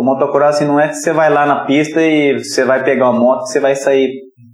o 0.00 0.02
motocross 0.02 0.56
assim, 0.56 0.64
não 0.64 0.80
é 0.80 0.88
que 0.88 0.94
você 0.94 1.12
vai 1.12 1.28
lá 1.28 1.44
na 1.44 1.66
pista 1.66 2.00
e 2.00 2.38
você 2.38 2.64
vai 2.64 2.82
pegar 2.82 3.10
uma 3.10 3.20
moto 3.20 3.42
e 3.42 3.48
você 3.48 3.60
vai 3.60 3.76
sair 3.76 4.10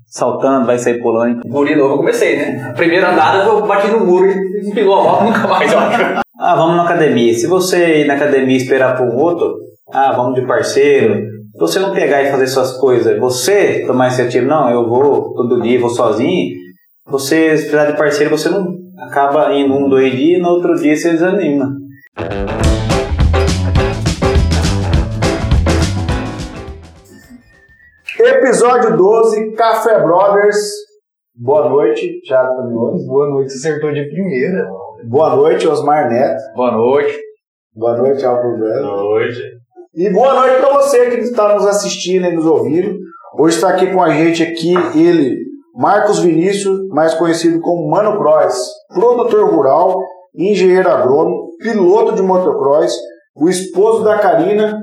saltando, 0.09 0.67
vai 0.67 0.77
sair 0.77 1.01
pulando. 1.01 1.43
Guri 1.47 1.77
novo 1.77 1.95
eu 1.95 1.99
comecei, 1.99 2.37
né? 2.37 2.67
A 2.71 2.73
primeira 2.73 3.13
andada 3.13 3.45
eu 3.45 3.65
bati 3.65 3.87
no 3.87 4.05
muro 4.05 4.29
e 4.29 4.71
pegou 4.75 4.99
a 4.99 5.05
moto 5.05 5.25
nunca 5.25 5.47
mais, 5.47 5.73
acho. 5.73 6.21
Ah, 6.41 6.57
vamos 6.57 6.77
na 6.77 6.83
academia. 6.83 7.33
Se 7.33 7.47
você 7.47 8.01
ir 8.01 8.09
na 8.09 8.15
academia 8.15 8.55
e 8.55 8.57
esperar 8.57 8.97
por 8.97 9.07
um 9.07 9.17
outro, 9.17 9.55
ah, 9.93 10.13
vamos 10.17 10.35
de 10.35 10.45
parceiro. 10.45 11.15
Se 11.53 11.61
você 11.61 11.79
não 11.79 11.93
pegar 11.93 12.25
e 12.25 12.31
fazer 12.33 12.49
suas 12.49 12.77
coisas, 12.79 13.17
você 13.21 13.85
tomar 13.87 14.07
iniciativa, 14.07 14.45
não, 14.45 14.69
eu 14.69 14.89
vou 14.89 15.33
todo 15.33 15.63
dia, 15.63 15.79
vou 15.79 15.91
sozinho. 15.91 16.57
Você, 17.07 17.57
se 17.57 17.69
precisar 17.69 17.93
de 17.93 17.97
parceiro, 17.97 18.37
você 18.37 18.49
não 18.49 18.67
acaba 18.99 19.55
indo 19.55 19.73
um, 19.73 19.89
dois 19.89 20.13
dias 20.13 20.41
e 20.41 20.43
no 20.43 20.49
outro 20.49 20.75
dia 20.75 20.97
você 20.97 21.13
desanima. 21.13 21.71
Episódio 28.47 28.97
12, 28.97 29.55
Café 29.55 29.99
Brothers. 30.05 30.57
Boa 31.35 31.69
noite, 31.69 32.21
Thiago 32.21 32.57
Camiloni. 32.57 33.05
Boa 33.05 33.29
noite, 33.29 33.51
você 33.51 33.59
acertou 33.69 33.93
de 33.93 34.09
primeira. 34.09 34.71
Boa 35.09 35.35
noite, 35.35 35.67
Osmar 35.67 36.09
Neto. 36.09 36.41
Boa 36.55 36.71
noite. 36.71 37.19
Boa 37.75 37.97
noite, 37.97 38.25
Álvaro 38.25 38.57
Velho. 38.57 38.83
Boa 38.83 39.03
noite. 39.03 39.41
E 39.97 40.11
boa 40.11 40.35
noite 40.35 40.61
para 40.61 40.75
você 40.75 41.11
que 41.11 41.17
está 41.23 41.55
nos 41.55 41.67
assistindo 41.67 42.25
e 42.27 42.37
nos 42.37 42.47
ouvindo. 42.47 42.97
Hoje 43.37 43.57
está 43.57 43.71
aqui 43.71 43.93
com 43.93 44.01
a 44.01 44.11
gente 44.11 44.45
aqui 44.45 44.75
ele, 44.95 45.39
Marcos 45.75 46.21
Vinícius, 46.21 46.87
mais 46.91 47.15
conhecido 47.15 47.61
como 47.61 47.91
Mano 47.91 48.17
Cross, 48.17 48.61
produtor 48.95 49.51
rural, 49.53 50.01
engenheiro 50.37 50.89
agrônomo, 50.89 51.49
piloto 51.59 52.15
de 52.15 52.23
motocross, 52.23 52.95
o 53.35 53.49
esposo 53.49 54.05
da 54.05 54.21
Karina, 54.21 54.81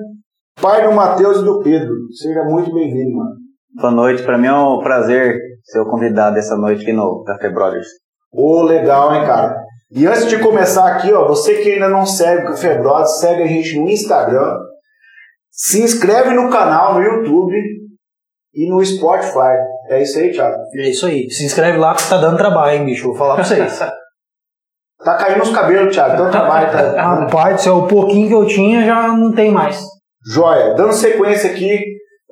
pai 0.61 0.85
do 0.85 0.93
Matheus 0.93 1.37
e 1.37 1.45
do 1.45 1.61
Pedro. 1.61 1.93
Seja 2.11 2.43
muito 2.43 2.73
bem-vindo, 2.73 3.15
mano. 3.15 3.42
Boa 3.75 3.91
noite, 3.91 4.21
para 4.21 4.37
mim 4.37 4.45
é 4.45 4.53
um 4.53 4.79
prazer 4.79 5.35
ser 5.63 5.79
o 5.79 5.89
convidado 5.89 6.35
dessa 6.35 6.55
noite 6.55 6.83
aqui 6.83 6.93
no 6.93 7.23
Café 7.23 7.49
Brothers. 7.49 7.87
Ô, 8.31 8.61
legal, 8.61 9.15
hein, 9.15 9.25
cara? 9.25 9.55
E 9.91 10.05
antes 10.05 10.27
de 10.27 10.37
começar 10.37 10.87
aqui, 10.87 11.11
ó, 11.11 11.27
você 11.27 11.55
que 11.55 11.71
ainda 11.71 11.89
não 11.89 12.05
segue 12.05 12.43
o 12.43 12.49
Café 12.49 12.77
Brothers, 12.77 13.19
segue 13.19 13.41
a 13.41 13.47
gente 13.47 13.79
no 13.79 13.89
Instagram, 13.89 14.59
se 15.49 15.81
inscreve 15.81 16.35
no 16.35 16.51
canal 16.51 16.93
no 16.93 17.01
YouTube 17.01 17.55
e 18.53 18.69
no 18.69 18.85
Spotify. 18.85 19.57
É 19.89 20.03
isso 20.03 20.19
aí, 20.19 20.31
Thiago. 20.31 20.55
É 20.75 20.89
isso 20.89 21.07
aí. 21.07 21.27
Se 21.31 21.43
inscreve 21.43 21.79
lá 21.79 21.95
que 21.95 22.07
tá 22.07 22.17
dando 22.17 22.37
trabalho, 22.37 22.77
hein, 22.77 22.85
bicho? 22.85 23.07
Vou 23.07 23.15
falar 23.15 23.35
pra 23.35 23.43
vocês. 23.43 23.79
Tá 25.03 25.17
caindo 25.17 25.43
os 25.43 25.49
cabelos, 25.49 25.93
Thiago. 25.93 26.13
Então 26.13 26.31
trabalho, 26.31 26.71
tá? 26.71 27.01
Rapaz, 27.01 27.55
do 27.55 27.61
céu, 27.61 27.77
o 27.79 27.87
pouquinho 27.87 28.29
que 28.29 28.35
eu 28.35 28.47
tinha 28.47 28.85
já 28.85 29.09
não 29.09 29.33
tem 29.33 29.51
mais. 29.51 29.83
Joia. 30.25 30.75
Dando 30.75 30.93
sequência 30.93 31.51
aqui, 31.51 31.77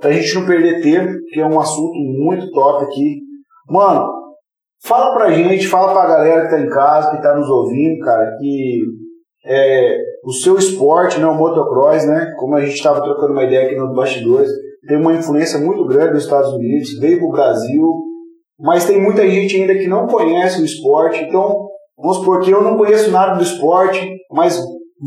pra 0.02 0.12
gente 0.12 0.34
não 0.36 0.46
perder 0.46 0.82
tempo, 0.82 1.14
que 1.32 1.40
é 1.40 1.46
um 1.46 1.60
assunto 1.60 1.94
muito 1.94 2.50
top 2.52 2.84
aqui. 2.84 3.20
Mano, 3.70 4.12
fala 4.84 5.16
pra 5.16 5.32
gente, 5.32 5.68
fala 5.68 5.94
pra 5.94 6.08
galera 6.08 6.42
que 6.46 6.56
tá 6.56 6.60
em 6.60 6.70
casa, 6.70 7.12
que 7.12 7.22
tá 7.22 7.36
nos 7.36 7.48
ouvindo, 7.48 8.04
cara, 8.04 8.36
que 8.40 8.84
é, 9.46 9.98
o 10.26 10.34
seu 10.34 10.58
esporte, 10.58 11.20
né, 11.20 11.28
o 11.28 11.36
motocross, 11.36 12.06
né, 12.06 12.34
como 12.38 12.56
a 12.56 12.62
gente 12.62 12.76
estava 12.76 13.02
trocando 13.02 13.34
uma 13.34 13.44
ideia 13.44 13.68
aqui 13.68 13.76
nos 13.76 13.96
bastidores, 13.96 14.50
tem 14.88 14.98
uma 14.98 15.14
influência 15.14 15.60
muito 15.60 15.86
grande 15.86 16.14
dos 16.14 16.24
Estados 16.24 16.52
Unidos, 16.54 17.00
veio 17.00 17.20
pro 17.20 17.32
Brasil, 17.32 18.02
mas 18.60 18.86
tem 18.86 19.02
muita 19.02 19.28
gente 19.28 19.56
ainda 19.56 19.76
que 19.76 19.88
não 19.88 20.08
conhece 20.08 20.62
o 20.62 20.66
esporte, 20.66 21.24
então, 21.24 21.68
vamos 21.98 22.18
supor 22.18 22.42
que 22.42 22.52
eu 22.52 22.62
não 22.62 22.78
conheço 22.78 23.12
nada 23.12 23.36
do 23.36 23.44
esporte, 23.44 24.08
mas 24.32 24.60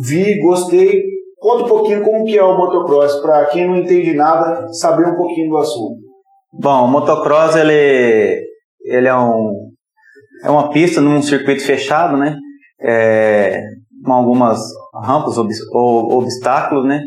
vi, 0.03 0.41
gostei, 0.41 1.03
Conta 1.45 1.65
um 1.65 1.69
pouquinho 1.69 2.03
como 2.03 2.25
que 2.25 2.39
é 2.39 2.43
o 2.43 2.57
motocross, 2.57 3.21
para 3.21 3.45
quem 3.51 3.67
não 3.67 3.77
entende 3.77 4.15
nada, 4.15 4.67
saber 4.73 5.07
um 5.07 5.15
pouquinho 5.15 5.51
do 5.51 5.59
assunto. 5.59 6.01
Bom, 6.51 6.87
o 6.87 6.89
motocross 6.89 7.55
ele, 7.55 8.41
ele 8.83 9.07
é, 9.07 9.15
um, 9.15 9.53
é 10.43 10.49
uma 10.51 10.71
pista 10.71 11.03
num 11.03 11.21
circuito 11.21 11.63
fechado, 11.63 12.17
né? 12.17 12.39
É, 12.81 13.61
com 14.03 14.13
algumas 14.15 14.59
rampas 15.05 15.37
ou 15.37 16.15
obstáculos, 16.15 16.87
né? 16.87 17.03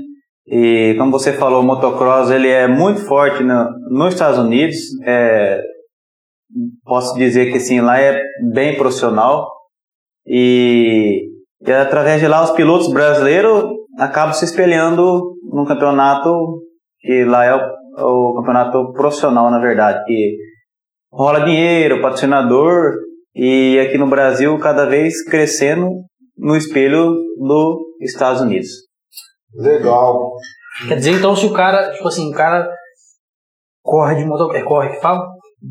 E 0.45 0.93
como 0.99 1.11
você 1.11 1.33
falou, 1.33 1.61
o 1.63 1.65
motocross 1.65 2.29
ele 2.29 2.47
é 2.47 2.67
muito 2.67 3.07
forte 3.07 3.41
no, 3.41 3.71
nos 3.89 4.13
Estados 4.13 4.37
Unidos. 4.37 4.77
É, 5.03 5.59
posso 6.85 7.15
dizer 7.15 7.51
que 7.51 7.59
sim, 7.59 7.81
lá 7.81 7.99
é 7.99 8.21
bem 8.53 8.77
profissional. 8.77 9.51
E, 10.27 11.23
e 11.59 11.71
através 11.71 12.21
de 12.21 12.27
lá 12.27 12.43
os 12.43 12.51
pilotos 12.51 12.93
brasileiros 12.93 13.76
acaba 13.97 14.33
se 14.33 14.45
espelhando 14.45 15.35
num 15.51 15.65
campeonato 15.65 16.61
que 16.99 17.25
lá 17.25 17.45
é 17.45 17.55
o, 17.55 18.31
o, 18.31 18.35
campeonato 18.37 18.93
profissional, 18.93 19.49
na 19.49 19.59
verdade, 19.59 20.03
que 20.05 20.35
rola 21.11 21.45
dinheiro, 21.45 22.01
patrocinador, 22.01 22.93
e 23.35 23.79
aqui 23.79 23.97
no 23.97 24.07
Brasil 24.07 24.57
cada 24.59 24.85
vez 24.85 25.23
crescendo 25.23 25.89
no 26.37 26.55
espelho 26.55 27.15
dos 27.37 27.77
Estados 28.01 28.41
Unidos. 28.41 28.67
Legal. 29.55 30.33
Quer 30.87 30.95
dizer, 30.95 31.11
então, 31.11 31.35
se 31.35 31.45
o 31.45 31.53
cara, 31.53 31.91
tipo 31.91 32.07
assim, 32.07 32.29
o 32.29 32.35
cara 32.35 32.69
corre 33.83 34.15
de 34.15 34.25
motocross, 34.25 34.61
é 34.61 34.63
corre 34.63 34.89
que 34.89 35.01
fala? 35.01 35.25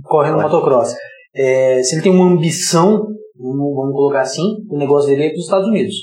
Corre 0.05 0.31
no 0.31 0.41
motocross. 0.41 0.95
É, 1.35 1.83
se 1.83 1.95
ele 1.95 2.03
tem 2.03 2.13
uma 2.13 2.27
ambição, 2.27 3.07
vamos 3.39 3.93
colocar 3.93 4.23
assim, 4.23 4.57
o 4.71 4.79
negócio 4.79 5.09
dele 5.09 5.27
é 5.27 5.29
para 5.29 5.37
os 5.37 5.45
Estados 5.45 5.69
Unidos. 5.69 5.95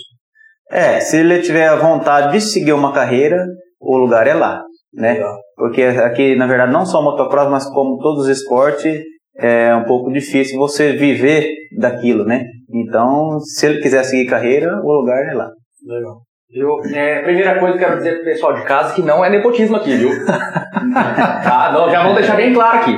É, 0.74 1.00
se 1.00 1.18
ele 1.18 1.40
tiver 1.40 1.68
a 1.68 1.76
vontade 1.76 2.32
de 2.34 2.42
seguir 2.42 2.74
uma 2.74 2.92
carreira, 2.92 3.46
o 3.80 3.96
lugar 3.96 4.26
é 4.28 4.34
lá, 4.34 4.64
né? 4.94 5.14
Legal. 5.14 5.38
Porque 5.56 5.84
aqui, 5.84 6.36
na 6.36 6.48
verdade, 6.48 6.74
não 6.74 6.84
só 6.86 7.02
motocross, 7.02 7.48
mas 7.50 7.66
como 7.70 8.00
todos 8.00 8.24
os 8.24 8.30
esportes, 8.30 9.00
é 9.38 9.76
um 9.76 9.84
pouco 9.84 10.12
difícil 10.12 10.58
você 10.58 10.94
viver 10.94 11.48
daquilo, 11.78 12.26
né? 12.26 12.44
Então, 12.74 13.40
se 13.40 13.68
ele 13.68 13.82
quiser 13.82 14.04
seguir 14.04 14.26
carreira, 14.26 14.80
o 14.84 14.92
lugar 14.92 15.24
é 15.30 15.34
lá. 15.34 15.50
Legal. 15.88 16.18
Eu, 16.56 16.70
é, 16.96 17.22
primeira 17.24 17.60
coisa 17.60 17.78
que 17.78 17.84
eu 17.84 17.88
quero 17.88 17.98
dizer 17.98 18.16
pro 18.16 18.26
pessoal 18.26 18.54
de 18.54 18.64
casa 18.64 18.94
que 18.94 19.02
não 19.02 19.26
é 19.26 19.30
nepotismo 19.30 19.76
aqui, 19.76 19.96
viu? 19.96 20.10
tá, 20.26 21.72
não, 21.74 21.90
já 21.90 22.04
vamos 22.04 22.18
deixar 22.18 22.36
bem 22.36 22.54
claro 22.54 22.78
aqui. 22.78 22.96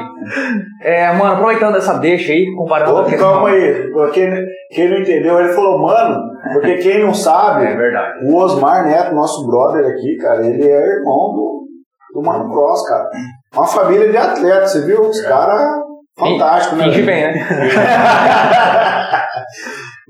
É, 0.81 1.11
mano, 1.13 1.33
aproveitando 1.33 1.77
essa 1.77 1.97
deixa 1.97 2.33
aí, 2.33 2.45
comparando 2.53 2.93
Ô, 2.95 2.97
a 2.99 3.05
questão- 3.05 3.31
calma 3.31 3.49
aí, 3.49 3.89
porque 3.93 4.29
quem 4.71 4.89
não 4.89 4.97
entendeu, 4.99 5.39
ele 5.39 5.53
falou, 5.53 5.79
mano, 5.79 6.21
porque 6.53 6.75
quem 6.77 7.03
não 7.03 7.13
sabe, 7.13 7.65
É 7.65 7.75
verdade. 7.75 8.25
o 8.25 8.35
Osmar 8.35 8.85
Neto, 8.85 9.15
nosso 9.15 9.45
brother 9.47 9.85
aqui, 9.91 10.17
cara, 10.17 10.45
ele 10.45 10.63
é 10.67 10.87
irmão 10.97 11.33
do, 11.33 11.65
do 12.13 12.21
Mano 12.21 12.51
Cross, 12.51 12.87
cara. 12.87 13.09
Uma 13.53 13.67
família 13.67 14.09
de 14.09 14.17
atletas, 14.17 14.71
você 14.71 14.81
viu? 14.85 15.01
Os 15.01 15.21
caras 15.21 15.83
fantásticos, 16.17 16.77
né? 16.77 16.85
Finge 16.85 17.01
bem, 17.03 17.23
né? 17.33 17.47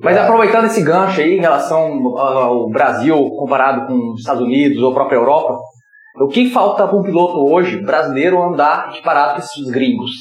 Mas 0.03 0.17
aproveitando 0.17 0.65
esse 0.65 0.81
gancho 0.83 1.21
aí 1.21 1.37
em 1.37 1.41
relação 1.41 2.17
ao 2.17 2.69
Brasil 2.69 3.15
comparado 3.37 3.87
com 3.87 4.11
os 4.11 4.19
Estados 4.19 4.41
Unidos 4.41 4.81
ou 4.81 4.91
a 4.91 4.93
própria 4.93 5.17
Europa, 5.17 5.57
o 6.21 6.27
que 6.27 6.49
falta 6.49 6.87
para 6.87 6.97
um 6.97 7.03
piloto 7.03 7.37
hoje 7.51 7.81
brasileiro 7.81 8.41
andar 8.41 8.89
equiparado 8.89 9.33
com 9.33 9.39
esses 9.39 9.69
gringos? 9.71 10.11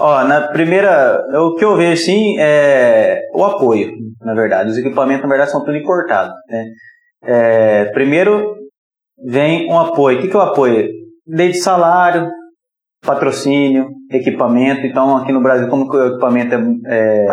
Ó, 0.00 0.24
na 0.24 0.48
primeira, 0.48 1.24
o 1.40 1.54
que 1.56 1.64
eu 1.64 1.76
vejo 1.76 2.02
sim 2.02 2.36
é 2.38 3.20
o 3.34 3.44
apoio, 3.44 3.90
na 4.22 4.32
verdade. 4.32 4.70
Os 4.70 4.78
equipamentos, 4.78 5.22
na 5.22 5.28
verdade, 5.28 5.50
são 5.50 5.64
tudo 5.64 5.76
importados, 5.76 6.34
né? 6.48 6.64
É, 7.24 7.84
primeiro 7.86 8.54
vem 9.26 9.68
um 9.68 9.78
apoio. 9.78 10.18
O 10.18 10.22
que, 10.22 10.28
que 10.28 10.36
é 10.36 10.38
o 10.38 10.42
apoio? 10.42 10.88
Desde 11.26 11.58
salário, 11.58 12.30
patrocínio, 13.02 13.88
equipamento. 14.10 14.86
Então, 14.86 15.16
aqui 15.16 15.32
no 15.32 15.42
Brasil, 15.42 15.68
como 15.68 15.90
o 15.90 16.06
equipamento 16.06 16.54
é, 16.54 17.26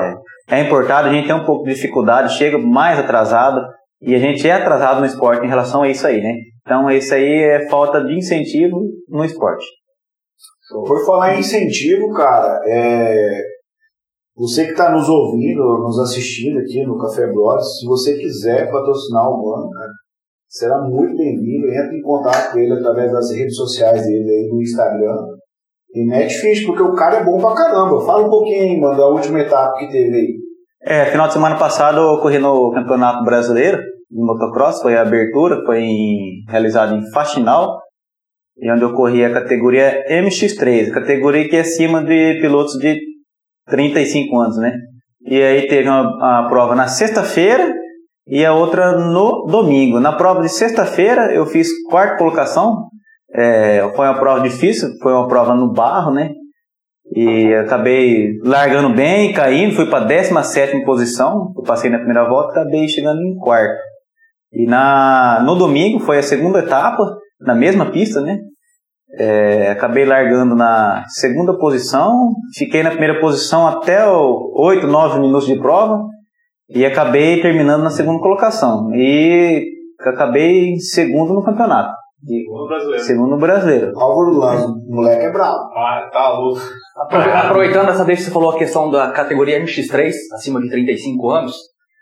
é, 0.50 0.58
é 0.58 0.62
importado, 0.62 1.08
a 1.08 1.14
gente 1.14 1.28
tem 1.28 1.36
um 1.36 1.46
pouco 1.46 1.66
de 1.66 1.76
dificuldade, 1.76 2.36
chega 2.36 2.58
mais 2.58 2.98
atrasado, 2.98 3.62
e 4.02 4.16
a 4.16 4.20
gente 4.20 4.48
é 4.48 4.54
atrasado 4.54 5.00
no 5.00 5.06
esporte 5.06 5.46
em 5.46 5.50
relação 5.50 5.84
a 5.84 5.88
isso 5.88 6.06
aí, 6.08 6.20
né? 6.20 6.34
Então, 6.62 6.90
isso 6.90 7.14
aí 7.14 7.44
é 7.44 7.70
falta 7.70 8.04
de 8.04 8.18
incentivo 8.18 8.82
no 9.08 9.24
esporte. 9.24 9.66
Por 10.70 11.06
falar 11.06 11.36
em 11.36 11.40
incentivo, 11.40 12.12
cara, 12.14 12.60
é, 12.66 13.42
você 14.36 14.66
que 14.66 14.72
está 14.72 14.92
nos 14.92 15.08
ouvindo, 15.08 15.62
nos 15.80 16.00
assistindo 16.00 16.60
aqui 16.60 16.84
no 16.86 16.98
Café 16.98 17.28
Brothers, 17.28 17.80
se 17.80 17.86
você 17.86 18.18
quiser 18.18 18.72
patrocinar 18.72 19.30
o 19.30 19.38
Mano, 19.38 19.70
cara, 19.70 19.92
será 20.48 20.82
muito 20.82 21.16
bem-vindo. 21.16 21.68
Entre 21.68 22.00
em 22.00 22.02
contato 22.02 22.52
com 22.52 22.60
ele 22.60 22.74
através 22.74 23.12
das 23.12 23.32
redes 23.32 23.56
sociais 23.56 24.06
dele 24.06 24.30
aí 24.30 24.50
no 24.52 24.62
Instagram. 24.62 25.16
E 25.94 26.06
mete 26.06 26.34
ficha, 26.34 26.66
porque 26.66 26.82
o 26.82 26.94
cara 26.94 27.18
é 27.18 27.24
bom 27.24 27.40
pra 27.40 27.54
caramba. 27.54 28.06
Fala 28.06 28.26
um 28.26 28.30
pouquinho 28.30 28.64
aí, 28.64 28.80
mano, 28.80 28.98
da 28.98 29.08
última 29.08 29.40
etapa 29.40 29.78
que 29.78 29.90
teve 29.90 30.14
aí. 30.14 30.36
É, 30.82 31.06
final 31.06 31.28
de 31.28 31.34
semana 31.34 31.58
passado 31.58 32.00
eu 32.00 32.20
corri 32.20 32.38
no 32.38 32.72
Campeonato 32.72 33.24
Brasileiro 33.24 33.78
de 33.78 34.22
Motocross, 34.22 34.82
foi 34.82 34.96
a 34.96 35.02
abertura, 35.02 35.64
foi 35.66 35.80
em, 35.82 36.44
realizado 36.48 36.94
em 36.94 37.12
Faxinal, 37.12 37.80
e 38.58 38.72
onde 38.72 38.84
eu 38.84 38.94
corri 38.94 39.24
a 39.24 39.34
categoria 39.34 40.06
MX3, 40.10 40.92
categoria 40.92 41.48
que 41.48 41.56
é 41.56 41.62
acima 41.62 42.04
de 42.04 42.40
pilotos 42.40 42.78
de 42.80 43.00
35 43.68 44.40
anos, 44.40 44.58
né? 44.58 44.74
E 45.26 45.42
aí 45.42 45.68
teve 45.68 45.90
uma, 45.90 46.40
a 46.40 46.48
prova 46.48 46.76
na 46.76 46.88
sexta-feira 46.88 47.74
e 48.28 48.46
a 48.46 48.54
outra 48.54 48.98
no 48.98 49.46
domingo. 49.46 50.00
Na 50.00 50.14
prova 50.14 50.42
de 50.42 50.50
sexta-feira 50.50 51.34
eu 51.34 51.46
fiz 51.46 51.68
quarta 51.90 52.18
colocação, 52.18 52.88
é, 53.34 53.82
foi 53.96 54.08
uma 54.08 54.20
prova 54.20 54.42
difícil, 54.42 54.90
foi 55.02 55.14
uma 55.14 55.28
prova 55.28 55.54
no 55.56 55.72
barro, 55.72 56.12
né? 56.12 56.32
E 57.14 57.54
acabei 57.54 58.38
largando 58.44 58.94
bem, 58.94 59.32
caindo, 59.32 59.76
fui 59.76 59.90
para 59.90 60.06
17 60.06 60.84
posição, 60.86 61.54
eu 61.56 61.64
passei 61.64 61.90
na 61.90 61.98
primeira 61.98 62.28
volta, 62.28 62.52
acabei 62.52 62.88
chegando 62.88 63.22
em 63.22 63.36
quarto. 63.36 63.80
E 64.52 64.66
na, 64.66 65.42
no 65.46 65.56
domingo 65.56 66.00
foi 66.00 66.18
a 66.18 66.24
segunda 66.24 66.60
etapa, 66.60 67.04
na 67.46 67.56
mesma 67.56 67.92
pista, 67.92 68.22
né? 68.22 68.40
É, 69.18 69.70
acabei 69.70 70.04
largando 70.04 70.56
na 70.56 71.06
segunda 71.08 71.58
posição, 71.58 72.34
fiquei 72.58 72.84
na 72.84 72.90
primeira 72.90 73.20
posição 73.20 73.66
até 73.66 74.06
o 74.06 74.52
8, 74.58 74.86
9 74.88 75.20
minutos 75.20 75.48
de 75.48 75.58
prova 75.58 76.04
e 76.70 76.86
acabei 76.86 77.42
terminando 77.42 77.84
na 77.84 77.90
segunda 77.90 78.20
colocação. 78.20 78.90
E 78.94 79.64
acabei 80.02 80.70
em 80.70 80.80
segundo 80.80 81.34
no 81.34 81.44
campeonato. 81.44 81.94
Segundo 82.26 82.68
brasileiro. 82.68 83.04
Segundo 83.04 83.38
brasileiro. 83.38 84.00
Álvaro 84.00 84.32
Lanzo, 84.32 84.76
moleque 84.90 85.26
é 85.26 85.32
bravo. 85.32 85.60
Ah, 85.76 86.10
tá 86.12 86.30
louco. 86.34 86.60
Aproveitando 86.98 87.90
essa 87.90 88.04
vez 88.04 88.20
que 88.20 88.26
você 88.26 88.32
falou 88.32 88.50
a 88.50 88.58
questão 88.58 88.90
da 88.90 89.12
categoria 89.12 89.62
MX3, 89.62 90.12
acima 90.34 90.60
de 90.60 90.70
35 90.70 91.30
anos, 91.30 91.56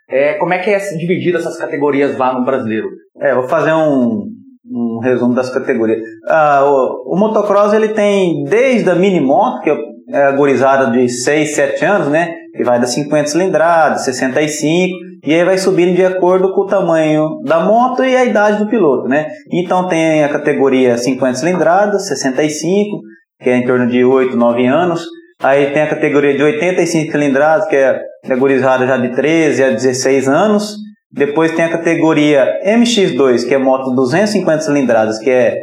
é, 0.10 0.36
como 0.36 0.54
é 0.54 0.60
que 0.60 0.70
é 0.70 0.80
dividida 0.98 1.40
essas 1.40 1.58
categorias 1.58 2.18
lá 2.18 2.34
no 2.34 2.46
brasileiro? 2.46 2.88
É, 3.20 3.36
vou 3.36 3.48
fazer 3.50 3.74
um, 3.74 4.28
um 4.74 5.00
resumo 5.00 5.36
das 5.36 5.50
categorias. 5.50 6.02
Ah, 6.28 6.64
o, 6.66 7.14
o, 7.14 7.18
motocross 7.18 7.74
ele 7.74 7.90
tem 7.90 8.44
desde 8.44 8.90
a 8.90 8.96
mini 8.96 9.22
moto, 9.22 9.62
que 9.62 9.70
é 10.10 10.24
a 10.24 10.32
gorizada 10.32 10.92
de 10.92 11.08
6, 11.08 11.56
7 11.56 11.86
anos, 11.86 12.08
né? 12.08 12.34
Que 12.56 12.64
vai 12.64 12.80
das 12.80 12.90
50 12.92 13.28
cilindradas, 13.28 14.06
65, 14.06 14.96
e 15.26 15.34
aí 15.34 15.46
vai 15.46 15.58
subindo 15.58 15.96
de 15.96 16.06
acordo 16.06 16.54
com 16.54 16.62
o 16.62 16.68
tamanho 16.68 17.40
da 17.44 17.60
moto 17.62 18.04
e 18.04 18.16
a 18.16 18.26
idade 18.26 18.64
do 18.64 18.70
piloto, 18.70 19.08
né? 19.08 19.28
Então 19.52 19.88
tem 19.88 20.24
a 20.24 20.30
categoria 20.30 20.98
50 20.98 21.36
cilindradas, 21.36 22.08
65, 22.08 23.00
que 23.40 23.50
é 23.50 23.58
em 23.58 23.66
torno 23.66 23.88
de 23.88 24.04
8, 24.04 24.36
9 24.36 24.66
anos. 24.66 25.06
Aí 25.42 25.72
tem 25.72 25.84
a 25.84 25.90
categoria 25.90 26.36
de 26.36 26.44
85 26.44 27.12
cilindradas, 27.12 27.68
que 27.68 27.76
é 27.76 28.00
categorizada 28.24 28.88
já 28.88 28.98
de 28.98 29.10
13 29.14 29.64
a 29.64 29.70
16 29.70 30.28
anos. 30.28 30.78
Depois 31.14 31.52
tem 31.52 31.66
a 31.66 31.70
categoria 31.70 32.60
MX2, 32.66 33.48
que 33.48 33.54
é 33.54 33.58
moto 33.60 33.94
250 33.94 34.62
cilindradas, 34.62 35.20
que 35.20 35.30
é 35.30 35.56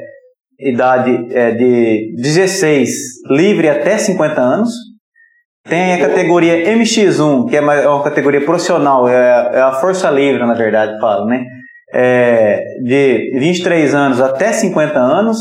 idade 0.60 1.26
é, 1.34 1.50
de 1.52 2.14
16 2.16 2.90
livre 3.28 3.68
até 3.68 3.98
50 3.98 4.40
anos. 4.40 4.70
Tem 5.68 5.94
a 5.94 5.98
categoria 5.98 6.72
MX1, 6.76 7.48
que 7.48 7.56
é 7.56 7.60
uma, 7.60 7.74
é 7.74 7.88
uma 7.88 8.02
categoria 8.02 8.44
profissional, 8.44 9.08
é, 9.08 9.50
é, 9.54 9.60
a 9.60 9.72
força 9.72 10.08
livre, 10.08 10.46
na 10.46 10.54
verdade, 10.54 11.00
falo, 11.00 11.26
né? 11.26 11.44
É, 11.92 12.62
de 12.84 13.38
23 13.38 13.92
anos 13.92 14.20
até 14.20 14.52
50 14.52 14.98
anos. 14.98 15.38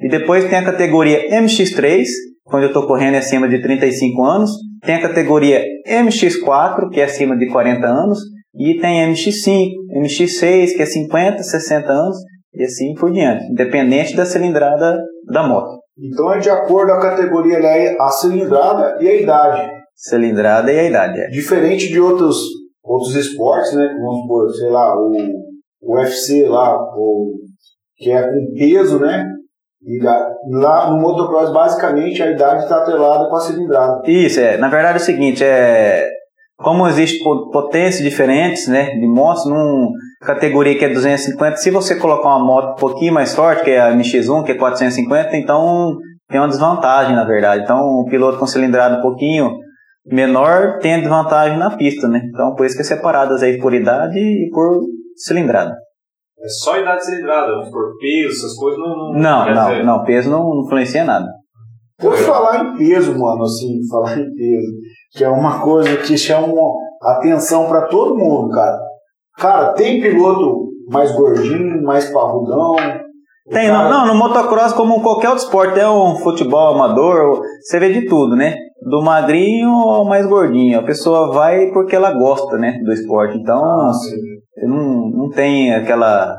E 0.00 0.08
depois 0.08 0.48
tem 0.48 0.58
a 0.58 0.64
categoria 0.64 1.28
MX3, 1.30 2.04
quando 2.44 2.62
eu 2.62 2.68
estou 2.68 2.86
correndo 2.86 3.16
acima 3.16 3.48
de 3.48 3.60
35 3.60 4.24
anos. 4.24 4.52
Tem 4.82 4.94
a 4.94 5.02
categoria 5.02 5.64
MX4, 5.88 6.90
que 6.92 7.00
é 7.00 7.04
acima 7.04 7.36
de 7.36 7.48
40 7.48 7.84
anos. 7.84 8.20
E 8.58 8.80
tem 8.80 9.12
MX5, 9.12 9.70
MX6, 10.02 10.76
que 10.76 10.82
é 10.82 10.86
50, 10.86 11.42
60 11.42 11.92
anos. 11.92 12.16
E 12.54 12.64
assim 12.64 12.94
por 12.94 13.12
diante, 13.12 13.44
independente 13.44 14.16
da 14.16 14.24
cilindrada 14.24 14.98
da 15.30 15.46
moto. 15.46 15.78
Então 15.96 16.32
é 16.32 16.38
de 16.38 16.50
acordo 16.50 16.92
com 16.92 16.98
a 16.98 17.10
categoria, 17.10 17.60
né, 17.60 17.94
a 18.00 18.08
cilindrada 18.08 18.98
e 19.00 19.08
a 19.08 19.14
idade. 19.14 19.70
Cilindrada 19.94 20.72
e 20.72 20.78
a 20.78 20.84
idade, 20.84 21.20
é. 21.20 21.26
Diferente 21.28 21.88
de 21.88 22.00
outros, 22.00 22.36
outros 22.82 23.14
esportes, 23.16 23.74
né? 23.74 23.88
Vamos 24.00 24.22
supor, 24.22 24.50
sei 24.54 24.70
lá, 24.70 24.96
o, 24.96 25.12
o 25.82 25.96
UFC 25.96 26.48
lá, 26.48 26.76
o, 26.96 27.34
que 27.96 28.10
é 28.10 28.22
com 28.22 28.54
peso, 28.56 28.98
né? 29.00 29.26
E 29.82 30.00
lá 30.50 30.90
no 30.90 31.00
motocross, 31.00 31.52
basicamente, 31.52 32.22
a 32.22 32.30
idade 32.30 32.62
está 32.62 32.78
atrelada 32.78 33.28
com 33.28 33.36
a 33.36 33.40
cilindrada. 33.40 34.02
Isso, 34.06 34.40
é. 34.40 34.56
Na 34.56 34.68
verdade 34.68 34.98
é 34.98 35.00
o 35.00 35.04
seguinte, 35.04 35.44
é... 35.44 36.08
Como 36.58 36.88
existem 36.88 37.22
potências 37.52 38.02
diferentes, 38.02 38.66
né, 38.66 38.90
de 38.90 39.06
motos, 39.06 39.46
numa 39.46 39.90
categoria 40.20 40.76
que 40.76 40.84
é 40.84 40.88
250, 40.88 41.56
se 41.56 41.70
você 41.70 41.94
colocar 41.94 42.28
uma 42.28 42.44
moto 42.44 42.72
um 42.72 42.80
pouquinho 42.80 43.14
mais 43.14 43.32
forte, 43.32 43.62
que 43.62 43.70
é 43.70 43.80
a 43.80 43.92
MX1, 43.92 44.44
que 44.44 44.52
é 44.52 44.54
450, 44.56 45.36
então 45.36 45.96
tem 46.28 46.40
uma 46.40 46.48
desvantagem, 46.48 47.14
na 47.14 47.24
verdade. 47.24 47.62
Então, 47.62 47.78
o 47.78 48.06
piloto 48.10 48.38
com 48.38 48.46
cilindrada 48.46 48.98
um 48.98 49.02
pouquinho 49.02 49.56
menor 50.04 50.78
tem 50.78 50.94
a 50.94 51.00
desvantagem 51.00 51.58
na 51.58 51.76
pista, 51.76 52.08
né? 52.08 52.20
Então, 52.28 52.54
por 52.54 52.66
isso 52.66 52.74
que 52.74 52.82
é 52.82 52.84
separadas 52.84 53.42
aí 53.42 53.58
por 53.58 53.72
idade 53.72 54.18
e 54.18 54.50
por 54.52 54.80
cilindrada. 55.16 55.76
É 56.40 56.48
só 56.48 56.78
idade 56.78 57.04
cilindrada, 57.04 57.52
por 57.70 57.96
peso, 57.98 58.36
essas 58.36 58.54
coisas 58.54 58.78
não. 58.78 59.12
Não, 59.12 59.46
não, 59.46 59.54
não, 59.54 59.84
não, 59.84 60.04
peso 60.04 60.30
não 60.30 60.64
influencia 60.64 61.04
nada. 61.04 61.26
Por 61.98 62.16
falar 62.16 62.64
em 62.64 62.76
peso, 62.76 63.18
mano, 63.18 63.42
assim, 63.42 63.80
falar 63.90 64.18
em 64.18 64.32
peso, 64.34 64.72
que 65.12 65.24
é 65.24 65.28
uma 65.28 65.60
coisa 65.60 65.96
que 65.98 66.16
chama 66.16 66.52
atenção 67.02 67.66
para 67.68 67.86
todo 67.86 68.16
mundo, 68.16 68.50
cara. 68.50 68.78
Cara, 69.38 69.72
tem 69.72 70.00
piloto 70.00 70.68
mais 70.90 71.12
gordinho, 71.14 71.82
mais 71.82 72.10
parrudão. 72.10 72.74
Tem, 73.50 73.68
cara... 73.68 73.88
não, 73.88 74.06
não, 74.06 74.14
no 74.14 74.18
motocross, 74.18 74.72
como 74.72 75.02
qualquer 75.02 75.30
outro 75.30 75.44
esporte, 75.44 75.78
é 75.78 75.88
um 75.88 76.16
futebol 76.16 76.74
amador, 76.74 77.40
você 77.60 77.78
vê 77.78 77.92
de 77.92 78.06
tudo, 78.06 78.36
né? 78.36 78.56
Do 78.82 79.02
magrinho 79.02 79.70
ao 79.70 80.04
mais 80.04 80.26
gordinho. 80.26 80.78
A 80.78 80.82
pessoa 80.82 81.32
vai 81.32 81.70
porque 81.72 81.96
ela 81.96 82.12
gosta, 82.12 82.56
né, 82.58 82.78
do 82.84 82.92
esporte. 82.92 83.38
Então, 83.38 83.64
ah, 83.64 83.92
não, 84.62 85.10
não 85.10 85.30
tem 85.30 85.74
aquela, 85.74 86.36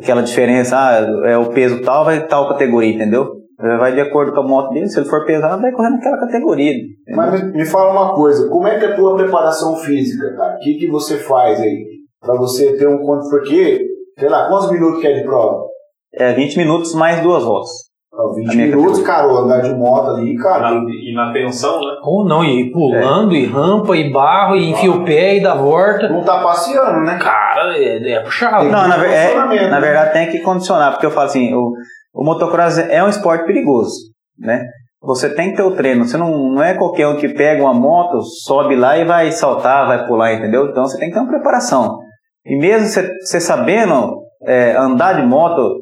aquela 0.00 0.22
diferença, 0.22 0.76
ah, 0.76 1.28
é 1.28 1.36
o 1.36 1.50
peso 1.50 1.82
tal, 1.82 2.04
vai 2.04 2.26
tal 2.26 2.48
categoria, 2.48 2.94
entendeu? 2.94 3.37
Vai 3.58 3.92
de 3.92 4.00
acordo 4.00 4.32
com 4.32 4.40
a 4.40 4.46
moto 4.46 4.70
dele, 4.70 4.88
se 4.88 5.00
ele 5.00 5.08
for 5.08 5.26
pesado, 5.26 5.60
vai 5.60 5.72
correr 5.72 5.90
naquela 5.90 6.16
categoria. 6.16 6.70
Entendeu? 6.70 7.16
Mas 7.16 7.42
me, 7.42 7.52
me 7.52 7.66
fala 7.66 7.90
uma 7.90 8.14
coisa, 8.14 8.48
como 8.48 8.68
é 8.68 8.78
que 8.78 8.84
é 8.84 8.92
a 8.92 8.94
tua 8.94 9.16
preparação 9.16 9.76
física, 9.76 10.32
cara? 10.36 10.54
O 10.54 10.58
que, 10.60 10.74
que 10.74 10.88
você 10.88 11.18
faz 11.18 11.60
aí? 11.60 11.98
Pra 12.20 12.36
você 12.36 12.76
ter 12.76 12.86
um 12.86 12.98
conto, 12.98 13.28
porque, 13.28 13.84
sei 14.16 14.28
lá, 14.28 14.46
quantos 14.48 14.70
minutos 14.70 15.00
que 15.00 15.08
é 15.08 15.14
de 15.14 15.24
prova? 15.24 15.66
É 16.14 16.32
20 16.34 16.56
minutos 16.56 16.94
mais 16.94 17.20
duas 17.20 17.42
voltas. 17.42 17.88
20 18.34 18.56
minutos, 18.56 19.02
cara, 19.02 19.26
andar 19.26 19.60
de 19.60 19.72
moto 19.74 20.10
ali, 20.10 20.36
cara. 20.36 20.72
Na, 20.72 20.80
e 20.90 21.14
na 21.14 21.32
tensão, 21.32 21.80
né? 21.80 21.96
Ou 22.02 22.24
não, 22.26 22.44
e 22.44 22.70
pulando, 22.72 23.34
é. 23.34 23.38
e 23.38 23.46
rampa, 23.46 23.96
e 23.96 24.10
barro, 24.10 24.56
e 24.56 24.70
enfia 24.70 24.90
o 24.90 25.04
pé 25.04 25.36
e 25.36 25.42
dá 25.42 25.54
volta. 25.54 26.08
Não 26.08 26.24
tá 26.24 26.42
passeando, 26.42 27.00
né? 27.04 27.16
Cara, 27.18 27.78
é, 27.78 28.12
é 28.12 28.20
puxado. 28.20 28.64
Não, 28.64 28.88
na, 28.88 29.06
é, 29.06 29.34
na 29.34 29.46
né? 29.46 29.80
verdade 29.80 30.12
tem 30.12 30.30
que 30.30 30.40
condicionar, 30.40 30.92
porque 30.92 31.06
eu 31.06 31.10
falo 31.10 31.26
assim, 31.26 31.54
o, 31.54 31.74
o 32.18 32.24
motocross 32.24 32.78
é 32.78 33.00
um 33.04 33.08
esporte 33.08 33.46
perigoso, 33.46 33.94
né? 34.36 34.66
Você 35.00 35.32
tem 35.32 35.50
que 35.50 35.56
ter 35.56 35.62
o 35.62 35.76
treino, 35.76 36.04
você 36.04 36.16
não, 36.16 36.50
não 36.50 36.60
é 36.60 36.74
qualquer 36.74 37.06
um 37.06 37.16
que 37.16 37.28
pega 37.28 37.62
uma 37.62 37.72
moto, 37.72 38.20
sobe 38.44 38.74
lá 38.74 38.98
e 38.98 39.04
vai 39.04 39.30
saltar, 39.30 39.86
vai 39.86 40.04
pular, 40.04 40.34
entendeu? 40.34 40.66
Então 40.66 40.84
você 40.84 40.98
tem 40.98 41.10
que 41.10 41.14
ter 41.14 41.20
uma 41.20 41.30
preparação. 41.30 41.96
E 42.44 42.58
mesmo 42.58 42.88
você, 42.88 43.40
sabendo 43.40 44.20
é, 44.42 44.72
andar 44.76 45.12
de 45.12 45.22
moto, 45.22 45.76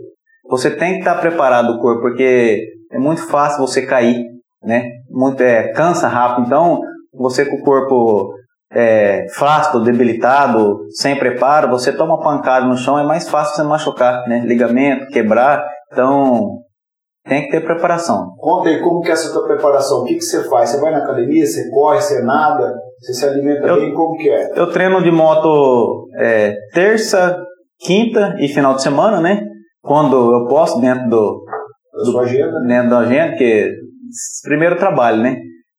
você 0.46 0.70
tem 0.70 0.92
que 0.92 0.98
estar 0.98 1.14
preparado 1.22 1.70
o 1.70 1.78
corpo, 1.80 2.02
porque 2.02 2.62
é 2.92 2.98
muito 2.98 3.26
fácil 3.28 3.66
você 3.66 3.86
cair, 3.86 4.22
né? 4.62 4.90
Muito, 5.08 5.40
é, 5.40 5.72
cansa 5.72 6.06
rápido. 6.06 6.48
Então, 6.48 6.82
você 7.14 7.46
com 7.46 7.56
o 7.56 7.64
corpo 7.64 8.34
é, 8.70 9.24
flácido, 9.32 9.82
debilitado, 9.82 10.80
sem 10.90 11.18
preparo, 11.18 11.70
você 11.70 11.90
toma 11.92 12.16
uma 12.16 12.22
pancada 12.22 12.66
no 12.66 12.76
chão, 12.76 12.98
é 12.98 13.04
mais 13.04 13.26
fácil 13.26 13.56
você 13.56 13.62
machucar, 13.62 14.28
né? 14.28 14.42
Ligamento, 14.44 15.06
quebrar. 15.06 15.64
Então, 15.92 16.58
tem 17.24 17.44
que 17.44 17.50
ter 17.50 17.64
preparação. 17.64 18.34
Conta 18.38 18.68
aí 18.68 18.80
como 18.80 19.00
que 19.00 19.08
é 19.08 19.12
essa 19.12 19.32
tua 19.32 19.46
preparação. 19.46 20.02
O 20.02 20.04
que, 20.04 20.14
que 20.14 20.22
você 20.22 20.48
faz? 20.48 20.70
Você 20.70 20.80
vai 20.80 20.92
na 20.92 20.98
academia, 20.98 21.44
você 21.46 21.70
corre, 21.70 22.00
você 22.00 22.22
nada, 22.22 22.74
você 23.00 23.14
se 23.14 23.26
alimenta 23.26 23.66
eu, 23.66 23.76
bem, 23.76 23.94
como 23.94 24.16
que 24.16 24.28
é? 24.28 24.50
Eu 24.54 24.70
treino 24.70 25.02
de 25.02 25.10
moto 25.10 26.08
é, 26.18 26.54
terça, 26.72 27.36
quinta 27.80 28.36
e 28.38 28.48
final 28.48 28.74
de 28.74 28.82
semana, 28.82 29.20
né? 29.20 29.42
quando 29.86 30.34
eu 30.34 30.46
posso, 30.48 30.80
dentro 30.80 31.08
do, 31.08 31.44
da 31.96 32.04
sua 32.04 32.22
agenda, 32.22 32.60
dentro 32.66 32.90
da 32.90 32.98
agenda, 32.98 33.36
que 33.36 33.70
primeiro 34.42 34.76
trabalho, 34.76 35.22
né? 35.22 35.36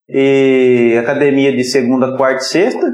E 0.09 0.97
academia 0.97 1.55
de 1.55 1.63
segunda, 1.65 2.15
quarta 2.15 2.41
e 2.41 2.45
sexta. 2.45 2.93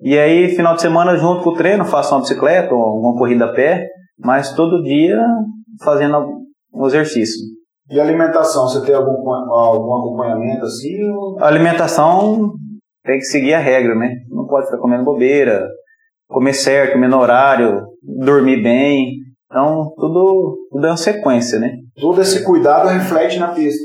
E 0.00 0.18
aí, 0.18 0.48
final 0.56 0.74
de 0.74 0.80
semana, 0.80 1.16
junto 1.16 1.42
com 1.42 1.50
o 1.50 1.54
treino, 1.54 1.84
faço 1.84 2.14
uma 2.14 2.22
bicicleta 2.22 2.74
ou 2.74 2.98
uma 2.98 3.16
corrida 3.16 3.44
a 3.44 3.52
pé, 3.52 3.86
mas 4.18 4.54
todo 4.54 4.82
dia 4.82 5.20
fazendo 5.84 6.40
um 6.74 6.86
exercício. 6.86 7.40
E 7.90 8.00
alimentação, 8.00 8.66
você 8.66 8.84
tem 8.84 8.94
algum, 8.94 9.30
algum 9.30 9.98
acompanhamento 9.98 10.64
assim? 10.64 10.96
A 11.38 11.46
alimentação 11.46 12.52
tem 13.04 13.18
que 13.18 13.24
seguir 13.24 13.54
a 13.54 13.58
regra, 13.58 13.94
né? 13.94 14.10
Não 14.30 14.46
pode 14.46 14.66
ficar 14.66 14.78
comendo 14.78 15.04
bobeira, 15.04 15.68
comer 16.28 16.54
certo, 16.54 16.94
comer 16.94 17.08
no 17.08 17.20
horário, 17.20 17.82
dormir 18.02 18.62
bem, 18.62 19.24
então, 19.54 19.92
tudo, 19.96 20.58
tudo 20.68 20.84
é 20.84 20.90
uma 20.90 20.96
sequência, 20.96 21.60
né? 21.60 21.76
Todo 22.00 22.20
esse 22.20 22.44
cuidado 22.44 22.88
reflete 22.88 23.38
na 23.38 23.54
pista. 23.54 23.84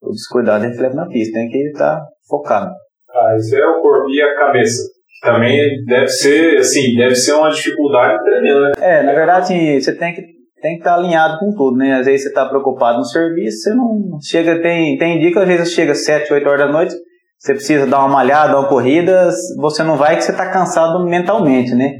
Todo 0.00 0.12
esse 0.12 0.28
cuidado 0.28 0.62
reflete 0.62 0.94
na 0.94 1.08
pista, 1.08 1.32
tem 1.32 1.48
que 1.48 1.58
estar 1.58 2.00
focado. 2.28 2.70
Ah, 3.10 3.34
isso 3.36 3.56
é 3.56 3.66
o 3.66 3.82
corpo 3.82 4.08
e 4.10 4.22
a 4.22 4.36
cabeça. 4.36 4.80
Também 5.20 5.58
deve 5.86 6.06
ser, 6.06 6.58
assim, 6.58 6.94
deve 6.94 7.16
ser 7.16 7.32
uma 7.32 7.50
dificuldade 7.50 8.22
tremenda, 8.22 8.60
né? 8.60 8.72
É, 8.78 9.02
na 9.02 9.12
verdade, 9.12 9.40
assim, 9.40 9.80
você 9.80 9.92
tem 9.92 10.14
que 10.14 10.22
tem 10.60 10.72
que 10.74 10.78
estar 10.78 10.94
alinhado 10.96 11.38
com 11.38 11.52
tudo, 11.54 11.76
né? 11.76 11.94
Às 12.00 12.06
vezes 12.06 12.22
você 12.22 12.28
está 12.28 12.46
preocupado 12.46 12.98
no 12.98 13.04
serviço, 13.04 13.58
você 13.62 13.74
não 13.74 14.18
chega, 14.22 14.60
tem, 14.62 14.96
tem 14.98 15.18
dia 15.20 15.32
que 15.32 15.38
às 15.38 15.46
vezes 15.48 15.72
chega 15.72 15.92
às 15.92 16.04
7, 16.04 16.32
8 16.32 16.48
horas 16.48 16.66
da 16.66 16.72
noite, 16.72 16.94
você 17.38 17.54
precisa 17.54 17.86
dar 17.86 18.00
uma 18.00 18.08
malhada, 18.08 18.52
dar 18.52 18.58
uma 18.60 18.68
corrida, 18.68 19.30
você 19.58 19.82
não 19.82 19.96
vai 19.96 20.16
que 20.16 20.22
você 20.22 20.32
está 20.32 20.50
cansado 20.50 21.04
mentalmente, 21.04 21.74
né? 21.74 21.92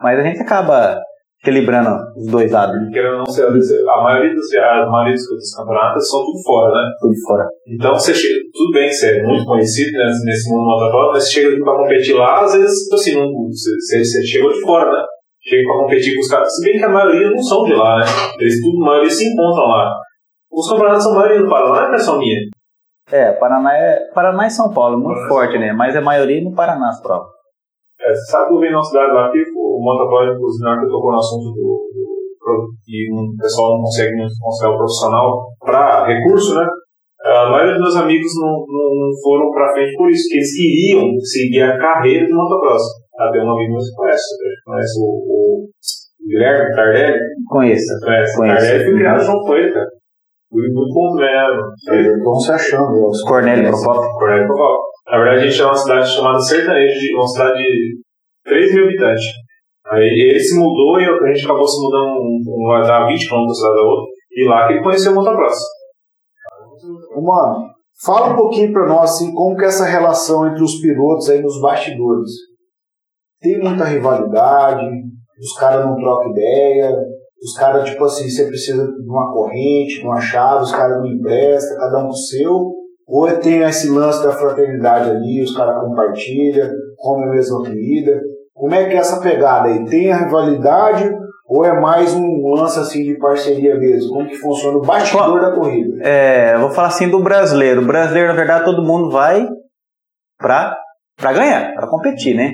Mas 0.00 0.18
a 0.18 0.22
gente 0.22 0.40
acaba 0.40 0.98
equilibrando 1.42 1.90
os 2.16 2.26
dois 2.30 2.52
lados, 2.52 2.74
né? 2.76 2.90
Querendo 2.92 3.18
não, 3.18 3.24
você- 3.24 3.42
a 3.42 4.02
maioria 4.02 4.32
dos, 4.34 4.54
a 4.54 4.86
maioria 4.90 5.14
dos, 5.14 5.54
campeonatos 5.56 6.08
são 6.08 6.20
tudo 6.24 6.42
fora, 6.44 6.70
né? 6.72 6.90
Tudo 7.00 7.14
fora. 7.26 7.44
Então 7.66 7.94
você 7.94 8.14
chega, 8.14 8.34
tudo 8.54 8.70
bem 8.72 8.88
que 8.88 8.94
você 8.94 9.18
é 9.18 9.22
muito 9.24 9.44
conhecido 9.44 9.90
né, 9.98 10.04
nesse 10.24 10.48
mundo 10.50 10.64
motocross, 10.66 11.12
mas 11.14 11.24
você 11.24 11.30
chega 11.32 11.64
pra 11.64 11.74
competir 11.76 12.14
lá, 12.14 12.44
às 12.44 12.52
vezes, 12.52 12.84
tipo 12.84 12.94
assim, 12.94 13.14
não, 13.16 13.26
você, 13.48 13.70
você- 13.80 14.04
você 14.04 14.22
chegou 14.24 14.52
de 14.52 14.60
fora, 14.60 14.88
né? 14.92 15.04
Chega 15.44 15.62
pra 15.66 15.82
competir 15.82 16.14
com 16.14 16.20
os 16.20 16.28
caras, 16.28 16.54
se 16.54 16.64
bem 16.64 16.78
que 16.78 16.84
a 16.84 16.88
maioria 16.88 17.30
não 17.30 17.42
são 17.42 17.64
de 17.64 17.74
lá, 17.74 17.98
né? 17.98 18.06
Eles 18.38 18.60
tudo, 18.60 18.82
a 18.82 18.86
maioria 18.86 19.10
se 19.10 19.26
encontram 19.26 19.64
lá. 19.64 19.90
Os 20.52 20.68
campeonatos 20.68 21.02
são 21.02 21.14
maioria 21.14 21.42
do 21.42 21.48
Paraná, 21.48 21.72
não 21.72 21.82
é 21.82 21.86
impressão 21.86 22.18
minha. 22.18 22.38
É, 23.10 23.32
Paraná 23.32 23.76
é, 23.76 24.08
Paraná 24.14 24.46
e 24.46 24.50
São 24.50 24.72
Paulo, 24.72 24.96
muito 24.96 25.14
Paraná 25.14 25.26
e 25.26 25.28
forte, 25.28 25.58
né? 25.58 25.72
Mas 25.72 25.96
a 25.96 26.00
maioria 26.00 26.42
no 26.44 26.54
Paraná 26.54 26.88
as 26.88 27.02
provas. 27.02 27.28
É, 28.00 28.14
você 28.14 28.30
sabe 28.30 28.48
que 28.48 28.54
eu 28.54 28.60
vim 28.60 28.70
numa 28.70 28.84
cidade 28.84 29.12
lá 29.12 29.30
que 29.30 29.38
o 29.38 29.80
motocross, 29.82 30.34
inclusive, 30.34 30.64
na 30.64 30.70
hora 30.70 30.80
que 30.80 30.86
eu 30.86 30.90
tocou 30.90 31.12
no 31.12 31.18
assunto 31.18 31.44
do, 31.54 31.88
do 31.90 32.68
que 32.84 33.08
o 33.12 33.36
pessoal 33.36 33.74
não 33.74 33.82
consegue 33.82 34.16
muito 34.16 34.34
considerar 34.40 34.74
o 34.74 34.78
profissional 34.78 35.46
para 35.60 36.06
recurso, 36.06 36.54
né? 36.54 36.66
A 37.24 37.50
maioria 37.50 37.74
dos 37.74 37.82
meus 37.82 37.96
amigos 37.96 38.32
não, 38.40 38.66
não, 38.66 38.94
não 38.94 39.10
foram 39.22 39.50
para 39.50 39.72
frente 39.72 39.96
por 39.96 40.10
isso, 40.10 40.28
que 40.28 40.36
eles 40.36 40.56
queriam 40.56 41.20
seguir 41.20 41.62
a 41.62 41.78
carreira 41.78 42.26
de 42.26 42.32
motocross. 42.32 42.82
Um 43.18 43.52
amigo 43.52 43.72
meu 43.72 43.78
que 43.78 43.94
conhece, 43.96 44.24
conhece 44.64 45.00
o, 45.00 45.04
o 45.04 45.68
Guilherme 46.26 46.74
Tardelli, 46.74 47.18
Conheça. 47.48 47.98
conhece. 48.04 48.36
Conheço. 48.36 48.56
Tardelli 48.56 48.84
foi 48.84 48.94
criado 48.94 49.26
cara. 49.72 49.86
Foi 50.50 50.62
muito 50.68 50.94
bom? 50.94 51.16
Eles 51.92 52.16
estão 52.16 52.34
se 52.34 52.52
achando. 52.52 53.06
Os 53.08 53.22
Cornélio 53.22 53.70
Procopio. 53.70 54.10
Correto, 54.18 54.48
Cocó. 54.48 54.78
Na 55.10 55.18
verdade, 55.18 55.38
a 55.38 55.48
gente 55.48 55.62
é 55.62 55.64
uma 55.64 55.74
cidade 55.74 56.08
chamada 56.14 56.38
Sertanejo, 56.38 57.16
uma 57.16 57.26
cidade 57.26 57.58
de 57.58 58.00
3 58.44 58.74
mil 58.74 58.84
habitantes. 58.84 59.24
Aí 59.90 60.30
ele 60.30 60.40
se 60.40 60.58
mudou 60.58 61.00
e 61.00 61.04
a 61.04 61.32
gente 61.34 61.44
acabou 61.44 61.66
se 61.66 61.82
mudando, 61.82 62.20
um, 62.20 62.40
um, 62.46 62.82
dar 62.82 63.06
20 63.06 63.28
km 63.28 63.46
da 63.46 63.54
cidade 63.54 63.74
da 63.76 63.82
outra, 63.82 64.06
e 64.30 64.48
lá 64.48 64.66
que 64.66 64.72
ele 64.74 64.82
conheceu 64.82 65.12
o 65.12 65.14
motocross. 65.16 65.58
Mano, 67.20 67.66
fala 68.04 68.32
um 68.32 68.36
pouquinho 68.36 68.72
pra 68.72 68.86
nós, 68.86 69.10
assim, 69.10 69.34
como 69.34 69.56
que 69.56 69.64
é 69.64 69.68
essa 69.68 69.84
relação 69.84 70.48
entre 70.48 70.62
os 70.62 70.80
pilotos 70.80 71.28
aí 71.28 71.42
nos 71.42 71.60
bastidores. 71.60 72.30
Tem 73.42 73.58
muita 73.58 73.84
rivalidade, 73.84 74.86
os 75.40 75.52
caras 75.58 75.84
não 75.84 75.96
trocam 75.96 76.30
ideia, 76.30 76.96
os 77.42 77.54
caras, 77.58 77.90
tipo 77.90 78.04
assim, 78.04 78.30
você 78.30 78.46
precisa 78.46 78.86
de 78.86 79.08
uma 79.08 79.32
corrente, 79.32 79.98
de 79.98 80.06
uma 80.06 80.20
chave, 80.20 80.62
os 80.62 80.72
caras 80.72 80.98
não 80.98 81.06
emprestam, 81.06 81.76
cada 81.76 81.98
um 81.98 82.02
com 82.02 82.08
o 82.10 82.16
seu. 82.16 82.70
Ou 83.08 83.30
tem 83.38 83.62
esse 83.62 83.90
lance 83.90 84.22
da 84.22 84.32
fraternidade 84.32 85.10
ali, 85.10 85.42
os 85.42 85.54
caras 85.56 85.80
compartilham, 85.80 86.70
comem 86.96 87.28
a 87.28 87.32
mesma 87.32 87.58
comida. 87.58 88.20
Como 88.54 88.74
é 88.74 88.88
que 88.88 88.94
é 88.94 88.98
essa 88.98 89.20
pegada 89.20 89.68
aí? 89.68 89.84
Tem 89.86 90.12
a 90.12 90.18
rivalidade 90.18 91.12
ou 91.48 91.64
é 91.64 91.78
mais 91.80 92.14
um 92.14 92.54
lance 92.54 92.78
assim 92.78 93.02
de 93.02 93.18
parceria 93.18 93.74
mesmo? 93.76 94.12
Como 94.12 94.28
que 94.28 94.36
funciona 94.36 94.78
o 94.78 94.82
bastidor 94.82 95.40
da 95.40 95.52
corrida? 95.52 96.02
É, 96.02 96.56
vou 96.58 96.70
falar 96.70 96.88
assim 96.88 97.10
do 97.10 97.20
brasileiro. 97.20 97.82
O 97.82 97.86
brasileiro, 97.86 98.28
na 98.28 98.36
verdade, 98.36 98.64
todo 98.64 98.86
mundo 98.86 99.10
vai 99.10 99.48
pra, 100.38 100.76
pra 101.16 101.32
ganhar, 101.32 101.74
pra 101.74 101.88
competir, 101.88 102.36
né? 102.36 102.52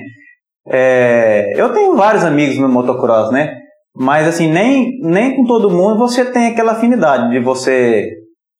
É, 0.67 1.53
eu 1.55 1.73
tenho 1.73 1.95
vários 1.95 2.23
amigos 2.23 2.57
no 2.57 2.69
motocross, 2.69 3.31
né? 3.31 3.55
Mas 3.95 4.27
assim, 4.27 4.51
nem, 4.51 4.99
nem 5.01 5.35
com 5.35 5.43
todo 5.43 5.69
mundo 5.69 5.97
você 5.97 6.25
tem 6.25 6.47
aquela 6.47 6.73
afinidade 6.73 7.29
de 7.31 7.39
você 7.39 8.07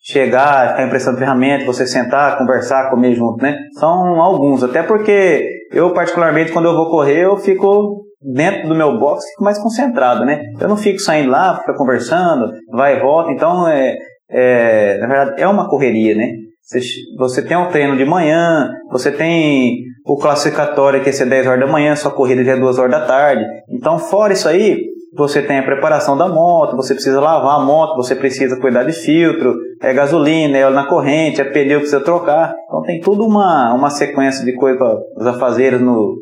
chegar, 0.01 0.69
ficar 0.69 0.85
emprestando 0.85 1.17
ferramenta, 1.17 1.65
você 1.65 1.85
sentar, 1.85 2.37
conversar, 2.37 2.89
comer 2.89 3.13
junto, 3.13 3.43
né? 3.43 3.57
São 3.79 4.19
alguns, 4.21 4.63
até 4.63 4.81
porque 4.81 5.47
eu 5.71 5.93
particularmente 5.93 6.51
quando 6.51 6.65
eu 6.65 6.75
vou 6.75 6.89
correr, 6.89 7.25
eu 7.25 7.37
fico 7.37 8.05
dentro 8.21 8.67
do 8.67 8.75
meu 8.75 8.97
box, 8.97 9.25
fico 9.29 9.43
mais 9.43 9.59
concentrado, 9.59 10.25
né? 10.25 10.41
Eu 10.59 10.67
não 10.67 10.77
fico 10.77 10.99
saindo 10.99 11.29
lá, 11.29 11.57
fica 11.57 11.73
conversando, 11.73 12.51
vai 12.71 12.97
e 12.97 13.01
volta, 13.01 13.31
então 13.31 13.67
é, 13.67 13.95
é, 14.29 14.97
na 14.99 15.07
verdade 15.07 15.41
é 15.41 15.47
uma 15.47 15.69
correria, 15.69 16.15
né? 16.15 16.31
Você, 16.63 16.79
você 17.17 17.41
tem 17.41 17.57
um 17.57 17.69
treino 17.69 17.97
de 17.97 18.05
manhã, 18.05 18.69
você 18.91 19.11
tem 19.11 19.83
o 20.05 20.17
classificatório 20.17 21.03
que 21.03 21.09
é 21.09 21.11
ser 21.11 21.25
10 21.25 21.47
horas 21.47 21.59
da 21.59 21.67
manhã, 21.67 21.95
sua 21.95 22.11
corrida 22.11 22.43
já 22.43 22.53
é 22.53 22.59
2 22.59 22.77
horas 22.79 22.91
da 22.91 23.05
tarde. 23.05 23.43
Então, 23.69 23.99
fora 23.99 24.33
isso 24.33 24.47
aí, 24.47 24.85
você 25.13 25.41
tem 25.41 25.59
a 25.59 25.63
preparação 25.63 26.17
da 26.17 26.27
moto, 26.27 26.75
você 26.75 26.93
precisa 26.93 27.19
lavar 27.19 27.59
a 27.59 27.63
moto, 27.63 27.95
você 27.95 28.15
precisa 28.15 28.59
cuidar 28.59 28.83
de 28.83 28.93
filtro, 28.93 29.55
é 29.81 29.93
gasolina, 29.93 30.57
é 30.57 30.65
óleo 30.65 30.75
na 30.75 30.87
corrente, 30.87 31.41
é 31.41 31.45
pneu 31.45 31.79
que 31.79 31.87
precisa 31.87 32.03
trocar. 32.03 32.53
Então 32.65 32.81
tem 32.83 33.01
tudo 33.01 33.25
uma, 33.25 33.73
uma 33.73 33.89
sequência 33.89 34.45
de 34.45 34.53
coisas 34.53 34.77
para 34.77 35.31
afazeres 35.31 35.81
no, 35.81 36.17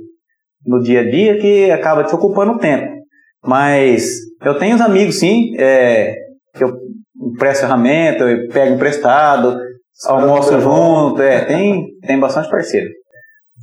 no 0.66 0.82
dia 0.82 1.02
a 1.02 1.10
dia 1.10 1.38
que 1.38 1.70
acaba 1.72 2.04
te 2.04 2.16
ocupando 2.16 2.58
tempo. 2.58 2.98
Mas 3.46 4.08
eu 4.44 4.58
tenho 4.58 4.76
os 4.76 4.82
amigos, 4.82 5.20
sim, 5.20 5.56
é, 5.58 6.16
que 6.54 6.64
eu 6.64 6.74
empresto 7.22 7.66
ferramenta, 7.66 8.24
eu 8.24 8.48
pego 8.50 8.76
emprestado, 8.76 9.58
almoço 10.06 10.60
junto, 10.60 11.22
é, 11.22 11.46
tem, 11.46 11.88
tem 12.06 12.20
bastante 12.20 12.50
parceiro. 12.50 12.90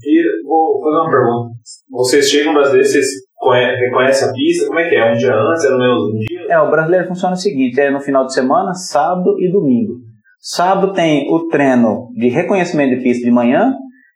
E 0.02 0.44
vou 0.46 0.80
fazer 0.82 0.96
uma 0.96 1.10
pergunta. 1.10 1.54
Vocês 1.90 2.28
chegam 2.28 2.52
brasileiros, 2.54 2.90
vocês 2.90 3.06
conhe- 3.36 3.76
reconhecem 3.76 4.28
a 4.28 4.32
pista? 4.32 4.66
Como 4.66 4.78
é 4.78 4.88
que 4.88 4.96
é? 4.96 5.12
Um 5.12 5.14
dia 5.16 5.34
antes, 5.34 5.64
é 5.64 5.70
no 5.70 5.78
mesmo 5.78 6.18
dia? 6.18 6.46
É, 6.50 6.58
o 6.60 6.70
brasileiro 6.70 7.06
funciona 7.08 7.34
o 7.34 7.38
seguinte, 7.38 7.80
é 7.80 7.90
no 7.90 8.00
final 8.00 8.26
de 8.26 8.34
semana, 8.34 8.74
sábado 8.74 9.36
e 9.38 9.50
domingo. 9.50 9.94
Sábado 10.40 10.92
tem 10.92 11.32
o 11.32 11.48
treino 11.48 12.08
de 12.14 12.28
reconhecimento 12.28 12.96
de 12.96 13.02
pista 13.02 13.24
de 13.24 13.30
manhã, 13.30 13.72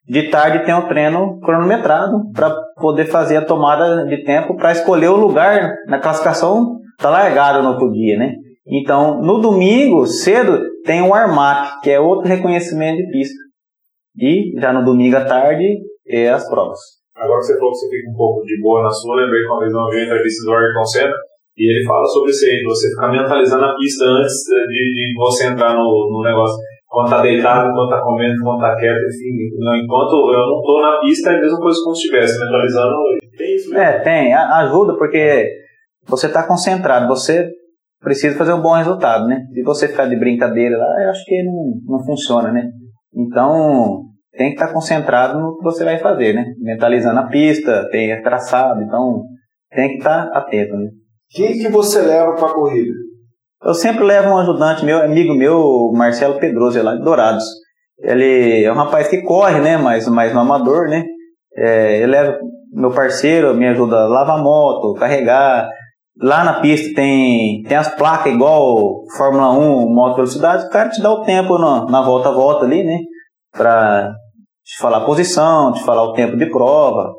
de 0.06 0.24
tarde 0.30 0.64
tem 0.64 0.74
o 0.74 0.88
treino 0.88 1.38
cronometrado 1.40 2.30
para 2.34 2.54
poder 2.80 3.06
fazer 3.06 3.36
a 3.38 3.44
tomada 3.44 4.04
de 4.06 4.24
tempo 4.24 4.56
para 4.56 4.72
escolher 4.72 5.08
o 5.08 5.16
lugar 5.16 5.74
na 5.86 5.98
classificação 5.98 6.76
da 7.00 7.08
largada 7.10 7.62
no 7.62 7.70
outro 7.70 7.90
dia, 7.92 8.18
né? 8.18 8.34
Então, 8.66 9.22
no 9.22 9.38
domingo, 9.38 10.06
cedo, 10.06 10.60
tem 10.84 11.00
o 11.00 11.14
ARMAP, 11.14 11.80
que 11.82 11.90
é 11.90 11.98
outro 11.98 12.28
reconhecimento 12.28 12.98
de 12.98 13.10
pista. 13.10 13.34
E 14.20 14.58
já 14.60 14.72
no 14.72 14.84
domingo 14.84 15.16
à 15.16 15.24
tarde, 15.24 15.78
é 16.08 16.28
as 16.30 16.48
provas. 16.48 16.78
Agora 17.16 17.38
que 17.40 17.46
você 17.46 17.58
falou 17.58 17.72
que 17.72 17.78
você 17.78 17.90
fica 17.90 18.10
um 18.10 18.16
pouco 18.16 18.42
de 18.44 18.60
boa 18.62 18.82
na 18.82 18.90
sua, 18.90 19.16
lembrei 19.16 19.42
que 19.42 19.48
uma 19.48 19.58
vez 19.60 19.72
eu 19.72 19.88
vi 19.90 19.96
uma 19.96 20.04
entrevista 20.04 20.44
do 20.44 20.54
Ayrton 20.54 20.84
Senna 20.84 21.14
e 21.56 21.62
ele 21.70 21.84
fala 21.86 22.04
sobre 22.06 22.30
isso 22.30 22.44
aí, 22.46 22.62
você 22.62 22.88
ficar 22.90 23.10
mentalizando 23.10 23.64
a 23.64 23.74
pista 23.74 24.04
antes 24.04 24.34
de, 24.68 24.82
de 24.94 25.14
você 25.16 25.46
entrar 25.48 25.74
no, 25.74 25.82
no 26.12 26.22
negócio. 26.22 26.56
Quando 26.86 27.10
tá 27.10 27.20
deitado, 27.20 27.70
quando 27.74 27.90
tá 27.90 28.00
comendo, 28.02 28.40
quando 28.42 28.60
tá 28.60 28.74
quieto, 28.76 28.96
enfim. 28.96 29.58
não- 29.58 29.76
Enquanto 29.76 30.12
eu 30.32 30.46
não 30.46 30.62
tô 30.62 30.80
na 30.80 30.98
pista, 31.00 31.30
é 31.32 31.36
a 31.36 31.40
mesma 31.40 31.58
coisa 31.60 31.78
como 31.84 31.94
se 31.94 32.02
estivesse 32.04 32.38
mentalizando. 32.38 32.94
Tem 33.36 33.54
isso 33.54 33.68
mesmo. 33.70 33.82
É, 33.84 33.98
tem, 34.00 34.32
a- 34.32 34.56
ajuda 34.60 34.96
porque 34.96 35.50
você 36.06 36.28
está 36.28 36.46
concentrado, 36.46 37.06
você 37.08 37.50
precisa 38.00 38.38
fazer 38.38 38.52
um 38.54 38.62
bom 38.62 38.72
resultado, 38.74 39.26
né? 39.26 39.40
Se 39.52 39.62
você 39.64 39.88
ficar 39.88 40.06
de 40.06 40.16
brincadeira 40.16 40.78
lá, 40.78 41.02
eu 41.04 41.10
acho 41.10 41.24
que 41.26 41.42
não, 41.42 41.74
não 41.98 42.04
funciona, 42.06 42.52
né? 42.52 42.70
Então, 43.14 44.04
tem 44.38 44.54
que 44.54 44.54
estar 44.54 44.72
concentrado 44.72 45.38
no 45.38 45.58
que 45.58 45.64
você 45.64 45.84
vai 45.84 45.98
fazer, 45.98 46.32
né? 46.32 46.44
Mentalizando 46.58 47.18
a 47.18 47.26
pista, 47.26 47.88
tem 47.90 48.22
traçado, 48.22 48.80
então 48.80 49.24
tem 49.74 49.88
que 49.88 49.96
estar 49.96 50.30
atento, 50.32 50.74
né? 50.76 50.88
Quem 51.30 51.58
que 51.58 51.68
você 51.68 52.00
leva 52.00 52.34
pra 52.36 52.54
corrida? 52.54 52.92
Eu 53.62 53.74
sempre 53.74 54.04
levo 54.04 54.30
um 54.30 54.38
ajudante 54.38 54.84
meu, 54.84 55.02
amigo 55.02 55.34
meu, 55.34 55.90
Marcelo 55.92 56.38
Pedroso, 56.38 56.78
é 56.78 56.82
lá 56.82 56.94
de 56.94 57.02
Dourados. 57.02 57.44
Ele 58.00 58.62
é 58.62 58.72
um 58.72 58.76
rapaz 58.76 59.08
que 59.08 59.22
corre, 59.22 59.60
né? 59.60 59.76
Mas 59.76 60.06
mais 60.08 60.32
no 60.32 60.40
amador, 60.40 60.88
né? 60.88 61.04
É, 61.56 61.96
ele 61.96 62.06
leva 62.06 62.38
meu 62.72 62.92
parceiro, 62.92 63.54
me 63.54 63.66
ajuda 63.66 63.96
a 63.96 64.06
lavar 64.06 64.38
a 64.38 64.42
moto, 64.42 64.94
carregar. 64.94 65.68
Lá 66.20 66.44
na 66.44 66.60
pista 66.60 66.94
tem, 66.94 67.62
tem 67.62 67.76
as 67.76 67.94
placas 67.96 68.32
igual 68.32 69.02
Fórmula 69.16 69.50
1, 69.50 69.92
moto 69.92 70.16
velocidade, 70.16 70.66
o 70.66 70.70
cara 70.70 70.88
te 70.88 71.02
dá 71.02 71.10
o 71.10 71.22
tempo 71.22 71.58
na, 71.58 71.86
na 71.86 72.02
volta 72.02 72.28
a 72.28 72.32
volta 72.32 72.64
ali, 72.64 72.84
né? 72.84 72.98
Pra 73.52 74.12
te 74.68 74.82
falar 74.82 74.98
a 74.98 75.04
posição, 75.06 75.72
te 75.72 75.82
falar 75.84 76.02
o 76.04 76.12
tempo 76.12 76.36
de 76.36 76.46
prova. 76.50 77.12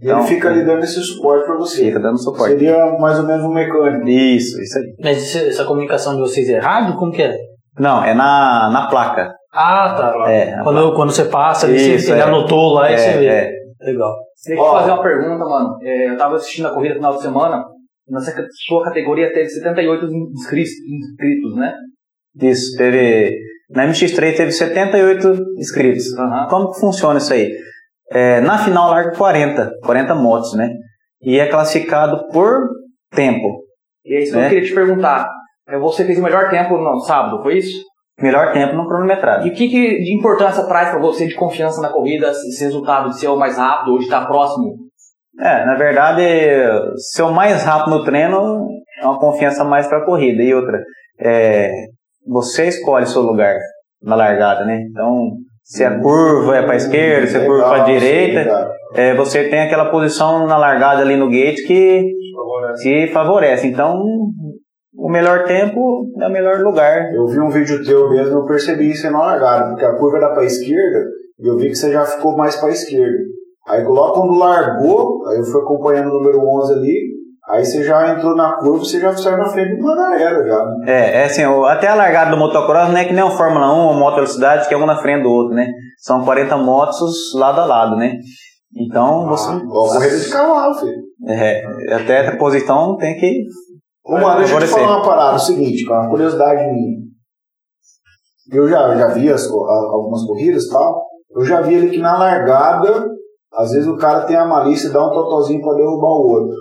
E 0.00 0.04
ele 0.06 0.12
Então, 0.12 0.24
fica 0.26 0.48
ali 0.48 0.64
dando 0.64 0.82
esse 0.84 1.00
suporte 1.02 1.44
pra 1.46 1.56
você. 1.56 1.84
Fica 1.86 2.00
dando 2.00 2.18
suporte. 2.22 2.52
Seria 2.54 2.86
mais 2.98 3.18
ou 3.18 3.26
menos 3.26 3.44
um 3.44 3.52
mecânico. 3.52 4.06
Isso, 4.08 4.60
isso 4.60 4.78
aí. 4.78 4.84
Mas 5.02 5.18
esse- 5.18 5.48
essa 5.48 5.64
comunicação 5.64 6.14
de 6.14 6.20
vocês 6.20 6.48
é 6.48 6.58
rádio? 6.58 6.96
Como 6.96 7.12
que 7.12 7.22
é? 7.22 7.34
Não, 7.78 8.02
é 8.04 8.14
na, 8.14 8.70
na 8.70 8.88
placa. 8.88 9.32
Ah, 9.52 9.94
tá. 9.96 10.30
É, 10.30 10.56
na 10.56 10.62
Quando, 10.64 10.94
quando 10.94 11.12
você 11.12 11.24
passa, 11.24 11.66
ali, 11.66 11.78
você- 11.78 11.94
Isso, 11.96 12.12
ele 12.12 12.20
é. 12.20 12.24
anotou 12.24 12.74
lá 12.74 12.90
e 12.92 12.96
você 12.98 13.12
vê. 13.18 13.26
é, 13.26 13.44
é. 13.46 13.50
Legal. 13.82 14.14
Deixa 14.46 14.60
eu 14.62 14.64
te 14.66 14.70
fazer 14.72 14.90
uma 14.92 15.02
pergunta, 15.02 15.44
mano. 15.44 15.78
É, 15.82 16.10
eu 16.10 16.16
tava 16.16 16.36
assistindo 16.36 16.66
a 16.68 16.70
corrida 16.74 16.94
no 16.94 17.00
final 17.00 17.16
de 17.16 17.22
semana. 17.22 17.64
Nessa 18.08 18.32
ca- 18.34 18.46
sua 18.66 18.82
categoria 18.84 19.32
teve 19.32 19.48
78 19.48 20.06
inscritos, 20.06 20.72
inscritos 20.88 21.56
né? 21.56 21.74
Isso, 22.42 22.76
teve. 22.76 23.36
Na 23.70 23.86
MX3 23.86 24.36
teve 24.36 24.52
78 24.52 25.32
inscritos. 25.56 26.12
Aham. 26.18 26.46
Como 26.48 26.72
que 26.72 26.80
funciona 26.80 27.18
isso 27.18 27.32
aí? 27.32 27.50
é, 28.12 28.40
na 28.40 28.58
final 28.58 28.90
larga 28.90 29.16
40, 29.16 29.70
40 29.84 30.14
motos, 30.16 30.54
né? 30.56 30.68
E 31.22 31.38
é 31.38 31.46
classificado 31.46 32.26
por 32.32 32.68
tempo. 33.14 33.62
E 34.04 34.16
é 34.16 34.22
isso 34.22 34.32
que 34.32 34.38
Né? 34.38 34.46
eu 34.46 34.48
queria 34.50 34.68
te 34.68 34.74
perguntar. 34.74 35.28
É, 35.68 35.78
Você 35.78 36.04
fez 36.04 36.18
o 36.18 36.22
melhor 36.22 36.50
tempo 36.50 36.76
no 36.76 36.98
sábado, 37.00 37.40
foi 37.42 37.58
isso? 37.58 37.78
Melhor 38.20 38.52
tempo 38.52 38.74
no 38.74 38.88
cronometrado. 38.88 39.46
E 39.46 39.50
o 39.50 39.54
que, 39.54 39.68
que 39.68 39.98
de 40.02 40.12
importância 40.12 40.64
traz 40.64 40.90
para 40.90 40.98
você 40.98 41.26
de 41.28 41.34
confiança 41.36 41.80
na 41.80 41.88
corrida, 41.90 42.30
esse 42.32 42.64
resultado 42.64 43.10
de 43.10 43.18
ser 43.20 43.28
o 43.28 43.36
mais 43.36 43.56
rápido 43.56 43.92
ou 43.92 43.98
de 43.98 44.04
estar 44.04 44.26
próximo? 44.26 44.74
É, 45.38 45.64
na 45.64 45.76
verdade, 45.76 46.22
ser 46.96 47.22
o 47.22 47.30
mais 47.32 47.62
rápido 47.62 47.96
no 47.96 48.04
treino 48.04 48.68
é 49.00 49.06
uma 49.06 49.20
confiança 49.20 49.62
mais 49.62 49.86
para 49.86 49.98
a 49.98 50.04
corrida. 50.04 50.42
E 50.42 50.52
outra, 50.52 50.82
é, 51.20 51.70
você 52.30 52.68
escolhe 52.68 53.06
seu 53.06 53.22
lugar 53.22 53.58
na 54.00 54.14
largada, 54.14 54.64
né? 54.64 54.86
Então, 54.88 55.32
se 55.64 55.84
a 55.84 56.00
curva 56.00 56.56
é 56.56 56.62
para 56.62 56.74
a 56.74 56.76
esquerda, 56.76 57.26
se 57.26 57.36
a 57.36 57.44
curva 57.44 57.64
para 57.64 57.82
a 57.82 57.86
Legal, 57.86 57.98
direita, 57.98 58.70
é, 58.94 59.14
você 59.16 59.48
tem 59.48 59.60
aquela 59.62 59.90
posição 59.90 60.46
na 60.46 60.56
largada 60.56 61.02
ali 61.02 61.16
no 61.16 61.28
gate 61.28 61.66
que 61.66 62.12
te 62.80 63.08
favorece. 63.08 63.66
Então, 63.66 64.00
o 64.94 65.10
melhor 65.10 65.44
tempo 65.44 66.06
é 66.20 66.26
o 66.26 66.32
melhor 66.32 66.60
lugar. 66.60 67.12
Eu 67.12 67.26
vi 67.26 67.40
um 67.40 67.50
vídeo 67.50 67.84
teu 67.84 68.08
mesmo, 68.08 68.38
eu 68.38 68.46
percebi 68.46 68.90
isso 68.90 69.10
na 69.10 69.18
largada, 69.18 69.70
porque 69.70 69.84
a 69.84 69.96
curva 69.96 70.18
era 70.18 70.32
pra 70.32 70.44
esquerda 70.44 71.04
e 71.38 71.46
eu 71.46 71.56
vi 71.56 71.68
que 71.68 71.74
você 71.74 71.92
já 71.92 72.04
ficou 72.04 72.36
mais 72.36 72.56
pra 72.56 72.70
esquerda. 72.70 73.18
Aí 73.66 73.84
logo 73.84 74.14
quando 74.14 74.38
largou, 74.38 75.26
aí 75.28 75.38
eu 75.38 75.44
fui 75.44 75.60
acompanhando 75.62 76.10
o 76.10 76.18
número 76.18 76.38
11 76.38 76.72
ali, 76.74 77.19
aí 77.50 77.64
você 77.64 77.82
já 77.84 78.12
entrou 78.12 78.34
na 78.34 78.52
curva, 78.58 78.78
você 78.84 79.00
já 79.00 79.16
saiu 79.16 79.38
na 79.38 79.48
frente 79.48 79.76
de 79.76 79.82
uma 79.82 79.96
galera 79.96 80.46
já. 80.46 80.64
né? 80.64 80.84
É, 80.86 81.22
é 81.22 81.24
assim, 81.24 81.42
até 81.44 81.88
a 81.88 81.94
largada 81.94 82.30
do 82.30 82.36
motocross 82.36 82.88
não 82.88 82.96
é 82.96 83.04
que 83.04 83.12
nem 83.12 83.24
o 83.24 83.30
Fórmula 83.30 83.72
1 83.72 83.86
ou 83.88 83.94
moto 83.94 84.16
velocidade, 84.16 84.68
que 84.68 84.74
é 84.74 84.76
um 84.76 84.86
na 84.86 84.96
frente 85.00 85.22
do 85.22 85.30
outro, 85.30 85.54
né? 85.54 85.66
São 85.98 86.24
40 86.24 86.56
motos 86.56 87.34
lado 87.34 87.60
a 87.60 87.64
lado, 87.64 87.96
né? 87.96 88.14
Então, 88.76 89.26
você... 89.28 89.50
Ah, 89.50 89.60
corrida 89.60 90.18
de 90.18 90.30
cavalo, 90.30 90.74
filho. 90.74 91.02
É, 91.28 91.94
até 91.94 92.26
a 92.26 92.36
posição 92.36 92.96
tem 92.96 93.18
que. 93.18 93.44
Ô, 94.04 94.12
mano, 94.18 94.38
deixa 94.38 94.54
eu 94.54 94.60
te 94.60 94.66
falar 94.66 94.96
uma 94.96 95.04
parada, 95.04 95.36
o 95.36 95.38
seguinte, 95.38 95.84
cara, 95.86 96.02
uma 96.02 96.10
curiosidade 96.10 96.62
minha. 96.72 96.98
Eu 98.52 98.68
já, 98.68 98.96
já 98.96 99.08
vi 99.08 99.30
as 99.30 99.46
algumas 99.46 100.24
corridas 100.24 100.64
e 100.64 100.70
tal, 100.70 101.04
eu 101.36 101.44
já 101.44 101.60
vi 101.60 101.76
ali 101.76 101.90
que 101.90 101.98
na 101.98 102.18
largada, 102.18 103.06
às 103.52 103.70
vezes 103.70 103.86
o 103.86 103.96
cara 103.96 104.22
tem 104.22 104.36
a 104.36 104.46
malícia 104.46 104.88
e 104.88 104.92
dá 104.92 105.06
um 105.06 105.10
totozinho 105.10 105.60
pra 105.60 105.74
derrubar 105.74 106.08
o 106.08 106.28
outro. 106.30 106.56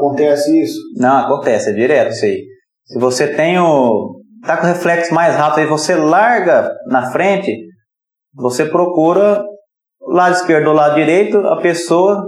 Acontece 0.00 0.62
isso? 0.62 0.78
Não, 0.96 1.18
acontece, 1.24 1.70
é 1.70 1.72
direto 1.72 2.12
isso 2.12 2.24
aí. 2.24 2.42
Se 2.86 2.98
você 2.98 3.28
tem 3.28 3.58
o. 3.58 4.20
tá 4.44 4.56
com 4.56 4.64
o 4.64 4.68
reflexo 4.68 5.14
mais 5.14 5.36
rápido 5.36 5.64
e 5.64 5.68
você 5.68 5.94
larga 5.94 6.70
na 6.86 7.10
frente, 7.10 7.54
você 8.34 8.64
procura 8.64 9.42
o 10.00 10.12
lado 10.12 10.34
esquerdo 10.34 10.68
ou 10.68 10.74
lado 10.74 10.94
direito, 10.94 11.38
a 11.46 11.60
pessoa 11.60 12.22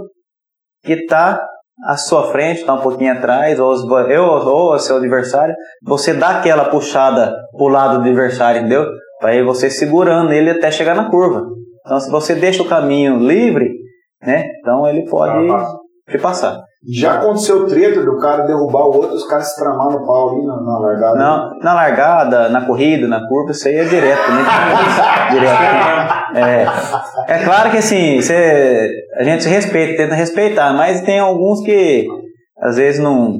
que 0.83 0.93
está 0.93 1.43
à 1.85 1.97
sua 1.97 2.31
frente, 2.31 2.59
está 2.61 2.75
um 2.75 2.81
pouquinho 2.81 3.13
atrás, 3.13 3.59
ou, 3.59 3.73
eu, 4.09 4.23
ou 4.23 4.73
o 4.73 4.79
seu 4.79 4.97
adversário, 4.97 5.55
você 5.83 6.13
dá 6.13 6.39
aquela 6.39 6.65
puxada 6.69 7.33
pro 7.57 7.67
lado 7.67 7.95
do 7.95 8.01
adversário, 8.01 8.59
entendeu? 8.59 8.85
Para 9.19 9.31
aí 9.31 9.43
você 9.43 9.69
segurando 9.69 10.31
ele 10.31 10.51
até 10.51 10.69
chegar 10.69 10.95
na 10.95 11.09
curva. 11.09 11.43
Então, 11.85 11.99
se 11.99 12.11
você 12.11 12.35
deixa 12.35 12.61
o 12.61 12.67
caminho 12.67 13.17
livre, 13.17 13.69
né? 14.21 14.45
Então 14.59 14.87
ele 14.87 15.05
pode 15.09 15.49
Ah, 15.51 15.67
te 16.09 16.17
passar. 16.17 16.57
Já 16.91 17.13
aconteceu 17.13 17.65
treta 17.65 18.01
do 18.01 18.17
cara 18.17 18.43
derrubar 18.43 18.83
o 18.83 18.97
outro, 18.97 19.15
os 19.15 19.25
caras 19.25 19.53
se 19.53 19.55
tramar 19.55 19.89
no 19.89 20.05
pau 20.05 20.31
ali 20.31 20.45
na, 20.45 20.61
na 20.61 20.79
largada? 20.79 21.17
Não, 21.17 21.59
na 21.61 21.73
largada, 21.73 22.49
na 22.49 22.65
corrida, 22.65 23.07
na 23.07 23.25
curva, 23.25 23.51
isso 23.51 23.67
aí 23.69 23.75
é 23.75 23.85
direto, 23.85 24.31
né? 24.31 24.43
direto. 25.31 25.61
É, 26.35 27.35
é 27.35 27.43
claro 27.45 27.71
que 27.71 27.77
assim, 27.77 28.21
cê, 28.21 28.89
a 29.15 29.23
gente 29.23 29.43
se 29.43 29.49
respeita, 29.49 30.03
tenta 30.03 30.13
respeitar, 30.13 30.73
mas 30.73 30.99
tem 31.01 31.19
alguns 31.19 31.61
que 31.61 32.05
às 32.61 32.75
vezes 32.75 32.99
não, 33.01 33.39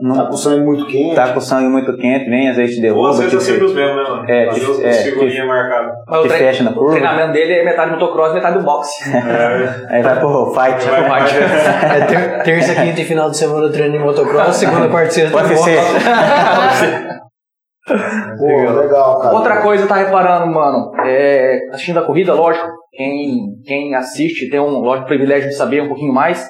Tá 0.00 0.06
não 0.06 0.26
com 0.28 0.36
sangue 0.36 0.64
muito 0.64 0.86
quente. 0.86 1.14
tá 1.16 1.32
com 1.32 1.38
o 1.38 1.42
sangue 1.42 1.68
muito 1.68 1.96
quente, 1.96 2.30
vem, 2.30 2.48
às 2.48 2.56
vezes 2.56 2.76
te 2.76 2.80
Ou 2.80 2.82
derruba, 2.82 3.10
às 3.10 3.18
vezes 3.18 3.42
sempre 3.42 3.64
os 3.64 3.74
mesmos, 3.74 3.96
né, 3.96 4.02
mano? 4.10 4.30
É, 4.30 4.46
Fazer 4.46 4.70
os, 4.70 4.80
é, 4.80 4.90
o, 4.90 6.22
te 6.22 6.28
tre- 6.28 6.38
fecha 6.38 6.62
na 6.62 6.70
o 6.70 6.74
curva, 6.74 6.90
treinamento 6.92 7.32
dele 7.32 7.52
é 7.54 7.64
metade 7.64 7.90
motocross, 7.90 8.32
metade 8.32 8.58
do 8.58 8.64
boxe. 8.64 9.10
É, 9.10 9.86
aí 9.96 10.02
vai 10.02 10.20
pro 10.20 10.52
fight. 10.54 10.88
vai, 10.88 11.08
vai. 11.08 11.22
É 11.98 12.04
ter- 12.06 12.42
terça, 12.44 12.74
quinta 12.80 13.00
e 13.00 13.04
final 13.04 13.28
de 13.28 13.36
semana 13.36 13.68
treino 13.70 13.96
em 13.96 13.98
motocross, 13.98 14.54
segunda, 14.56 14.88
quarta 14.88 15.08
e 15.08 15.12
sexta 15.12 15.36
eu 15.36 15.44
UFC. 15.44 17.08
Pô, 18.38 18.70
legal, 18.80 19.18
cara. 19.20 19.34
Outra 19.34 19.62
coisa, 19.62 19.86
tá 19.86 19.94
reparando, 19.96 20.46
mano, 20.52 20.92
é, 21.06 21.58
assistindo 21.72 21.98
a 21.98 22.02
corrida, 22.04 22.34
lógico, 22.34 22.68
quem, 22.92 23.46
quem 23.64 23.94
assiste 23.94 24.50
tem 24.50 24.60
um 24.60 24.68
lógico, 24.80 25.06
privilégio 25.08 25.48
de 25.48 25.54
saber 25.56 25.82
um 25.82 25.88
pouquinho 25.88 26.12
mais. 26.12 26.46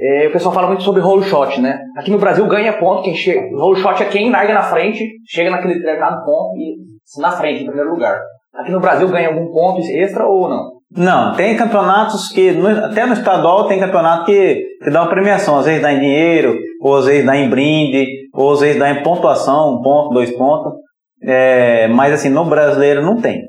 É, 0.00 0.28
o 0.28 0.32
pessoal 0.32 0.54
fala 0.54 0.68
muito 0.68 0.82
sobre 0.82 1.00
rolo 1.00 1.22
shot, 1.22 1.60
né? 1.60 1.78
Aqui 1.96 2.10
no 2.10 2.18
Brasil 2.18 2.46
ganha 2.46 2.72
ponto 2.78 3.02
quem 3.02 3.14
chega. 3.14 3.48
Rolo 3.56 3.76
shot 3.76 4.02
é 4.02 4.06
quem 4.06 4.30
larga 4.30 4.54
na 4.54 4.62
frente, 4.62 5.08
chega 5.26 5.50
naquele 5.50 5.74
determinado 5.74 6.24
ponto 6.24 6.56
e 6.56 7.20
na 7.20 7.30
frente, 7.32 7.62
em 7.62 7.66
primeiro 7.66 7.90
lugar. 7.90 8.18
Aqui 8.54 8.70
no 8.70 8.80
Brasil 8.80 9.08
ganha 9.08 9.28
algum 9.28 9.50
ponto 9.52 9.80
extra 9.80 10.26
ou 10.26 10.48
não? 10.48 10.70
Não, 10.94 11.34
tem 11.34 11.56
campeonatos 11.56 12.28
que, 12.28 12.50
no- 12.52 12.68
até 12.84 13.06
no 13.06 13.14
estadual 13.14 13.66
tem 13.66 13.80
campeonato 13.80 14.26
que, 14.26 14.62
que 14.82 14.90
dá 14.90 15.00
uma 15.02 15.08
premiação, 15.10 15.58
às 15.58 15.64
vezes 15.64 15.80
dá 15.80 15.90
em 15.90 16.00
dinheiro, 16.00 16.54
ou 16.82 16.96
às 16.96 17.06
vezes 17.06 17.24
dá 17.24 17.34
em 17.34 17.48
brinde, 17.48 18.06
ou 18.34 18.52
às 18.52 18.60
vezes 18.60 18.78
dá 18.78 18.90
em 18.90 19.02
pontuação, 19.02 19.76
um 19.78 19.82
ponto, 19.82 20.12
dois 20.12 20.30
pontos. 20.36 20.74
É, 21.22 21.88
mas 21.88 22.12
assim, 22.12 22.28
no 22.28 22.44
brasileiro 22.44 23.00
não 23.02 23.16
tem. 23.20 23.40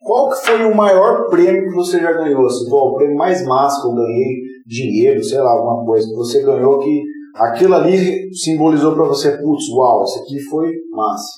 Qual 0.00 0.30
que 0.30 0.36
foi 0.46 0.64
o 0.64 0.74
maior 0.74 1.28
prêmio 1.30 1.62
que 1.68 1.74
você 1.76 2.00
já 2.00 2.12
ganhou? 2.12 2.44
Assim, 2.46 2.68
pô, 2.68 2.88
o 2.90 2.94
prêmio 2.96 3.16
mais 3.16 3.46
massa 3.46 3.80
que 3.80 3.86
eu 3.88 3.94
ganhei, 3.94 4.36
dinheiro, 4.66 5.22
sei 5.22 5.38
lá, 5.40 5.50
alguma 5.50 5.84
coisa 5.84 6.06
que 6.08 6.14
você 6.14 6.42
ganhou 6.42 6.78
que 6.78 7.02
aquilo 7.36 7.74
ali 7.74 8.32
simbolizou 8.34 8.94
pra 8.94 9.04
você, 9.04 9.30
putz, 9.38 9.68
uau, 9.72 10.04
isso 10.04 10.20
aqui 10.20 10.40
foi 10.50 10.70
massa. 10.90 11.28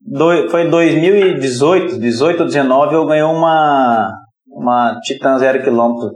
Doi- 0.00 0.48
foi 0.48 0.68
2018, 0.68 1.98
18 1.98 2.40
ou 2.40 2.46
19, 2.46 2.94
eu 2.94 3.06
ganhei 3.06 3.22
uma, 3.24 4.12
uma 4.48 4.98
Titan 5.02 5.38
0 5.38 5.62
km. 5.62 6.08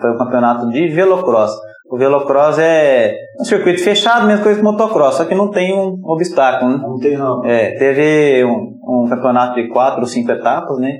Foi 0.00 0.10
o 0.10 0.18
campeonato 0.18 0.68
de 0.70 0.88
velocross. 0.88 1.52
O 1.90 1.98
velocross 1.98 2.58
é 2.58 3.12
um 3.40 3.44
circuito 3.44 3.82
fechado, 3.82 4.26
mesma 4.26 4.42
coisa 4.42 4.58
que 4.58 4.64
motocross, 4.64 5.16
só 5.16 5.24
que 5.24 5.34
não 5.34 5.50
tem 5.50 5.74
um 5.74 6.00
obstáculo, 6.04 6.70
né? 6.70 6.78
Não 6.80 6.98
tem 6.98 7.16
não. 7.16 7.44
É, 7.44 7.76
teve 7.78 8.44
um, 8.44 9.04
um 9.04 9.08
campeonato 9.08 9.54
de 9.56 9.68
quatro 9.68 10.00
ou 10.00 10.06
cinco 10.06 10.30
etapas, 10.30 10.78
né? 10.78 10.92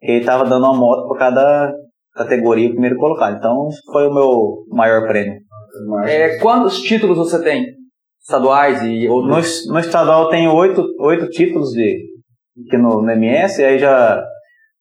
Que 0.00 0.12
ele 0.12 0.24
tava 0.24 0.44
dando 0.44 0.64
uma 0.64 0.74
moto 0.74 1.08
para 1.08 1.18
cada 1.18 1.72
categoria, 2.16 2.68
o 2.68 2.72
primeiro 2.72 2.96
colocado. 2.96 3.36
Então, 3.36 3.68
foi 3.92 4.08
o 4.08 4.14
meu 4.14 4.64
maior 4.68 5.06
prêmio. 5.06 5.40
É, 6.04 6.38
quantos 6.38 6.80
títulos 6.80 7.18
você 7.18 7.42
tem? 7.42 7.66
Estaduais 8.20 8.82
e 8.82 9.08
outros? 9.08 9.66
No, 9.66 9.74
no 9.74 9.78
estadual 9.78 10.24
eu 10.24 10.28
tenho 10.30 10.54
oito, 10.54 10.84
oito 11.00 11.28
títulos 11.28 11.70
de, 11.70 11.98
aqui 12.66 12.76
no, 12.76 13.02
no 13.02 13.10
MS, 13.10 13.62
aí 13.62 13.78
já, 13.78 14.24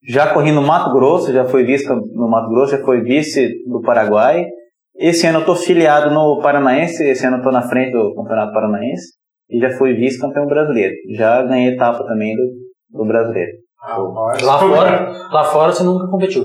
já 0.08 0.34
corri 0.34 0.52
no 0.52 0.62
Mato 0.62 0.91
Grosso, 0.93 1.34
já 1.34 1.45
fui 1.45 1.63
vice 1.63 1.88
no 1.88 2.30
Mato 2.30 2.50
Grosso, 2.50 2.78
já 2.78 2.84
fui 2.84 3.02
vice 3.02 3.50
do 3.67 3.82
Paraguai. 3.82 4.48
Esse 4.95 5.28
ano 5.28 5.39
eu 5.39 5.45
tô 5.45 5.56
filiado 5.56 6.10
no 6.12 6.39
Paranaense, 6.41 7.04
esse 7.04 7.26
ano 7.28 7.38
eu 7.38 7.43
tô 7.43 7.52
na 7.52 7.62
frente 7.62 7.91
do 7.91 8.15
Campeonato 8.15 8.54
Paranaense 8.54 9.13
e 9.50 9.60
já 9.60 9.69
fui 9.71 9.93
vice-campeão 9.93 10.45
brasileiro. 10.48 10.95
Já 11.15 11.43
ganhei 11.43 11.74
etapa 11.74 12.04
também 12.06 12.36
do, 12.36 13.00
do 13.00 13.06
brasileiro. 13.06 13.52
Rapaz. 13.80 14.41
Lá 14.41 14.60
fora, 14.60 15.12
lá 15.32 15.43
fora 15.43 15.71
você 15.71 15.84
nunca 15.84 16.08
competiu. 16.08 16.43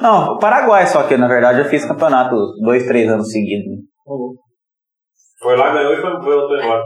Não, 0.00 0.38
Paraguai 0.38 0.86
só 0.86 1.02
que 1.04 1.16
na 1.16 1.28
verdade 1.28 1.60
eu 1.60 1.64
fiz 1.66 1.84
campeonato 1.84 2.34
dois, 2.62 2.86
três 2.86 3.08
anos 3.08 3.30
seguidos. 3.30 3.66
né? 3.66 3.76
Foi 5.42 5.56
lá, 5.56 5.72
ganhou 5.72 5.92
e 5.94 6.00
foi, 6.00 6.22
foi 6.22 6.34
outro 6.34 6.56
embora. 6.56 6.84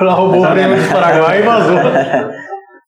Lá 0.00 0.12
roubou 0.14 0.42
o 0.44 0.50
prêmio 0.50 0.76
do 0.76 0.92
Paraguai 0.92 1.40
e 1.40 1.42
vazou. 1.42 1.76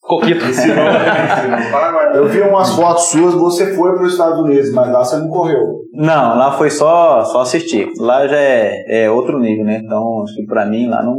Coquito. 0.00 0.44
Ensinou, 0.44 0.84
ensinou. 0.86 1.70
Paraguai. 1.70 2.16
Eu 2.16 2.26
vi 2.28 2.40
umas 2.40 2.74
fotos 2.74 3.04
suas, 3.10 3.34
você 3.34 3.74
foi 3.74 3.92
para 3.94 4.04
os 4.04 4.12
Estados 4.12 4.38
Unidos, 4.40 4.72
mas 4.72 4.90
lá 4.90 5.04
você 5.04 5.16
não 5.16 5.28
correu. 5.28 5.78
Não, 5.92 6.38
lá 6.38 6.52
foi 6.52 6.70
só, 6.70 7.24
só 7.24 7.40
assistir. 7.42 7.88
Lá 7.98 8.26
já 8.26 8.38
é, 8.38 9.04
é 9.04 9.10
outro 9.10 9.38
nível, 9.38 9.64
né? 9.64 9.80
Então, 9.84 10.22
acho 10.22 10.34
que 10.34 10.46
pra 10.46 10.64
mim 10.64 10.88
lá 10.88 11.02
não 11.02 11.16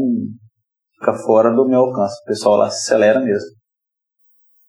fica 0.97 1.13
fora 1.13 1.51
do 1.51 1.67
meu 1.67 1.81
alcance. 1.81 2.15
O 2.23 2.25
pessoal 2.27 2.55
lá 2.55 2.69
se 2.69 2.91
acelera 2.91 3.19
mesmo. 3.19 3.49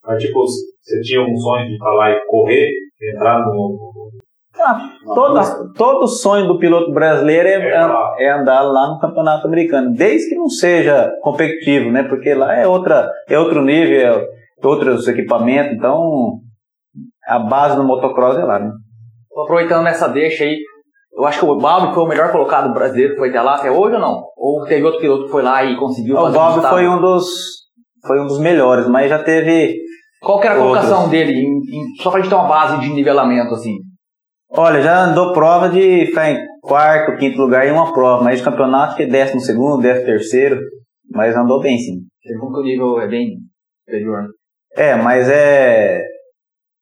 Mas, 0.05 0.23
tipo, 0.23 0.41
você 0.43 1.01
tinha 1.03 1.23
um 1.23 1.37
sonho 1.37 1.67
de 1.69 1.79
falar 1.79 2.11
e 2.13 2.27
correr, 2.27 2.69
entrar 3.03 3.41
no. 3.41 4.11
Todo, 5.15 5.73
todo 5.75 6.07
sonho 6.09 6.47
do 6.47 6.59
piloto 6.59 6.93
brasileiro 6.93 7.49
é, 7.49 7.53
É 7.55 8.27
é 8.27 8.33
andar 8.33 8.61
lá 8.63 8.89
no 8.89 8.99
campeonato 8.99 9.47
americano, 9.47 9.95
desde 9.95 10.29
que 10.29 10.35
não 10.35 10.49
seja 10.49 11.11
competitivo, 11.23 11.91
né? 11.91 12.03
Porque 12.03 12.35
lá 12.35 12.55
é 12.55 12.67
outra, 12.67 13.11
é 13.29 13.39
outro 13.39 13.63
nível, 13.63 13.99
é 13.99 14.27
outros 14.63 15.09
equipamentos. 15.09 15.77
Então, 15.77 16.41
a 17.27 17.39
base 17.39 17.77
do 17.77 17.85
motocross 17.85 18.37
é 18.37 18.45
lá, 18.45 18.59
né? 18.59 18.71
Aproveitando 19.45 19.87
essa 19.87 20.09
deixa 20.09 20.45
aí, 20.45 20.59
eu 21.17 21.25
acho 21.25 21.39
que 21.39 21.47
o 21.47 21.57
Balbi 21.57 21.95
foi 21.95 22.03
o 22.03 22.09
melhor 22.09 22.31
colocado 22.31 22.75
brasileiro 22.75 23.13
que 23.13 23.19
foi 23.19 23.31
até 23.31 23.41
lá 23.41 23.55
até 23.55 23.71
hoje 23.71 23.95
ou 23.95 24.01
não? 24.01 24.25
Ou 24.37 24.65
teve 24.65 24.85
outro 24.85 25.01
piloto 25.01 25.25
que 25.25 25.31
foi 25.31 25.43
lá 25.43 25.65
e 25.65 25.77
conseguiu 25.77 26.17
O 26.17 26.23
fazer 26.23 26.37
Bob 26.37 26.49
resultado? 26.49 26.73
foi 26.73 26.89
um 26.89 27.01
dos, 27.01 27.27
foi 28.07 28.21
um 28.21 28.27
dos 28.27 28.39
melhores, 28.39 28.87
mas 28.89 29.09
já 29.09 29.23
teve 29.23 29.79
Qual 30.21 30.41
que 30.41 30.47
era 30.47 30.57
a 30.57 30.63
Outros. 30.65 30.85
colocação 30.87 31.09
dele? 31.11 31.33
em- 31.33 31.59
em- 31.59 32.03
só 32.03 32.11
pra 32.11 32.21
gente 32.21 32.29
ter 32.29 32.35
uma 32.37 32.49
base 32.49 32.79
de 32.81 32.91
nivelamento, 32.91 33.55
assim. 33.55 33.77
Olha, 34.51 34.83
já 34.83 35.05
andou 35.05 35.33
prova 35.33 35.69
de 35.69 36.07
ficar 36.07 36.31
em 36.31 36.45
quarto, 36.61 37.17
quinto 37.19 37.39
lugar 37.39 37.67
em 37.67 37.71
uma 37.73 37.93
prova, 37.93 38.23
mas 38.23 38.39
de 38.39 38.45
campeonato 38.45 38.97
que 38.97 39.05
é 39.05 39.07
décimo 39.07 39.41
segundo, 39.41 39.81
décimo 39.81 40.07
terceiro, 40.07 40.61
mas 41.13 41.37
andou 41.37 41.61
bem 41.61 41.79
sim. 41.79 42.01
Você 42.23 42.37
como 42.39 42.53
que 42.55 42.61
o 42.61 42.65
nível 42.65 43.01
é 43.01 43.07
bem 43.09 43.39
superior. 43.85 44.27
É, 44.77 44.95
mas 44.97 45.29
é. 45.29 46.03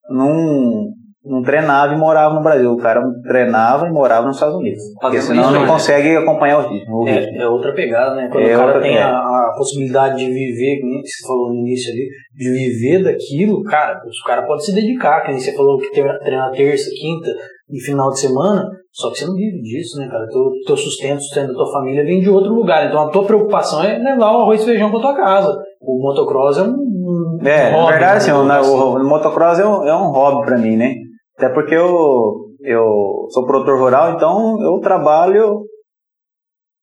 Não, 0.09 0.87
não 1.29 1.41
treinava 1.43 1.93
e 1.93 1.97
morava 1.97 2.33
no 2.33 2.41
Brasil. 2.41 2.71
O 2.71 2.77
cara 2.77 3.01
treinava 3.27 3.87
e 3.87 3.91
morava 3.91 4.25
nos 4.27 4.35
Estados 4.37 4.55
Unidos. 4.55 4.81
Porque 4.99 5.21
senão 5.21 5.43
isso 5.43 5.51
não 5.53 5.61
aí. 5.61 5.67
consegue 5.67 6.15
acompanhar 6.17 6.57
o 6.59 6.69
ritmo. 6.69 6.95
o 6.97 7.05
ritmo. 7.05 7.37
É, 7.37 7.43
é 7.43 7.47
outra 7.47 7.73
pegada, 7.73 8.15
né? 8.15 8.27
Quando 8.31 8.47
É 8.47 8.55
o 8.55 8.57
cara 8.59 8.65
outra 8.67 8.81
tem 8.81 8.97
a, 8.97 9.09
a 9.17 9.53
possibilidade 9.57 10.17
de 10.17 10.25
viver, 10.25 10.81
como 10.81 10.99
você 11.01 11.27
falou 11.27 11.49
no 11.53 11.59
início 11.59 11.91
ali, 11.93 12.07
de 12.35 12.49
viver 12.51 13.03
daquilo, 13.03 13.61
cara, 13.63 13.97
o 13.97 14.27
cara 14.27 14.41
pode 14.45 14.65
se 14.65 14.73
dedicar, 14.73 15.21
que 15.21 15.31
nem 15.31 15.39
você 15.39 15.55
falou 15.55 15.77
que 15.77 15.91
treina 15.91 16.51
terça, 16.51 16.89
quinta 16.99 17.29
e 17.71 17.79
final 17.81 18.09
de 18.09 18.19
semana, 18.19 18.65
só 18.91 19.11
que 19.11 19.19
você 19.19 19.25
não 19.27 19.35
vive 19.35 19.61
disso, 19.61 19.99
né, 19.99 20.07
cara? 20.09 20.25
Teu, 20.27 20.49
teu 20.65 20.75
sustento, 20.75 21.21
sustento 21.21 21.49
da 21.49 21.53
tua 21.53 21.71
família 21.71 22.03
vem 22.03 22.19
de 22.21 22.29
outro 22.29 22.51
lugar. 22.53 22.87
Então 22.87 23.03
a 23.03 23.09
tua 23.11 23.23
preocupação 23.25 23.83
é 23.83 23.97
levar 23.99 24.31
o 24.33 24.39
arroz 24.41 24.63
e 24.63 24.65
feijão 24.65 24.89
pra 24.89 24.99
tua 24.99 25.15
casa. 25.15 25.55
O 25.79 26.01
motocross 26.01 26.57
é 26.57 26.63
um. 26.63 26.73
um 26.73 27.39
É, 27.47 27.69
na 27.71 27.77
hobby, 27.77 27.91
verdade, 27.91 28.11
né, 28.11 28.17
assim, 28.17 28.31
o, 28.31 28.43
na- 28.43 28.59
dizer 28.59 28.71
o, 28.73 28.95
o 28.95 29.03
motocross 29.07 29.59
é 29.59 29.65
um, 29.67 29.87
é 29.87 29.95
um 29.95 30.11
hobby 30.11 30.45
pra 30.47 30.57
mim, 30.57 30.75
né? 30.75 30.95
Até 31.39 31.47
porque 31.53 31.73
eu, 31.73 32.49
eu 32.61 33.27
sou 33.29 33.45
produtor 33.47 33.79
rural, 33.79 34.11
então 34.13 34.61
eu 34.61 34.77
trabalho 34.81 35.61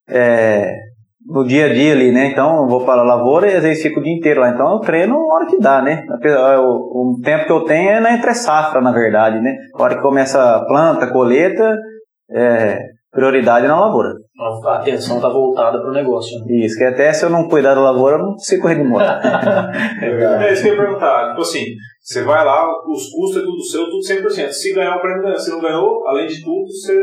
é, 0.08 0.72
no 1.26 1.44
dia 1.46 1.66
a 1.66 1.72
dia 1.74 1.92
ali, 1.92 2.10
né? 2.10 2.28
Então 2.32 2.62
eu 2.62 2.66
vou 2.66 2.82
para 2.86 3.02
a 3.02 3.04
lavoura 3.04 3.50
e 3.50 3.54
às 3.54 3.62
vezes 3.62 3.82
fico 3.82 4.00
o 4.00 4.02
dia 4.02 4.14
inteiro 4.16 4.40
lá. 4.40 4.48
Então 4.48 4.72
eu 4.72 4.78
treino 4.80 5.14
a 5.14 5.34
hora 5.34 5.46
que 5.46 5.58
dá, 5.58 5.82
né? 5.82 6.06
Apesar- 6.08 6.58
O, 6.60 7.16
o 7.16 7.20
tempo 7.22 7.44
que 7.44 7.52
eu 7.52 7.64
tenho 7.64 7.90
é 7.90 8.00
na 8.00 8.14
entre 8.14 8.32
safra, 8.32 8.80
na 8.80 8.92
verdade, 8.92 9.38
né? 9.40 9.54
A 9.74 9.82
hora 9.82 9.96
que 9.96 10.02
começa 10.02 10.56
a 10.56 10.64
planta, 10.64 11.12
colheita, 11.12 11.76
é, 12.30 12.78
prioridade 13.12 13.66
na 13.66 13.78
lavoura. 13.78 14.14
A 14.66 14.76
atenção 14.76 15.20
tá 15.20 15.28
voltada 15.28 15.80
pro 15.82 15.92
negócio. 15.92 16.38
Né? 16.46 16.56
Isso, 16.64 16.78
que 16.78 16.84
até 16.84 17.12
se 17.12 17.24
eu 17.26 17.30
não 17.30 17.46
cuidar 17.46 17.74
da 17.74 17.80
lavoura, 17.82 18.16
eu 18.16 18.22
não 18.22 18.32
consigo 18.32 18.62
correr 18.62 18.76
de 18.76 18.84
moto. 18.84 19.04
É 20.02 20.52
isso 20.52 20.62
que 20.62 20.68
eu 20.68 20.74
ia 20.76 20.80
perguntar. 20.82 21.28
Tipo 21.30 21.40
assim, 21.42 21.64
você 22.06 22.22
vai 22.22 22.44
lá, 22.44 22.68
os 22.88 23.10
custos 23.10 23.42
é 23.42 23.44
tudo 23.44 23.62
seu, 23.64 23.84
tudo 23.86 23.98
100%. 23.98 24.50
Se 24.52 24.72
ganhar 24.72 24.96
o 24.96 25.00
prêmio, 25.00 25.22
ganhou. 25.22 25.38
Se 25.38 25.50
não 25.50 25.60
ganhou, 25.60 26.06
além 26.06 26.26
de 26.28 26.40
tudo, 26.44 26.66
você. 26.68 27.02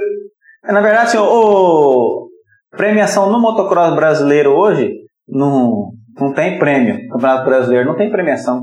Na 0.63 0.79
verdade, 0.79 1.07
assim, 1.07 1.17
o, 1.17 1.23
o- 1.25 2.27
premiação 2.71 3.29
no 3.29 3.39
motocross 3.39 3.93
brasileiro 3.95 4.51
hoje 4.53 4.89
não, 5.27 5.89
não 6.19 6.33
tem 6.33 6.57
prêmio. 6.57 6.95
O 6.95 7.09
Campeonato 7.13 7.45
Brasileiro 7.45 7.85
não 7.89 7.97
tem 7.97 8.09
premiação. 8.09 8.61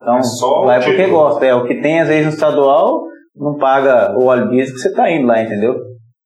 Então, 0.00 0.18
É 0.18 0.22
só 0.22 0.62
o 0.62 0.66
vai 0.66 0.78
porque 0.80 0.96
título. 1.04 1.16
gosta. 1.22 1.46
É, 1.46 1.54
o 1.54 1.64
que 1.64 1.80
tem, 1.80 2.00
às 2.00 2.08
vezes, 2.08 2.26
no 2.26 2.32
estadual, 2.32 3.00
não 3.34 3.56
paga 3.56 4.14
o 4.18 4.24
óleo 4.26 4.50
diesel 4.50 4.74
que 4.74 4.80
você 4.80 4.92
tá 4.92 5.10
indo 5.10 5.26
lá, 5.26 5.42
entendeu? 5.42 5.74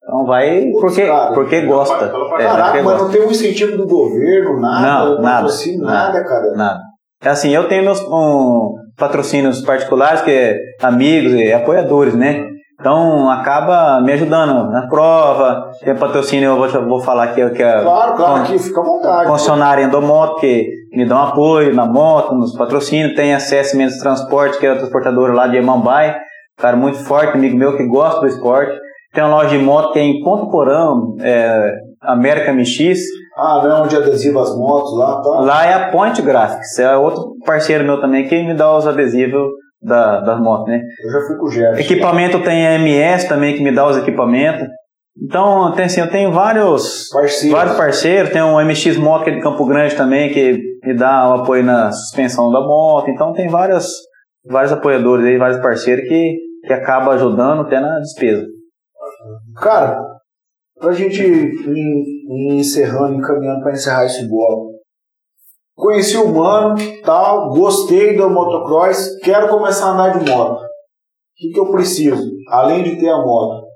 Então 0.02 0.24
vai 0.24 0.62
Putz, 0.70 0.80
porque, 0.80 1.06
cara, 1.06 1.34
porque 1.34 1.60
gosta. 1.62 1.96
pra- 2.08 2.08
pra 2.08 2.42
É, 2.42 2.46
Caraca, 2.46 2.72
mas 2.74 2.84
gosta. 2.84 3.04
não 3.04 3.10
tem 3.12 3.22
um 3.22 3.30
incentivo 3.30 3.76
do 3.76 3.86
governo, 3.86 4.60
nada, 4.60 4.80
Não, 4.80 5.14
nada, 5.22 5.22
patrocínio, 5.42 5.84
nada, 5.84 6.24
cara. 6.24 6.52
Nada. 6.56 6.80
É 7.22 7.28
assim, 7.28 7.50
eu 7.54 7.68
tenho 7.68 7.84
meus 7.84 8.00
um, 8.02 8.74
patrocínios 8.96 9.60
particulares, 9.62 10.22
que 10.22 10.30
é 10.30 10.58
amigos 10.82 11.32
e 11.32 11.52
apoiadores, 11.52 12.14
né? 12.14 12.48
Então 12.78 13.30
acaba 13.30 14.00
me 14.02 14.12
ajudando 14.12 14.70
na 14.70 14.86
prova. 14.86 15.70
Tem 15.82 15.96
patrocínio, 15.96 16.50
eu 16.50 16.56
vou, 16.56 16.88
vou 16.88 17.00
falar 17.00 17.24
aqui, 17.24 17.50
que 17.50 17.62
é 17.62 17.80
Claro, 17.80 18.14
claro, 18.14 18.42
aqui 18.42 18.58
fica 18.58 18.80
à 18.80 18.84
vontade. 18.84 19.30
concessionária 19.30 19.84
Endomoto, 19.84 20.40
que 20.40 20.68
me 20.92 21.06
dão 21.06 21.18
apoio 21.22 21.74
na 21.74 21.86
moto, 21.86 22.34
nos 22.34 22.54
patrocínios. 22.56 23.14
Tem 23.14 23.34
a 23.34 23.40
CS 23.40 23.74
Mendes 23.74 23.98
Transporte, 23.98 24.58
que 24.58 24.66
é 24.66 24.70
a 24.70 24.76
transportadora 24.76 25.32
lá 25.32 25.46
de 25.46 25.56
Emambai. 25.56 26.16
Cara 26.58 26.76
muito 26.76 26.98
forte, 26.98 27.34
amigo 27.34 27.56
meu 27.56 27.76
que 27.76 27.86
gosta 27.86 28.20
do 28.20 28.26
esporte. 28.26 28.78
Tem 29.14 29.24
uma 29.24 29.36
loja 29.36 29.56
de 29.56 29.64
moto 29.64 29.92
que 29.92 29.98
é 29.98 30.02
em 30.02 30.22
Ponto 30.22 30.50
Porão, 30.50 31.16
é, 31.20 31.70
América 32.02 32.52
MX. 32.52 32.98
Ah, 33.36 33.60
não 33.62 33.70
é 33.70 33.82
onde 33.82 33.96
adesiva 33.96 34.42
as 34.42 34.56
motos 34.56 34.96
lá, 34.96 35.20
tá? 35.20 35.28
Lá 35.40 35.66
é 35.66 35.74
a 35.74 35.90
Point 35.90 36.22
Graphics, 36.22 36.78
é 36.78 36.96
outro 36.96 37.36
parceiro 37.44 37.84
meu 37.84 38.00
também 38.00 38.26
que 38.26 38.42
me 38.42 38.54
dá 38.54 38.74
os 38.74 38.86
adesivos 38.86 39.50
da, 39.82 40.20
das 40.20 40.40
motos, 40.40 40.68
né? 40.68 40.80
Eu 41.04 41.10
já 41.10 41.26
fui 41.26 41.36
com 41.36 41.46
o 41.46 41.50
Gerson. 41.50 41.80
Equipamento 41.80 42.42
tem 42.42 42.66
a 42.66 42.74
MS 42.76 43.28
também 43.28 43.54
que 43.54 43.62
me 43.62 43.72
dá 43.72 43.86
os 43.86 43.98
equipamentos. 43.98 44.66
Então, 45.22 45.72
tem 45.72 45.86
assim, 45.86 46.00
eu 46.00 46.10
tenho 46.10 46.30
vários, 46.32 47.08
Parceiro. 47.10 47.56
vários 47.56 47.76
parceiros, 47.76 48.30
tem 48.30 48.42
um 48.42 48.62
MX 48.62 48.96
Moto 48.98 49.24
que 49.24 49.30
é 49.30 49.34
de 49.34 49.40
Campo 49.40 49.64
Grande 49.66 49.94
também 49.96 50.32
que 50.32 50.58
me 50.84 50.94
dá 50.94 51.28
o 51.30 51.40
apoio 51.40 51.64
na 51.64 51.90
suspensão 51.90 52.50
da 52.50 52.60
moto. 52.60 53.10
Então 53.10 53.32
tem 53.32 53.48
vários, 53.48 53.86
vários 54.46 54.72
apoiadores 54.72 55.26
aí, 55.26 55.38
vários 55.38 55.60
parceiros 55.60 56.06
que, 56.06 56.36
que 56.66 56.72
acabam 56.72 57.14
ajudando 57.14 57.62
até 57.62 57.80
na 57.80 57.98
despesa. 57.98 58.46
Cara, 59.56 59.98
pra 60.78 60.92
gente 60.92 61.22
ir 62.28 62.54
encerrando, 62.54 63.14
encaminhando 63.14 63.62
pra 63.62 63.72
encerrar 63.72 64.04
esse 64.04 64.28
bloco. 64.28 64.76
Conheci 65.74 66.16
o 66.16 66.28
mano, 66.28 66.76
tal, 67.04 67.50
gostei 67.50 68.16
do 68.16 68.30
motocross, 68.30 69.18
quero 69.22 69.48
começar 69.48 69.88
a 69.88 69.92
andar 69.92 70.18
de 70.18 70.30
moto. 70.30 70.62
O 70.62 70.66
que, 71.36 71.50
que 71.52 71.60
eu 71.60 71.70
preciso? 71.70 72.30
Além 72.48 72.82
de 72.82 72.96
ter 72.96 73.10
a 73.10 73.18
moto. 73.18 73.66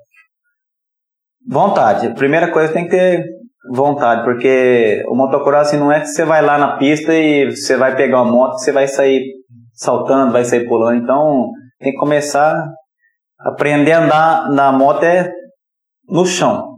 Vontade. 1.47 2.07
A 2.07 2.13
primeira 2.13 2.51
coisa 2.51 2.73
tem 2.73 2.85
que 2.85 2.91
ter 2.91 3.23
vontade, 3.71 4.23
porque 4.23 5.03
o 5.07 5.15
motocross 5.15 5.67
assim, 5.67 5.77
não 5.77 5.91
é 5.91 5.99
que 5.99 6.07
você 6.07 6.25
vai 6.25 6.41
lá 6.41 6.57
na 6.57 6.77
pista 6.77 7.13
e 7.13 7.51
você 7.51 7.77
vai 7.77 7.95
pegar 7.95 8.23
uma 8.23 8.31
moto, 8.31 8.57
você 8.57 8.71
vai 8.71 8.87
sair 8.87 9.23
saltando, 9.73 10.31
vai 10.31 10.43
sair 10.43 10.67
pulando. 10.67 11.03
Então, 11.03 11.51
tem 11.79 11.91
que 11.91 11.99
começar 11.99 12.67
a 13.39 13.49
aprender 13.49 13.91
a 13.91 14.03
andar 14.03 14.49
na 14.49 14.71
moto 14.71 15.03
é 15.03 15.31
no 16.09 16.25
chão. 16.25 16.70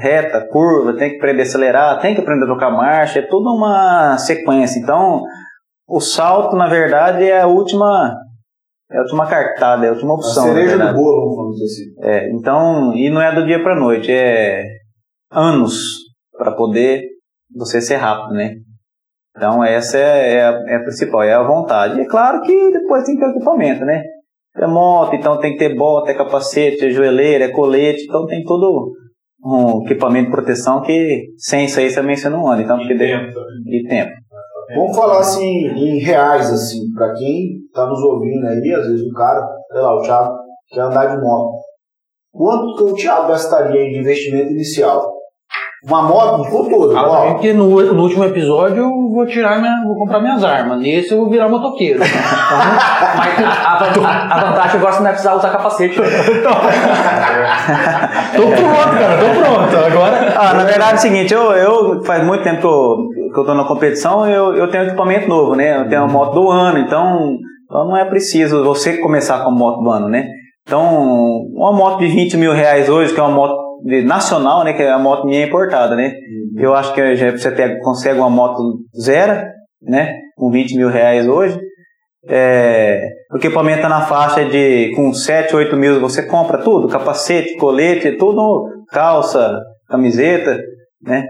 Reta, 0.00 0.46
curva, 0.50 0.96
tem 0.96 1.10
que 1.10 1.16
aprender 1.16 1.42
a 1.42 1.44
acelerar, 1.44 2.00
tem 2.00 2.14
que 2.14 2.20
aprender 2.20 2.44
a 2.44 2.48
trocar 2.48 2.70
marcha, 2.70 3.20
é 3.20 3.26
tudo 3.26 3.54
uma 3.54 4.18
sequência. 4.18 4.80
Então, 4.80 5.22
o 5.88 6.00
salto, 6.00 6.56
na 6.56 6.66
verdade, 6.66 7.24
é 7.24 7.40
a 7.40 7.46
última 7.46 8.14
é 8.90 8.98
a 8.98 9.00
última 9.00 9.26
cartada, 9.26 9.86
é 9.86 9.88
a 9.88 9.92
última 9.92 10.12
A 10.12 10.16
opção. 10.16 10.46
na 10.46 10.52
cereja 10.52 10.78
do 10.78 10.94
bolo, 10.94 11.36
vamos 11.36 11.56
dizer 11.56 11.64
assim. 11.64 12.08
É, 12.08 12.30
então, 12.30 12.94
e 12.94 13.10
não 13.10 13.20
é 13.20 13.34
do 13.34 13.44
dia 13.44 13.62
para 13.62 13.78
noite, 13.78 14.12
é 14.12 14.64
anos 15.30 15.96
para 16.36 16.52
poder 16.52 17.02
você 17.54 17.80
ser 17.80 17.96
rápido, 17.96 18.34
né? 18.34 18.54
Então, 19.36 19.62
essa 19.62 19.98
é, 19.98 20.34
é 20.34 20.44
a, 20.44 20.64
é 20.68 20.76
a 20.76 20.82
principal, 20.82 21.22
é 21.22 21.34
a 21.34 21.42
vontade. 21.42 21.98
E 21.98 22.02
é 22.02 22.06
claro 22.06 22.40
que 22.42 22.72
depois 22.72 23.04
tem 23.04 23.16
que 23.16 23.20
ter 23.20 23.30
equipamento, 23.30 23.84
né? 23.84 24.02
É 24.56 24.66
moto, 24.66 25.14
então 25.14 25.38
tem 25.38 25.52
que 25.52 25.58
ter 25.58 25.76
bota, 25.76 26.10
é 26.10 26.14
capacete, 26.14 26.86
é 26.86 26.90
joelheira, 26.90 27.44
é 27.44 27.52
colete, 27.52 28.04
então 28.04 28.24
tem 28.24 28.42
todo 28.44 28.92
um 29.44 29.84
equipamento 29.84 30.26
de 30.26 30.32
proteção 30.32 30.82
que 30.82 31.26
sem 31.36 31.66
isso 31.66 31.78
aí 31.78 31.94
também 31.94 32.16
você 32.16 32.28
não 32.28 32.46
anda. 32.50 32.62
Então, 32.62 32.76
porque 32.78 32.94
E 32.94 32.96
de, 32.96 33.82
tempo 33.82 33.88
tempo. 33.88 34.12
Vamos 34.74 34.96
falar 34.96 35.20
assim, 35.20 35.68
em 35.68 35.98
reais, 35.98 36.50
assim, 36.50 36.90
pra 36.92 37.12
quem 37.14 37.60
tá 37.72 37.86
nos 37.86 38.02
ouvindo 38.02 38.46
aí, 38.46 38.74
às 38.74 38.86
vezes 38.86 39.06
o 39.06 39.12
cara, 39.12 39.46
sei 39.70 39.80
lá, 39.80 39.94
o 39.94 40.02
Thiago 40.02 40.36
quer 40.68 40.80
andar 40.80 41.06
de 41.06 41.22
moto. 41.22 41.58
Quanto 42.32 42.76
que 42.76 42.82
o 42.82 42.94
Thiago 42.94 43.28
gastaria 43.28 43.90
de 43.90 43.98
investimento 43.98 44.52
inicial? 44.52 45.15
Uma 45.88 46.02
moto 46.02 46.50
por 46.50 46.68
todo, 46.68 46.96
Ah, 46.96 47.06
ó. 47.08 47.26
porque 47.32 47.52
no, 47.52 47.68
no 47.94 48.02
último 48.02 48.24
episódio 48.24 48.78
eu 48.78 48.90
vou 49.14 49.24
tirar 49.24 49.60
minha, 49.60 49.84
vou 49.86 49.94
comprar 49.96 50.18
minhas 50.20 50.42
armas. 50.42 50.80
Nesse 50.80 51.12
eu 51.12 51.18
vou 51.18 51.30
virar 51.30 51.48
motoqueiro. 51.48 52.00
Então, 52.02 52.08
Mas 53.16 53.38
a, 53.44 53.76
van- 53.94 54.06
a 54.30 54.40
vantagem 54.46 54.50
agora 54.50 54.64
é 54.66 54.68
que 54.68 54.78
você 54.78 54.96
não 54.96 55.02
vai 55.04 55.12
precisar 55.12 55.34
usar 55.36 55.50
capacete. 55.50 55.94
tô 55.96 56.02
pronto, 58.42 58.98
cara, 58.98 59.16
tô 59.18 59.40
pronto. 59.40 59.76
Agora. 59.86 60.34
Ah, 60.36 60.54
na 60.54 60.64
verdade 60.64 60.92
é 60.92 60.96
o 60.96 60.98
seguinte, 60.98 61.32
eu, 61.34 61.52
eu 61.52 62.04
faz 62.04 62.24
muito 62.24 62.42
tempo 62.42 62.60
que 62.60 62.66
eu, 62.66 62.96
que 63.32 63.40
eu 63.40 63.44
tô 63.44 63.54
na 63.54 63.64
competição, 63.64 64.28
eu, 64.28 64.54
eu 64.56 64.68
tenho 64.70 64.84
equipamento 64.84 65.28
novo, 65.28 65.54
né? 65.54 65.78
Eu 65.80 65.88
tenho 65.88 66.02
a 66.02 66.08
moto 66.08 66.34
do 66.34 66.50
ano, 66.50 66.78
então, 66.78 67.36
então 67.64 67.84
não 67.86 67.96
é 67.96 68.04
preciso 68.04 68.64
você 68.64 68.98
começar 68.98 69.38
com 69.44 69.50
a 69.50 69.54
moto 69.54 69.82
do 69.82 69.90
ano, 69.90 70.08
né? 70.08 70.26
Então, 70.66 70.82
uma 71.54 71.72
moto 71.72 71.98
de 71.98 72.08
20 72.08 72.36
mil 72.36 72.52
reais 72.52 72.88
hoje, 72.88 73.14
que 73.14 73.20
é 73.20 73.22
uma 73.22 73.32
moto 73.34 73.54
de- 73.86 74.02
nacional, 74.02 74.64
né? 74.64 74.72
Que 74.72 74.82
é 74.82 74.90
a 74.90 74.98
moto 74.98 75.24
minha 75.26 75.46
importada, 75.46 75.94
né? 75.96 76.12
Eu 76.58 76.74
acho 76.74 76.92
que 76.94 77.16
já 77.16 77.30
você 77.30 77.50
pega, 77.50 77.78
consegue 77.80 78.18
uma 78.18 78.30
moto 78.30 78.78
zero, 79.00 79.42
né? 79.82 80.14
Com 80.36 80.50
20 80.50 80.76
mil 80.76 80.88
reais 80.88 81.26
hoje. 81.28 81.58
É, 82.28 83.00
o 83.32 83.36
equipamento 83.36 83.82
tá 83.82 83.88
na 83.88 84.00
faixa 84.02 84.44
de 84.44 84.90
com 84.96 85.12
7, 85.12 85.54
8 85.54 85.76
mil 85.76 86.00
você 86.00 86.22
compra 86.26 86.58
tudo, 86.58 86.88
capacete, 86.88 87.56
colete, 87.56 88.16
tudo, 88.16 88.64
calça, 88.90 89.56
camiseta, 89.88 90.58
né? 91.02 91.24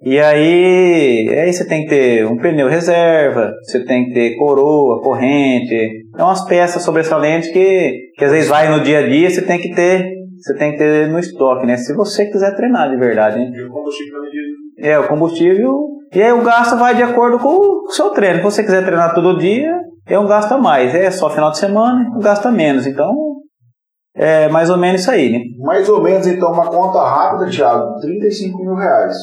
E 0.00 0.20
aí, 0.20 1.28
aí 1.28 1.52
você 1.52 1.66
tem 1.66 1.82
que 1.82 1.88
ter 1.88 2.26
um 2.26 2.36
pneu 2.36 2.68
reserva, 2.68 3.50
você 3.64 3.84
tem 3.84 4.04
que 4.04 4.12
ter 4.12 4.36
coroa, 4.36 5.02
corrente, 5.02 5.74
é 6.16 6.22
umas 6.22 6.44
peças 6.46 6.84
sobressalentes 6.84 7.50
que, 7.50 7.96
que 8.16 8.24
às 8.24 8.30
vezes 8.30 8.48
vai 8.48 8.70
no 8.70 8.80
dia 8.80 9.00
a 9.00 9.08
dia, 9.08 9.28
você 9.28 9.42
tem 9.42 9.58
que 9.58 9.74
ter, 9.74 10.08
você 10.38 10.54
tem 10.56 10.72
que 10.72 10.78
ter 10.78 11.08
no 11.08 11.18
estoque, 11.18 11.66
né? 11.66 11.76
Se 11.76 11.94
você 11.94 12.26
quiser 12.26 12.54
treinar 12.54 12.90
de 12.90 12.96
verdade, 12.96 13.38
né? 13.38 13.50
E 13.52 13.62
o 13.62 13.70
combustível 13.70 14.14
na 14.14 14.24
medida. 14.24 14.48
É, 14.78 14.98
o 14.98 15.08
combustível. 15.08 15.88
E 16.12 16.22
aí 16.22 16.32
o 16.32 16.42
gasto 16.42 16.76
vai 16.76 16.94
de 16.94 17.02
acordo 17.02 17.38
com 17.38 17.86
o 17.86 17.90
seu 17.90 18.10
treino. 18.10 18.36
Se 18.36 18.42
você 18.42 18.62
quiser 18.62 18.84
treinar 18.84 19.14
todo 19.14 19.38
dia, 19.38 19.74
é 20.06 20.18
um 20.18 20.26
gasto 20.26 20.52
a 20.52 20.58
mais. 20.58 20.94
É 20.94 21.10
só 21.10 21.28
final 21.28 21.50
de 21.50 21.58
semana, 21.58 22.10
gasta 22.20 22.50
menos. 22.50 22.86
Então, 22.86 23.14
é 24.14 24.48
mais 24.48 24.70
ou 24.70 24.76
menos 24.76 25.02
isso 25.02 25.10
aí, 25.10 25.30
né? 25.30 25.40
Mais 25.58 25.88
ou 25.88 26.02
menos, 26.02 26.26
então, 26.26 26.52
uma 26.52 26.70
conta 26.70 26.98
rápida, 27.02 27.50
Thiago, 27.50 28.00
35 28.00 28.58
mil 28.58 28.74
reais 28.74 29.16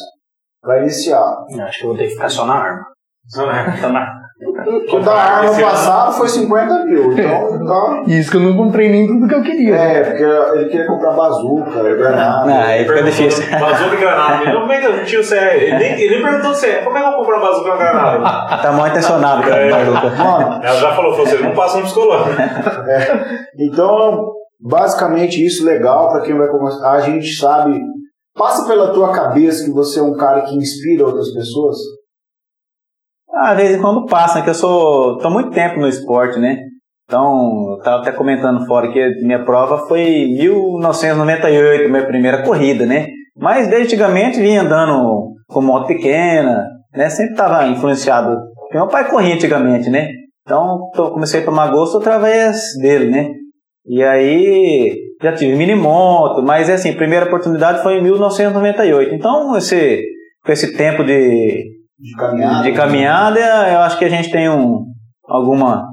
para 0.61 0.81
iniciar. 0.81 1.37
Acho 1.59 1.79
que 1.79 1.85
eu 1.85 1.89
vou 1.89 1.97
ter 1.97 2.05
que 2.05 2.13
ficar 2.13 2.29
só 2.29 2.45
na 2.45 2.55
arma. 2.55 2.85
O 4.67 4.99
da 4.99 5.13
arma 5.13 5.45
Esse 5.51 5.61
ano- 5.61 5.71
passada 5.71 6.11
foi 6.13 6.27
50 6.29 6.85
mil, 6.85 7.11
então 7.13 7.65
tá. 7.65 8.03
Isso 8.07 8.31
que 8.31 8.37
eu 8.37 8.41
não 8.41 8.55
comprei 8.55 8.89
nem 8.89 9.07
tudo 9.07 9.27
que 9.27 9.35
eu 9.35 9.41
queria. 9.41 9.75
É, 9.75 10.03
porque 10.03 10.23
ele 10.57 10.69
queria 10.69 10.87
comprar 10.87 11.11
bazuca, 11.11 11.83
granada. 11.83 12.45
Não, 12.45 12.61
aí 12.61 12.85
fica 12.85 13.03
difícil. 13.03 13.59
Bazuca 13.59 13.95
e 13.95 13.97
granada. 13.99 14.43
Ele 14.43 14.53
não 14.53 14.67
vem, 14.67 15.03
tio, 15.05 15.23
você 15.23 15.37
é. 15.37 15.63
Ele 15.63 15.77
nem, 15.77 15.91
ele 16.01 16.15
nem 16.15 16.23
perguntou 16.23 16.53
se 16.53 16.67
é. 16.67 16.75
Como 16.83 16.97
é 16.97 17.01
que 17.01 17.07
eu 17.07 17.11
vou 17.11 17.19
comprar 17.21 17.39
bazuca 17.39 17.69
e 17.69 17.77
granada? 17.77 18.55
Tá 18.65 18.71
mal 18.71 18.87
intencionado, 18.87 19.43
cara, 19.43 19.61
É. 19.61 19.71
maluca. 19.85 20.09
Mano, 20.15 20.63
Ela 20.63 20.79
já 20.79 20.93
falou, 20.95 21.11
falou, 21.13 21.27
você 21.27 21.37
não 21.37 21.51
passa 21.51 21.77
um 21.77 21.83
psicólogo. 21.83 22.25
então, 23.59 24.31
basicamente 24.59 25.43
isso 25.45 25.65
legal 25.65 26.09
para 26.09 26.21
quem 26.21 26.37
vai 26.37 26.47
começar. 26.47 26.91
A 26.91 27.01
gente 27.01 27.33
sabe. 27.35 27.79
Passa 28.37 28.67
pela 28.67 28.91
tua 28.91 29.13
cabeça 29.13 29.63
que 29.63 29.71
você 29.71 29.99
é 29.99 30.03
um 30.03 30.13
cara 30.17 30.41
que 30.41 30.57
inspira 30.57 31.05
outras 31.05 31.31
pessoas? 31.33 31.77
Ah, 33.35 33.53
de 33.53 33.63
vez 33.63 33.75
em 33.75 33.81
quando 33.81 34.05
passa? 34.05 34.41
Que 34.41 34.49
eu 34.49 34.53
sou. 34.53 35.17
tô 35.17 35.29
muito 35.29 35.51
tempo 35.51 35.79
no 35.79 35.87
esporte, 35.87 36.39
né? 36.39 36.57
Então, 37.05 37.71
eu 37.77 37.83
tava 37.83 38.01
até 38.01 38.11
comentando 38.11 38.65
fora 38.65 38.91
que 38.91 38.99
minha 39.23 39.43
prova 39.43 39.77
foi 39.87 40.01
em 40.01 40.33
1998, 40.37 41.89
minha 41.89 42.05
primeira 42.07 42.43
corrida, 42.43 42.85
né? 42.85 43.07
Mas 43.37 43.67
desde 43.67 43.87
antigamente 43.95 44.39
vinha 44.39 44.61
andando 44.61 45.33
com 45.47 45.61
moto 45.61 45.87
pequena, 45.87 46.65
né? 46.95 47.09
Sempre 47.09 47.35
tava 47.35 47.67
influenciado. 47.67 48.37
Porque 48.61 48.77
meu 48.77 48.87
pai 48.87 49.07
corria 49.09 49.35
antigamente, 49.35 49.89
né? 49.89 50.07
Então, 50.43 50.89
tô- 50.95 51.11
comecei 51.11 51.41
a 51.41 51.45
tomar 51.45 51.67
gosto 51.71 51.97
através 51.97 52.57
dele, 52.81 53.11
né? 53.11 53.27
E 53.85 54.01
aí, 54.03 54.95
já 55.21 55.33
tive 55.33 55.55
mini 55.55 55.75
moto, 55.75 56.41
mas 56.41 56.69
é 56.69 56.73
assim, 56.73 56.93
primeira 56.93 57.25
oportunidade 57.27 57.83
foi 57.83 57.97
em 57.97 58.01
1998. 58.03 59.13
Então, 59.13 59.55
esse, 59.57 60.01
com 60.43 60.51
esse 60.51 60.75
tempo 60.75 61.03
de, 61.03 61.63
De 61.97 62.13
caminhada? 62.17 62.63
de 62.63 62.73
caminhada, 62.73 63.39
eu 63.39 63.79
acho 63.79 63.97
que 63.97 64.05
a 64.05 64.09
gente 64.09 64.29
tem 64.29 64.49
um, 64.49 64.85
alguma 65.25 65.87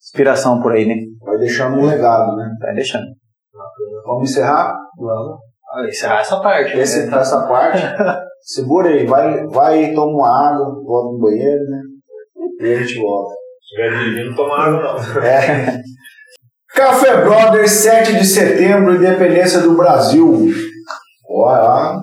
inspiração 0.00 0.60
por 0.62 0.72
aí, 0.72 0.86
né? 0.86 0.94
Vai 1.22 1.38
deixando 1.38 1.76
um 1.76 1.86
legado, 1.86 2.34
né? 2.36 2.48
Vai 2.60 2.74
deixando. 2.74 3.06
Vamos 4.06 4.30
encerrar? 4.30 4.74
Vamos. 4.96 5.38
Ah, 5.70 5.86
encerrar 5.86 6.20
essa 6.20 6.40
parte. 6.40 6.74
Né? 6.74 6.82
essa 6.82 7.46
parte. 7.46 7.82
Segura 8.40 8.88
aí, 8.88 9.06
vai, 9.06 9.46
vai 9.48 9.92
toma 9.92 10.12
uma 10.12 10.48
água, 10.48 10.82
volta 10.82 11.12
no 11.12 11.18
banheiro, 11.18 11.64
né? 11.64 11.82
E 12.60 12.72
a 12.72 12.78
gente 12.78 12.98
volta. 12.98 13.34
Se 13.60 13.76
tiver 13.76 13.90
dirigindo, 13.90 14.30
não 14.30 14.36
toma 14.36 14.58
água, 14.58 14.82
não. 14.82 14.98
É. 15.22 15.82
Café 16.74 17.22
Brothers, 17.22 17.70
7 17.72 18.14
de 18.14 18.24
setembro, 18.24 18.94
independência 18.94 19.60
do 19.60 19.76
Brasil. 19.76 20.48
Olha 21.28 21.58
lá. 21.58 22.00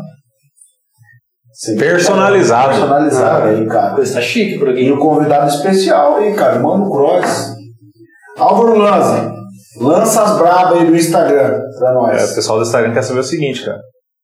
Personalizado. 1.78 2.69
Personalizado 2.69 3.47
aí, 3.49 3.65
cara. 3.65 3.95
Coisa 3.95 4.13
tá 4.15 4.21
chique 4.21 4.60
por 4.60 4.69
E 4.69 4.71
aqui. 4.71 4.91
o 4.91 4.97
convidado 4.97 5.47
especial 5.47 6.17
aí, 6.17 6.34
cara, 6.34 6.60
Mano 6.60 6.89
Cross. 6.91 7.54
Álvaro 8.38 8.78
Lanza, 8.78 9.34
lança 9.80 10.21
as 10.23 10.38
brabas 10.38 10.80
aí 10.80 10.88
do 10.88 10.95
Instagram 10.95 11.60
pra 11.80 11.89
É, 11.89 11.91
o 11.91 11.95
nós. 11.95 12.34
pessoal 12.36 12.60
do 12.60 12.65
Instagram 12.65 12.93
quer 12.93 13.01
saber 13.01 13.19
o 13.21 13.23
seguinte, 13.23 13.63
cara. 13.63 13.80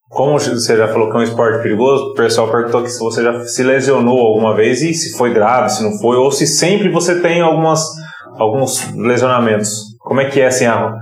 Como 0.09 0.37
você 0.37 0.75
já 0.75 0.89
falou 0.89 1.09
que 1.09 1.15
é 1.15 1.19
um 1.21 1.23
esporte 1.23 1.63
perigoso, 1.63 2.11
o 2.11 2.13
pessoal 2.15 2.51
perguntou 2.51 2.83
que 2.83 2.89
se 2.89 2.99
você 2.99 3.23
já 3.23 3.39
se 3.45 3.63
lesionou 3.63 4.19
alguma 4.19 4.53
vez 4.53 4.81
e 4.81 4.93
se 4.93 5.17
foi 5.17 5.33
grave, 5.33 5.69
se 5.69 5.81
não 5.81 5.97
foi, 5.99 6.17
ou 6.17 6.29
se 6.29 6.45
sempre 6.45 6.89
você 6.89 7.21
tem 7.21 7.39
algumas, 7.41 7.81
alguns 8.37 8.93
lesionamentos. 8.93 9.71
Como 10.01 10.19
é 10.19 10.25
que 10.25 10.41
é 10.41 10.47
assim? 10.47 10.65
a- 10.65 10.93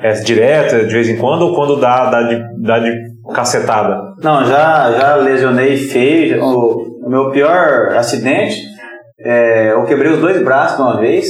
É 0.00 0.12
direto, 0.12 0.84
de 0.86 0.92
vez 0.92 1.08
em 1.08 1.16
quando, 1.16 1.42
ou 1.42 1.54
quando 1.54 1.80
dá, 1.80 2.10
dá, 2.10 2.22
de, 2.24 2.42
dá 2.60 2.78
de 2.80 2.92
cacetada? 3.32 4.00
Não, 4.22 4.44
já, 4.44 4.92
já 4.92 5.14
lesionei 5.16 5.76
feio. 5.76 6.42
O, 6.44 7.06
o 7.06 7.08
meu 7.10 7.30
pior 7.30 7.88
acidente, 7.96 8.56
é, 9.20 9.72
eu 9.72 9.84
quebrei 9.84 10.12
os 10.12 10.20
dois 10.20 10.42
braços 10.44 10.76
de 10.76 10.82
uma 10.82 10.98
vez. 10.98 11.26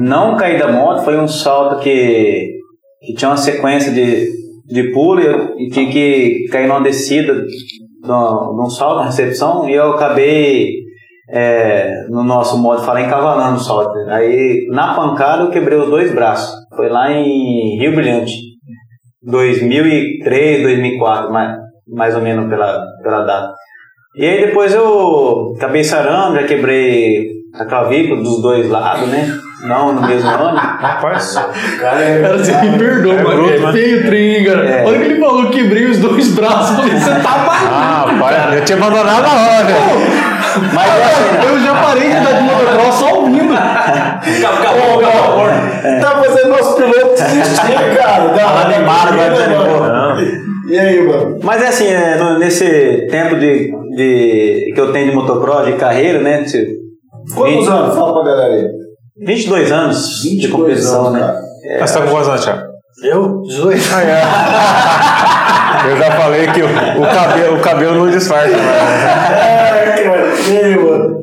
Não 0.00 0.36
caí 0.36 0.58
da 0.58 0.70
moto, 0.70 1.02
foi 1.04 1.18
um 1.18 1.26
salto 1.28 1.80
que, 1.80 2.48
que 3.02 3.14
tinha 3.14 3.30
uma 3.30 3.36
sequência 3.36 3.92
de, 3.92 4.28
de 4.66 4.92
pulo 4.92 5.20
e, 5.20 5.26
eu- 5.26 5.54
e 5.58 5.68
tinha 5.70 5.90
que 5.90 6.46
cair 6.52 6.68
numa 6.68 6.80
descida 6.80 7.34
num, 8.04 8.56
num 8.56 8.70
salto, 8.70 8.98
na 9.00 9.06
recepção, 9.06 9.68
e 9.68 9.74
eu 9.74 9.92
acabei, 9.94 10.70
é, 11.30 12.06
no 12.08 12.22
nosso 12.22 12.56
modo 12.58 12.80
de 12.80 12.86
falar, 12.86 13.02
encavalando 13.02 13.56
o 13.56 13.60
salto. 13.60 13.92
Aí, 14.08 14.66
na 14.70 14.94
pancada, 14.94 15.42
eu 15.42 15.50
quebrei 15.50 15.76
os 15.78 15.88
dois 15.90 16.14
braços. 16.14 16.54
Foi 16.76 16.88
lá 16.88 17.10
em 17.10 17.76
Rio 17.78 17.94
Brilhante. 17.94 18.32
2003, 19.28 20.62
2004, 20.62 21.32
mais, 21.32 21.56
mais 21.86 22.14
ou 22.14 22.22
menos 22.22 22.48
pela, 22.48 22.82
pela 23.02 23.22
data. 23.24 23.52
E 24.16 24.24
aí 24.26 24.46
depois 24.46 24.74
eu 24.74 25.54
acabei 25.56 25.84
sarando, 25.84 26.34
já 26.40 26.46
quebrei 26.46 27.28
a 27.54 27.64
clavícula 27.64 28.22
dos 28.22 28.42
dois 28.42 28.68
lados, 28.68 29.08
né? 29.08 29.26
Não 29.64 29.92
no 29.92 30.06
mesmo 30.06 30.28
ano. 30.28 30.56
Rapaz, 30.56 31.34
Cara, 31.80 32.00
é- 32.00 32.22
Cara, 32.22 32.38
você 32.38 32.52
me 32.62 32.78
perdoa, 32.78 33.14
É 33.14 33.22
mano. 33.24 33.42
bruto, 33.48 33.68
É 33.68 33.72
feio 33.72 34.46
cara. 34.46 34.68
É. 34.68 34.84
Olha 34.86 34.98
que 35.00 35.04
ele 35.06 35.20
falou 35.20 35.46
que 35.50 35.58
quebrei 35.62 35.84
os 35.86 35.98
dois 35.98 36.32
braços. 36.34 36.78
Eu 36.78 36.84
falei, 36.84 36.98
você 37.00 37.10
tá 37.10 37.38
maluco. 37.38 37.66
ah, 37.74 38.04
rapaz, 38.08 38.54
eu 38.54 38.64
tinha 38.64 38.78
abandonado 38.78 39.24
a 39.24 39.32
hora. 39.32 40.37
Mas 40.74 40.88
é 40.88 41.04
assim, 41.04 41.48
Eu 41.48 41.58
já 41.60 41.74
parei 41.82 42.08
de 42.10 42.16
andar 42.16 42.32
de 42.32 42.42
motocross 42.42 42.94
só 42.94 43.14
ouvindo. 43.14 43.54
Tá 46.00 46.22
fazendo 46.22 46.48
nosso 46.48 46.76
piloto 46.76 47.14
desistir, 47.14 47.96
cara. 47.96 48.28
Dá, 48.28 48.48
Animado, 48.76 49.08
vai 49.16 49.30
né, 49.30 49.30
desanimou. 49.30 49.80
mano? 49.80 50.20
E 50.68 50.78
aí, 50.78 51.00
mano? 51.06 51.38
mas 51.42 51.62
é 51.62 51.68
assim, 51.68 51.86
é, 51.88 52.16
no- 52.16 52.38
nesse 52.38 53.06
tempo 53.10 53.36
de, 53.36 53.70
de, 53.96 54.72
que 54.74 54.80
eu 54.80 54.92
tenho 54.92 55.10
de 55.10 55.16
motocross, 55.16 55.64
de 55.66 55.72
carreira, 55.74 56.20
né? 56.20 56.42
de 56.42 56.66
Quantos 57.34 57.54
20 57.66 57.68
anos? 57.68 57.94
Fala 57.94 58.12
pra 58.22 58.32
galera 58.32 58.54
aí. 58.54 58.64
22 59.26 59.72
anos 59.72 60.20
de 60.22 60.28
22 60.30 60.52
competição, 60.52 61.06
anos, 61.06 61.12
né? 61.14 61.20
cara. 61.20 61.38
Mas 61.80 61.90
você 61.90 61.98
tá 61.98 62.04
com 62.04 62.10
quantos 62.10 62.28
anos, 62.28 62.44
Thiago? 62.44 62.62
Eu? 63.02 63.42
18. 63.42 63.78
Eu 65.90 65.96
já 65.96 66.10
falei 66.12 66.46
que 66.48 66.62
o, 66.62 66.66
o 66.66 67.06
cabelo, 67.06 67.56
o 67.56 67.60
cabelo 67.60 67.94
não 67.96 68.10
disfarça. 68.10 68.56
Mano? 70.80 71.18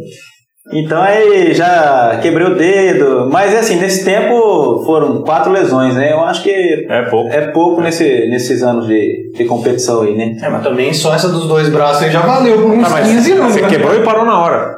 Então 0.74 1.00
aí 1.02 1.54
já 1.54 2.20
quebrei 2.22 2.48
o 2.48 2.56
dedo, 2.56 3.30
mas 3.32 3.54
é 3.54 3.60
assim, 3.60 3.76
nesse 3.80 4.04
tempo 4.04 4.84
foram 4.84 5.22
quatro 5.22 5.52
lesões, 5.52 5.94
né? 5.96 6.12
Eu 6.12 6.22
acho 6.22 6.42
que 6.42 6.86
É 6.90 7.04
pouco. 7.04 7.30
é 7.32 7.48
pouco 7.52 7.82
nesse, 7.82 8.28
nesses 8.30 8.64
anos 8.64 8.88
de, 8.88 9.32
de 9.36 9.46
competição 9.46 10.02
aí, 10.02 10.16
né? 10.16 10.36
É, 10.42 10.50
mas 10.50 10.64
também 10.64 10.92
só 10.94 11.14
essa 11.14 11.30
dos 11.30 11.48
dois 11.48 11.70
braços 11.70 12.04
aí 12.04 12.12
já 12.12 12.22
valeu 12.22 12.62
por 12.64 12.72
uns 12.72 12.86
Ah, 12.86 12.90
mas 12.90 13.08
15 13.08 13.32
anos. 13.34 13.54
você 13.54 13.62
né? 13.62 13.70
quebrou 13.70 13.96
e 13.96 14.04
parou 14.04 14.26
na 14.26 14.40
hora. 14.40 14.76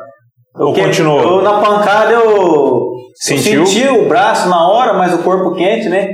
Ou 0.59 0.67
Porque 0.73 0.81
continuou? 0.87 1.37
Eu, 1.37 1.41
na 1.41 1.53
pancada 1.61 2.11
eu 2.11 2.85
Sentiu? 3.15 3.61
eu 3.61 3.65
senti 3.65 3.87
o 3.87 4.07
braço 4.09 4.49
na 4.49 4.67
hora, 4.67 4.93
mas 4.93 5.13
o 5.13 5.19
corpo 5.19 5.55
quente, 5.55 5.87
né? 5.87 6.09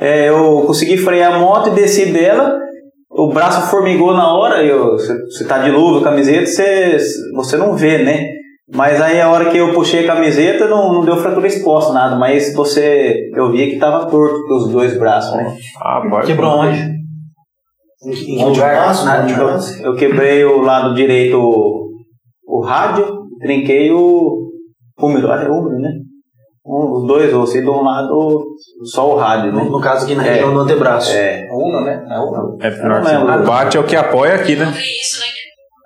É, 0.00 0.28
eu 0.30 0.62
consegui 0.66 0.96
frear 0.96 1.34
a 1.34 1.38
moto 1.38 1.68
e 1.68 1.72
desci 1.72 2.06
dela. 2.06 2.56
O 3.28 3.32
braço 3.34 3.70
formigou 3.70 4.14
na 4.14 4.32
hora. 4.36 4.62
eu- 4.64 4.92
Você 4.92 5.44
tá 5.46 5.58
de 5.58 5.70
luva, 5.70 6.02
camiseta, 6.04 6.46
você, 6.46 6.96
você 7.34 7.56
não 7.56 7.74
vê, 7.74 7.98
né? 8.02 8.26
Mas 8.74 9.00
aí 9.00 9.18
a 9.20 9.30
hora 9.30 9.50
que 9.50 9.56
eu 9.56 9.72
puxei 9.72 10.04
a 10.04 10.14
camiseta 10.14 10.68
não, 10.68 10.92
não 10.92 11.04
deu 11.04 11.16
fratura 11.16 11.46
exposta, 11.46 11.92
nada. 11.92 12.16
Mas 12.16 12.54
você, 12.54 13.30
eu 13.34 13.50
via 13.50 13.66
que 13.70 13.78
tava 13.78 14.06
torto 14.06 14.46
com 14.46 14.54
os 14.56 14.68
dois 14.70 14.98
braços, 14.98 15.34
né? 15.36 15.56
Ah, 15.80 16.02
pode. 16.08 16.26
Quebrou 16.26 16.58
onde? 16.58 16.78
Em 18.04 18.10
em 18.40 18.44
lugar? 18.44 18.74
braço? 18.76 19.06
Na- 19.06 19.22
Onde 19.22 19.32
na- 19.32 19.44
braço? 19.44 19.82
Eu 19.82 19.94
quebrei 19.96 20.44
o 20.44 20.60
lado 20.60 20.94
direito 20.94 21.36
o, 21.38 21.88
o 22.46 22.60
rádio, 22.60 23.06
trinquei 23.40 23.90
o 23.90 24.50
húmero, 25.00 25.28
olha, 25.28 25.44
é 25.46 25.48
húmero, 25.50 25.78
né? 25.80 25.90
Um, 26.70 26.92
os 26.98 27.06
dois 27.06 27.32
ossos, 27.32 27.54
e 27.54 27.62
de 27.62 27.70
um 27.70 27.82
lado 27.82 28.44
só 28.84 29.14
o 29.14 29.16
rádio, 29.16 29.52
né? 29.54 29.64
No, 29.64 29.80
caso 29.80 30.04
aqui 30.04 30.14
na 30.14 30.26
É. 30.26 30.32
região 30.32 30.52
do 30.52 30.60
antebraço. 30.60 31.12
É. 31.16 31.48
Una, 31.50 31.80
né? 31.80 32.06
É 32.10 32.18
una. 32.18 32.56
É 32.60 33.40
o 33.40 33.46
bate 33.46 33.76
é 33.78 33.80
o 33.80 33.84
que 33.84 33.96
apoia 33.96 34.34
aqui, 34.34 34.54
né? 34.54 34.70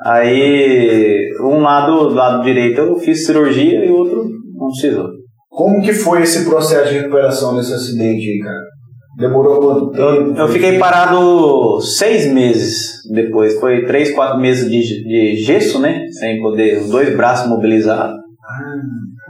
Aí, 0.04 1.30
um 1.40 1.60
lado, 1.60 2.08
do 2.08 2.14
lado 2.14 2.42
direito 2.42 2.80
eu 2.80 2.96
fiz 2.96 3.24
cirurgia 3.24 3.84
e 3.84 3.90
o 3.90 3.96
outro 3.98 4.24
não 4.58 4.68
precisou. 4.70 5.08
Como 5.48 5.80
que 5.82 5.92
foi 5.92 6.22
esse 6.22 6.44
processo 6.48 6.88
de 6.90 6.98
recuperação 6.98 7.54
desse 7.54 7.72
acidente 7.72 8.28
aí, 8.28 8.38
cara? 8.40 8.72
Demorou 9.18 9.60
quanto 9.60 9.90
tempo? 9.90 10.04
Eu, 10.04 10.34
eu 10.34 10.48
fiquei 10.48 10.78
parado 10.78 11.80
seis 11.80 12.26
meses 12.32 13.02
depois. 13.12 13.60
Foi 13.60 13.84
três, 13.84 14.12
quatro 14.12 14.40
meses 14.40 14.68
de, 14.68 15.04
de 15.04 15.36
gesso, 15.36 15.78
né? 15.78 16.06
Sem 16.18 16.40
poder, 16.40 16.78
os 16.78 16.88
dois 16.90 17.14
braços 17.16 17.48
mobilizados. 17.48 18.16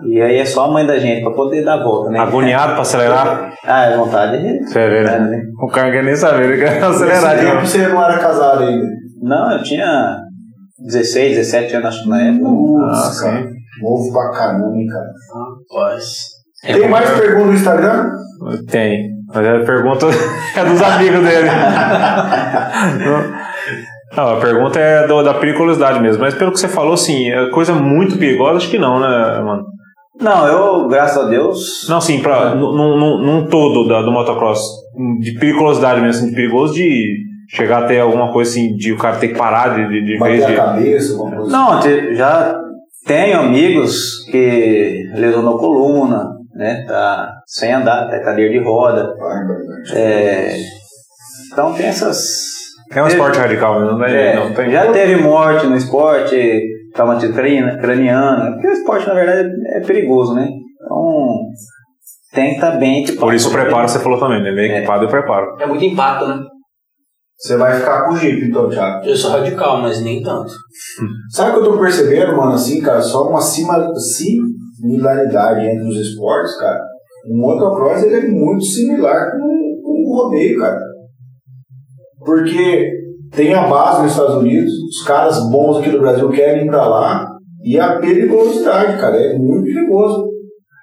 E 0.09 0.21
aí 0.21 0.39
é 0.39 0.45
só 0.45 0.65
a 0.65 0.71
mãe 0.73 0.85
da 0.87 0.99
gente 0.99 1.23
pra 1.23 1.33
poder 1.33 1.65
dar 1.65 1.75
a 1.81 1.83
volta, 1.85 2.11
né? 2.11 2.19
Agoniado 2.19 2.73
pra 2.73 2.83
acelerar. 2.83 3.53
Ah, 3.65 3.85
é 3.87 3.97
vontade. 3.97 4.59
Você 4.65 4.79
vai 4.79 4.91
ver, 4.91 5.07
É, 5.07 5.19
né? 5.21 5.41
O 5.63 5.69
cara 5.69 5.87
não 5.87 5.93
quer 5.95 6.05
nem 6.05 6.17
saber, 6.17 6.45
ele 6.51 6.59
quer 6.63 6.83
acelerar. 6.83 7.35
Nesse 7.37 7.47
tempo 7.47 7.67
você 7.67 7.89
não 7.89 8.03
era 8.05 8.19
casado 8.19 8.65
ainda. 8.65 8.87
Não, 9.23 9.53
eu 9.53 9.63
tinha 9.63 10.17
16, 10.87 11.37
17 11.37 11.77
anos, 11.77 11.89
acho 11.89 12.03
que 12.03 12.09
na 12.09 12.21
época. 12.23 12.45
Putz, 12.49 13.21
Ah, 13.21 13.25
cara. 13.25 13.47
Novo 13.83 14.13
pra 14.13 14.31
caramba, 14.33 14.77
hein, 14.77 14.87
cara. 14.87 15.07
Rapaz. 15.81 16.05
Tem 16.65 16.89
mais 16.89 17.11
perguntas 17.11 17.47
no 17.47 17.55
Instagram? 17.55 18.11
Tem. 18.71 19.11
Mas 19.35 19.47
a 19.47 19.65
pergunta 19.65 20.07
é 20.57 20.65
dos 20.65 20.83
amigos 20.83 21.21
dele. 21.25 21.49
Não, 24.17 24.29
a 24.37 24.41
pergunta 24.41 24.79
é 24.79 25.07
do- 25.07 25.23
da 25.23 25.35
periculosidade 25.35 25.99
mesmo. 26.01 26.21
Mas 26.23 26.35
pelo 26.35 26.53
que 26.53 26.59
você 26.61 26.69
falou, 26.69 26.93
assim, 26.95 27.31
é 27.31 27.49
coisa 27.51 27.73
muito 27.73 28.19
perigosa, 28.19 28.59
acho 28.59 28.69
que 28.71 28.79
não, 28.79 29.01
né, 29.01 29.41
mano? 29.41 29.63
Não, 30.21 30.47
eu, 30.47 30.89
graças 30.89 31.25
a 31.25 31.29
Deus. 31.29 31.87
Não, 31.89 32.01
sim, 32.01 32.21
pra, 32.21 32.55
num, 32.55 32.73
num, 32.75 33.19
num 33.19 33.47
todo 33.47 33.89
da, 33.89 34.03
do 34.03 34.13
motocross, 34.13 34.61
de 35.21 35.33
periculosidade 35.39 36.01
mesmo, 36.01 36.21
assim, 36.21 36.31
de 36.31 36.37
perigoso 36.37 36.75
de 36.75 37.17
chegar 37.49 37.85
até 37.85 38.01
alguma 38.01 38.33
coisa 38.33 38.51
assim, 38.51 38.75
de 38.77 38.93
o 38.93 38.99
cara 38.99 39.17
ter 39.17 39.29
que 39.29 39.39
parar 39.39 39.75
de, 39.75 39.89
de, 39.89 40.05
de 40.05 40.19
vez 40.19 40.41
Bater 40.43 40.47
de. 40.55 40.61
a 40.61 40.65
cabeça, 40.65 41.13
alguma 41.13 41.37
coisa 41.37 41.51
Não, 41.51 41.81
te- 41.81 42.15
já 42.15 42.61
tenho 43.07 43.41
amigos 43.41 44.25
que 44.31 45.11
lesionou 45.15 45.59
coluna, 45.59 46.29
né? 46.55 46.85
Tá 46.87 47.33
sem 47.47 47.73
andar, 47.73 48.09
tá 48.09 48.21
cadeira 48.21 48.51
de 48.53 48.59
roda. 48.63 49.13
assim. 49.83 49.97
É, 49.97 50.57
então 51.53 51.73
tem 51.73 51.87
essas. 51.87 52.53
É 52.95 53.03
um 53.03 53.07
esporte 53.07 53.39
radical, 53.39 53.81
né? 53.81 53.87
não, 53.91 53.99
tem- 53.99 54.15
É, 54.15 54.37
não 54.37 54.53
tem. 54.55 54.71
já 54.71 54.93
teve 54.93 55.17
morte 55.23 55.67
no 55.67 55.77
esporte, 55.77 56.63
traumatismo 56.93 57.35
crani- 57.35 57.79
craniano, 57.81 58.53
porque 58.53 58.69
o 58.69 58.73
esporte 58.73 59.07
na 59.07 59.15
verdade 59.15 59.49
é 59.75 59.81
perigoso, 59.81 60.35
né? 60.35 60.49
Então 60.85 61.39
tem 62.35 62.49
que 62.51 62.55
estar 62.57 62.73
bem 62.79 63.03
equipado. 63.03 63.21
Por 63.27 63.35
isso 63.35 63.49
o 63.49 63.53
preparo 63.53 63.89
você 63.89 63.99
falou 63.99 64.19
também, 64.19 64.43
né? 64.43 64.53
Bem 64.53 64.71
É. 64.73 64.79
equipado 64.79 65.05
e 65.05 65.07
o 65.07 65.11
preparo. 65.11 65.57
É 65.61 65.67
muito 65.67 65.85
impacto, 65.85 66.27
né? 66.27 66.41
Você 67.39 67.57
vai 67.57 67.75
ficar 67.79 68.05
com 68.05 68.13
o 68.13 68.17
Jeep, 68.17 68.45
então, 68.45 68.69
Thiago. 68.69 69.05
Eu 69.05 69.17
sou 69.17 69.33
radical, 69.33 69.83
mas 69.83 70.01
nem 70.03 70.23
tanto. 70.23 70.53
Sabe 71.35 71.51
o 71.51 71.55
que 71.55 71.61
eu 71.69 71.73
tô 71.73 71.79
percebendo, 71.81 72.37
mano, 72.37 72.53
assim, 72.53 72.81
cara? 72.81 73.03
Só 73.03 73.29
uma 73.29 73.41
similaridade 73.41 75.67
entre 75.67 75.89
os 75.89 75.97
esportes, 75.97 76.57
cara. 76.59 76.81
O 77.29 77.37
motocross, 77.37 78.03
ele 78.05 78.27
é 78.27 78.29
muito 78.29 78.65
similar 78.65 79.33
com, 79.33 79.81
com 79.83 80.05
o 80.05 80.15
rodeio, 80.23 80.61
cara. 80.61 80.79
Porque 82.25 82.89
tem 83.35 83.55
a 83.55 83.67
base 83.67 84.03
nos 84.03 84.13
Estados 84.13 84.37
Unidos, 84.37 84.73
os 84.73 85.05
caras 85.05 85.51
bons 85.51 85.79
aqui 85.79 85.91
do 85.91 86.01
Brasil 86.01 86.29
querem 86.31 86.65
ir 86.65 86.69
pra 86.69 86.87
lá, 86.87 87.29
e 87.65 87.79
a 87.79 87.97
periculosidade, 87.99 89.01
cara, 89.01 89.17
é 89.17 89.39
muito 89.39 89.65
perigoso. 89.65 90.31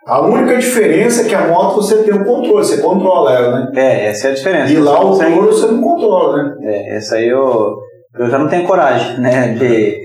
A 0.07 0.21
única 0.25 0.57
diferença 0.57 1.21
é 1.21 1.25
que 1.29 1.35
a 1.35 1.47
moto 1.47 1.75
você 1.75 2.01
tem 2.03 2.13
o 2.13 2.25
controle, 2.25 2.65
você 2.65 2.81
controla 2.81 3.31
ela, 3.31 3.59
né? 3.59 3.71
É, 3.75 4.07
essa 4.07 4.29
é 4.29 4.31
a 4.31 4.33
diferença. 4.33 4.73
E 4.73 4.77
lá 4.77 4.99
o 4.99 5.09
Consegue- 5.09 5.35
touro 5.35 5.53
você 5.53 5.67
não 5.67 5.81
controla, 5.81 6.37
né? 6.43 6.55
É, 6.63 6.95
essa 6.95 7.15
aí 7.15 7.27
eu, 7.27 7.75
eu 8.17 8.29
já 8.29 8.39
não 8.39 8.47
tenho 8.47 8.65
coragem, 8.65 9.19
né? 9.19 9.49
De, 9.53 9.99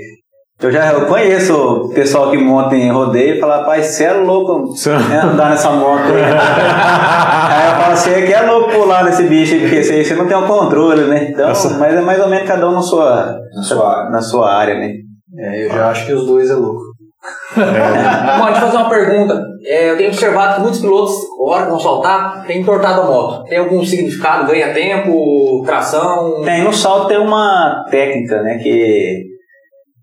eu 0.62 0.72
já 0.72 0.92
eu 0.92 1.06
conheço 1.06 1.54
o 1.54 1.88
pessoal 1.94 2.30
que 2.30 2.38
monta 2.38 2.74
em 2.76 2.90
rodeio 2.90 3.36
e 3.36 3.40
fala, 3.40 3.58
rapaz, 3.58 3.86
você 3.86 4.04
é 4.04 4.12
louco 4.12 4.68
Você- 4.68 4.90
né, 4.96 5.20
andar 5.22 5.50
nessa 5.50 5.70
moto 5.70 6.00
aí. 6.12 6.22
aí 6.24 7.68
eu 7.70 7.80
falo, 7.82 7.96
você 7.96 8.22
que 8.22 8.32
é 8.32 8.42
louco 8.42 8.70
pular 8.70 9.04
nesse 9.04 9.24
bicho 9.24 9.54
aí, 9.54 9.60
porque 9.60 9.82
você, 9.82 10.04
você 10.04 10.14
não 10.14 10.26
tem 10.26 10.36
o 10.36 10.46
controle, 10.46 11.02
né? 11.04 11.28
Então, 11.30 11.48
Nossa. 11.48 11.76
mas 11.78 11.94
é 11.94 12.00
mais 12.00 12.20
ou 12.20 12.28
menos 12.28 12.46
cada 12.48 12.68
um 12.68 12.72
na 12.72 12.82
sua, 12.82 13.36
Na 13.54 13.62
sua 13.62 13.98
área. 13.98 14.10
na 14.10 14.20
sua 14.22 14.52
área, 14.54 14.74
né? 14.78 14.92
É, 15.36 15.66
eu 15.66 15.70
já 15.70 15.90
acho 15.90 16.06
que 16.06 16.12
os 16.12 16.24
dois 16.26 16.48
é 16.50 16.54
louco. 16.54 16.80
Bom, 17.56 18.44
deixa 18.46 18.60
eu 18.60 18.66
fazer 18.66 18.76
uma 18.76 18.88
pergunta. 18.88 19.42
É, 19.66 19.90
eu 19.90 19.96
tenho 19.96 20.10
observado 20.10 20.54
que 20.56 20.60
muitos 20.60 20.80
pilotos, 20.80 21.14
na 21.38 21.52
hora 21.54 21.64
que 21.64 21.70
vão 21.70 21.80
saltar, 21.80 22.44
têm 22.46 22.60
entortado 22.60 23.00
a 23.00 23.04
moto. 23.06 23.44
Tem 23.44 23.58
algum 23.58 23.82
significado? 23.84 24.46
Ganha 24.46 24.72
tempo? 24.74 25.62
Tração? 25.64 26.42
Tem, 26.44 26.62
no 26.62 26.72
salto 26.72 27.08
tem 27.08 27.18
uma 27.18 27.84
técnica, 27.90 28.42
né? 28.42 28.58
Que 28.62 29.22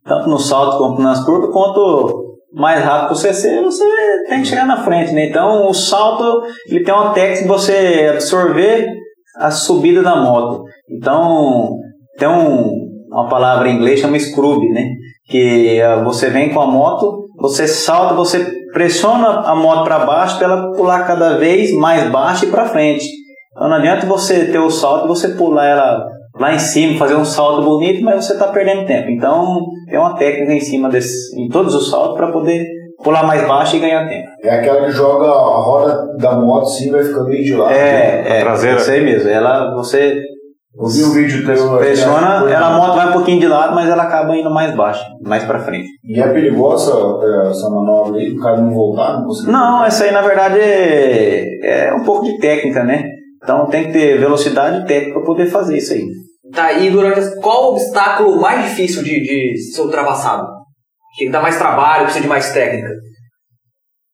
tanto 0.06 0.30
no 0.30 0.38
salto 0.38 0.78
quanto 0.78 1.02
nas 1.02 1.24
curvas, 1.24 1.52
quanto 1.52 2.32
mais 2.54 2.84
rápido 2.84 3.16
você 3.16 3.34
ser, 3.34 3.62
você 3.64 3.86
tem 4.28 4.42
que 4.42 4.48
chegar 4.48 4.66
na 4.66 4.84
frente, 4.84 5.14
né? 5.14 5.30
Então 5.30 5.68
o 5.70 5.74
salto 5.74 6.44
ele 6.68 6.84
tem 6.84 6.94
uma 6.94 7.14
técnica 7.14 7.44
de 7.44 7.48
você 7.48 8.10
absorver 8.12 8.88
a 9.38 9.50
subida 9.50 10.02
da 10.02 10.16
moto. 10.18 10.64
Então 10.90 11.78
tem 12.18 12.28
um, 12.28 12.88
uma 13.10 13.30
palavra 13.30 13.70
em 13.70 13.76
inglês 13.76 14.00
chama 14.00 14.20
scrub, 14.20 14.68
né? 14.70 14.90
Que 15.28 15.82
ah, 15.82 16.04
você 16.04 16.30
vem 16.30 16.54
com 16.54 16.60
a 16.60 16.68
moto, 16.68 17.26
você 17.38 17.68
salta, 17.68 18.14
você 18.14 18.52
pressiona 18.74 19.42
a 19.42 19.56
moto 19.56 19.84
para 19.84 20.00
baixo 20.00 20.38
para 20.38 20.48
ela 20.48 20.72
pular 20.74 21.06
cada 21.06 21.38
vez 21.38 21.74
mais 21.74 22.10
baixo 22.10 22.46
e 22.46 22.52
para 22.52 22.68
frente. 22.68 23.06
Então 23.52 23.70
não 23.70 23.78
adianta 23.78 24.06
você 24.06 24.46
ter 24.46 24.60
o 24.60 24.70
salto 24.70 25.06
e 25.06 25.08
você 25.08 25.30
pular 25.30 25.66
ela 25.66 26.06
lá 26.42 26.54
em 26.56 26.60
cima, 26.60 26.98
fazer 26.98 27.16
um 27.16 27.24
salto 27.24 27.64
bonito, 27.64 28.04
mas 28.04 28.26
você 28.26 28.34
está 28.34 28.48
perdendo 28.48 28.88
tempo. 28.88 29.10
Então 29.12 29.68
tem 29.88 30.00
uma 30.00 30.16
técnica 30.16 30.54
em 30.54 30.60
cima 30.60 30.90
desse, 30.90 31.40
em 31.40 31.48
todos 31.48 31.76
os 31.76 31.90
saltos 31.90 32.18
para 32.18 32.32
poder 32.32 32.66
pular 33.04 33.24
mais 33.24 33.48
baixo 33.48 33.76
e 33.76 33.80
ganhar 33.80 34.10
tempo. 34.10 34.28
É 34.44 34.60
aquela 34.60 34.86
que 34.86 34.92
joga 34.92 35.28
a 35.28 35.62
roda 35.62 36.18
da 36.18 36.34
moto 36.34 36.64
assim, 36.64 36.92
vai 36.92 37.04
ficando 37.04 37.30
meio 37.30 37.44
de 37.44 37.56
lado. 37.56 37.72
É, 37.72 38.40
é, 38.40 38.42
traseira. 38.42 38.78
isso 38.78 38.92
aí 38.92 39.04
mesmo. 39.04 39.30
Ela, 39.30 39.74
você 39.76 40.20
Eu 40.76 40.88
vi 40.88 41.04
um 41.04 41.12
vídeo 41.12 41.46
teu. 41.46 41.78
pressiona, 41.78 42.50
ela 42.50 42.68
a 42.68 42.78
moto 42.78 42.96
vai 42.96 43.10
um 43.10 43.14
pouquinho 43.14 43.40
de 43.40 43.48
lado, 43.48 43.76
mas 43.76 43.88
ela 43.88 44.04
acaba 44.04 44.36
indo 44.36 44.50
mais 44.50 44.76
baixo, 44.76 45.04
mais 45.24 45.44
para 45.44 45.60
frente. 45.60 45.90
E 46.04 46.20
é 46.20 46.28
perigosa 46.28 46.92
é, 47.24 47.50
essa 47.50 47.70
manobra 47.70 48.20
aí, 48.20 48.32
o 48.32 48.40
cara 48.40 48.58
não 48.58 48.72
voltar, 48.72 49.20
não 49.20 49.26
conseguir. 49.26 49.52
Não, 49.52 49.86
essa 49.86 50.06
aí 50.06 50.12
na 50.12 50.22
verdade 50.22 50.60
é, 50.60 51.90
é 51.90 51.94
um 51.94 52.04
pouco 52.04 52.26
de 52.26 52.40
técnica, 52.40 52.84
né? 52.84 53.04
Então 53.44 53.68
tem 53.68 53.86
que 53.86 53.94
ter 53.94 54.20
velocidade 54.20 54.82
e 54.82 54.86
técnica 54.86 55.14
para 55.20 55.26
poder 55.26 55.46
fazer 55.48 55.78
isso 55.78 55.94
aí. 55.94 56.06
Tá, 56.54 56.74
e 56.74 56.90
durante 56.90 57.40
qual 57.40 57.66
o 57.66 57.72
obstáculo 57.74 58.42
mais 58.42 58.70
difícil 58.70 59.04
de, 59.04 59.22
de 59.22 59.58
ser 59.58 59.82
ultrapassado? 59.82 60.48
Que 61.18 61.30
dá 61.30 61.42
mais 61.42 61.58
trabalho, 61.58 62.04
precisa 62.04 62.24
de 62.24 62.28
mais 62.28 62.52
técnica? 62.52 62.90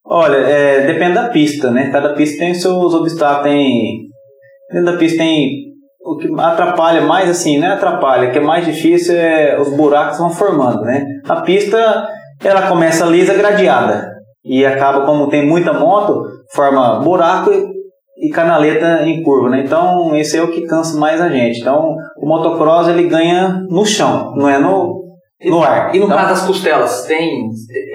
Olha, 0.06 0.38
é, 0.38 0.86
depende 0.86 1.16
da 1.16 1.30
pista, 1.30 1.72
né? 1.72 1.90
Cada 1.92 2.14
pista 2.14 2.40
tem 2.40 2.54
seus 2.54 2.94
obstáculos, 2.94 3.44
tem. 3.44 4.08
Dentro 4.72 4.92
da 4.92 4.98
pista 4.98 5.18
tem. 5.18 5.68
O 6.02 6.16
que 6.16 6.30
atrapalha 6.40 7.02
mais, 7.02 7.30
assim, 7.30 7.60
né? 7.60 7.68
Atrapalha, 7.68 8.30
o 8.30 8.32
que 8.32 8.38
é 8.38 8.42
mais 8.42 8.66
difícil 8.66 9.16
é 9.16 9.60
os 9.60 9.70
buracos 9.76 10.18
vão 10.18 10.30
formando, 10.30 10.82
né? 10.82 11.04
A 11.28 11.42
pista, 11.42 12.08
ela 12.44 12.70
começa 12.70 13.06
lisa 13.06 13.34
gradeada. 13.34 14.10
E 14.46 14.66
acaba, 14.66 15.06
como 15.06 15.28
tem 15.28 15.46
muita 15.46 15.74
moto, 15.74 16.24
forma 16.54 17.02
buraco 17.02 17.52
e 18.20 18.30
canaleta 18.30 19.04
em 19.04 19.22
curva, 19.24 19.50
né? 19.50 19.64
Então, 19.66 20.16
esse 20.16 20.38
é 20.38 20.42
o 20.44 20.52
que 20.52 20.66
cansa 20.66 20.98
mais 21.00 21.22
a 21.22 21.30
gente. 21.30 21.62
Então, 21.62 21.96
o 22.18 22.28
motocross, 22.28 22.88
ele 22.88 23.08
ganha 23.08 23.64
no 23.70 23.86
chão, 23.86 24.34
não 24.36 24.50
é 24.50 24.58
no, 24.58 25.04
no 25.46 25.64
ar. 25.64 25.94
E 25.96 26.00
no 26.00 26.06
Então, 26.06 26.18
caso 26.18 26.30
das 26.30 26.46
costelas, 26.48 27.06
tem. 27.06 27.48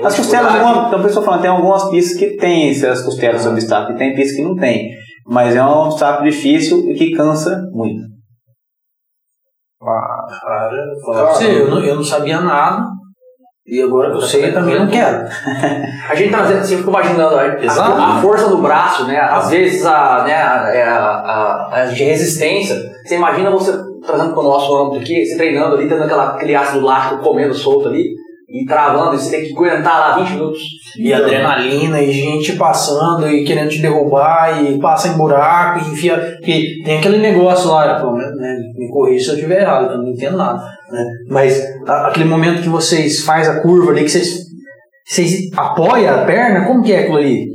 as 0.05 0.17
costelas, 0.17 0.55
alguma, 0.55 0.87
então 0.87 1.01
a 1.01 1.03
pessoa 1.03 1.25
falando, 1.25 1.43
tem 1.43 1.51
algumas 1.51 1.91
pistas 1.91 2.19
que 2.19 2.37
tem 2.37 2.71
essas 2.71 3.03
costelas 3.03 3.47
obstáculo, 3.47 3.97
e 3.97 3.99
tem 3.99 4.15
pistas 4.15 4.37
que 4.37 4.45
não 4.45 4.55
tem. 4.57 4.91
Mas 5.27 5.57
é 5.57 5.63
um 5.63 5.87
obstáculo 5.87 6.31
difícil 6.31 6.91
e 6.91 6.95
que 6.95 7.13
cansa 7.13 7.61
muito. 7.73 8.03
Cara, 9.81 10.71
eu 10.75 11.01
falar 11.01 11.25
pra 11.25 11.35
você, 11.35 11.63
eu 11.63 11.71
não, 11.71 11.81
eu 11.81 11.97
não 11.97 12.05
sabia 12.05 12.41
nada. 12.41 12.87
E 13.65 13.81
agora 13.81 14.11
que 14.11 14.17
eu 14.17 14.23
sei, 14.23 14.49
eu 14.49 14.53
também 14.53 14.77
não 14.77 14.89
quero. 14.89 15.25
A 16.11 16.15
gente 16.15 16.35
assim, 16.35 16.73
eu 16.73 16.79
fico 16.79 16.91
imaginando 16.91 17.37
a, 17.37 17.43
a, 17.43 18.19
a 18.19 18.21
força 18.21 18.49
do 18.49 18.59
braço, 18.59 19.07
né? 19.07 19.17
Às 19.19 19.51
vezes 19.51 19.87
a, 19.87 20.25
né, 20.25 20.35
a, 20.35 20.71
é 20.75 20.83
a, 20.83 21.69
a, 21.73 21.85
de 21.87 22.03
resistência. 22.03 22.77
Você 23.05 23.15
imagina 23.15 23.51
você 23.51 23.73
trazendo 24.05 24.33
para 24.33 24.41
o 24.41 24.45
nosso 24.45 24.75
âmbito 24.77 25.03
aqui, 25.03 25.25
você 25.25 25.37
treinando 25.37 25.77
ali, 25.77 25.89
tendo 25.89 26.03
aquela, 26.03 26.31
aquele 26.35 26.57
ácido 26.57 26.85
lático 26.85 27.23
comendo 27.23 27.55
solto 27.55 27.89
ali, 27.89 28.05
e 28.53 28.67
travando, 28.67 29.15
e 29.15 29.19
você 29.19 29.31
tem 29.31 29.47
que 29.47 29.53
aguentar 29.53 29.99
lá 29.99 30.19
20 30.19 30.33
minutos. 30.33 30.61
E 30.99 31.13
adrenalina, 31.13 32.03
e 32.03 32.13
gente 32.13 32.55
passando 32.57 33.27
e 33.27 33.45
querendo 33.45 33.71
te 33.71 33.81
derrubar, 33.81 34.63
e 34.63 34.79
passa 34.79 35.09
em 35.09 35.17
buraco, 35.17 35.79
e 35.79 35.93
enfia. 35.93 36.19
Porque 36.37 36.83
tem 36.85 36.99
aquele 36.99 37.19
negócio 37.19 37.71
lá, 37.71 37.95
pelo 37.95 38.13
menos, 38.13 38.37
né? 38.37 38.59
Me 38.77 38.91
corrija 38.91 39.25
se 39.25 39.31
eu 39.31 39.35
estiver 39.37 39.63
errado, 39.63 39.93
eu 39.93 39.99
não 39.99 40.09
entendo 40.09 40.37
nada. 40.37 40.63
Né? 40.93 41.05
Mas 41.31 41.61
a- 41.89 42.09
aquele 42.09 42.27
momento 42.29 42.63
que 42.63 42.69
vocês 42.69 43.25
faz 43.25 43.49
a 43.49 43.61
curva 43.61 43.91
ali, 43.93 44.03
que 44.05 44.11
vocês, 44.11 44.45
vocês 45.07 45.51
apoiam 45.57 46.15
a 46.15 46.25
perna, 46.25 46.67
como 46.67 46.83
que 46.83 46.93
é 46.93 47.01
aquilo 47.01 47.17
ali? 47.17 47.47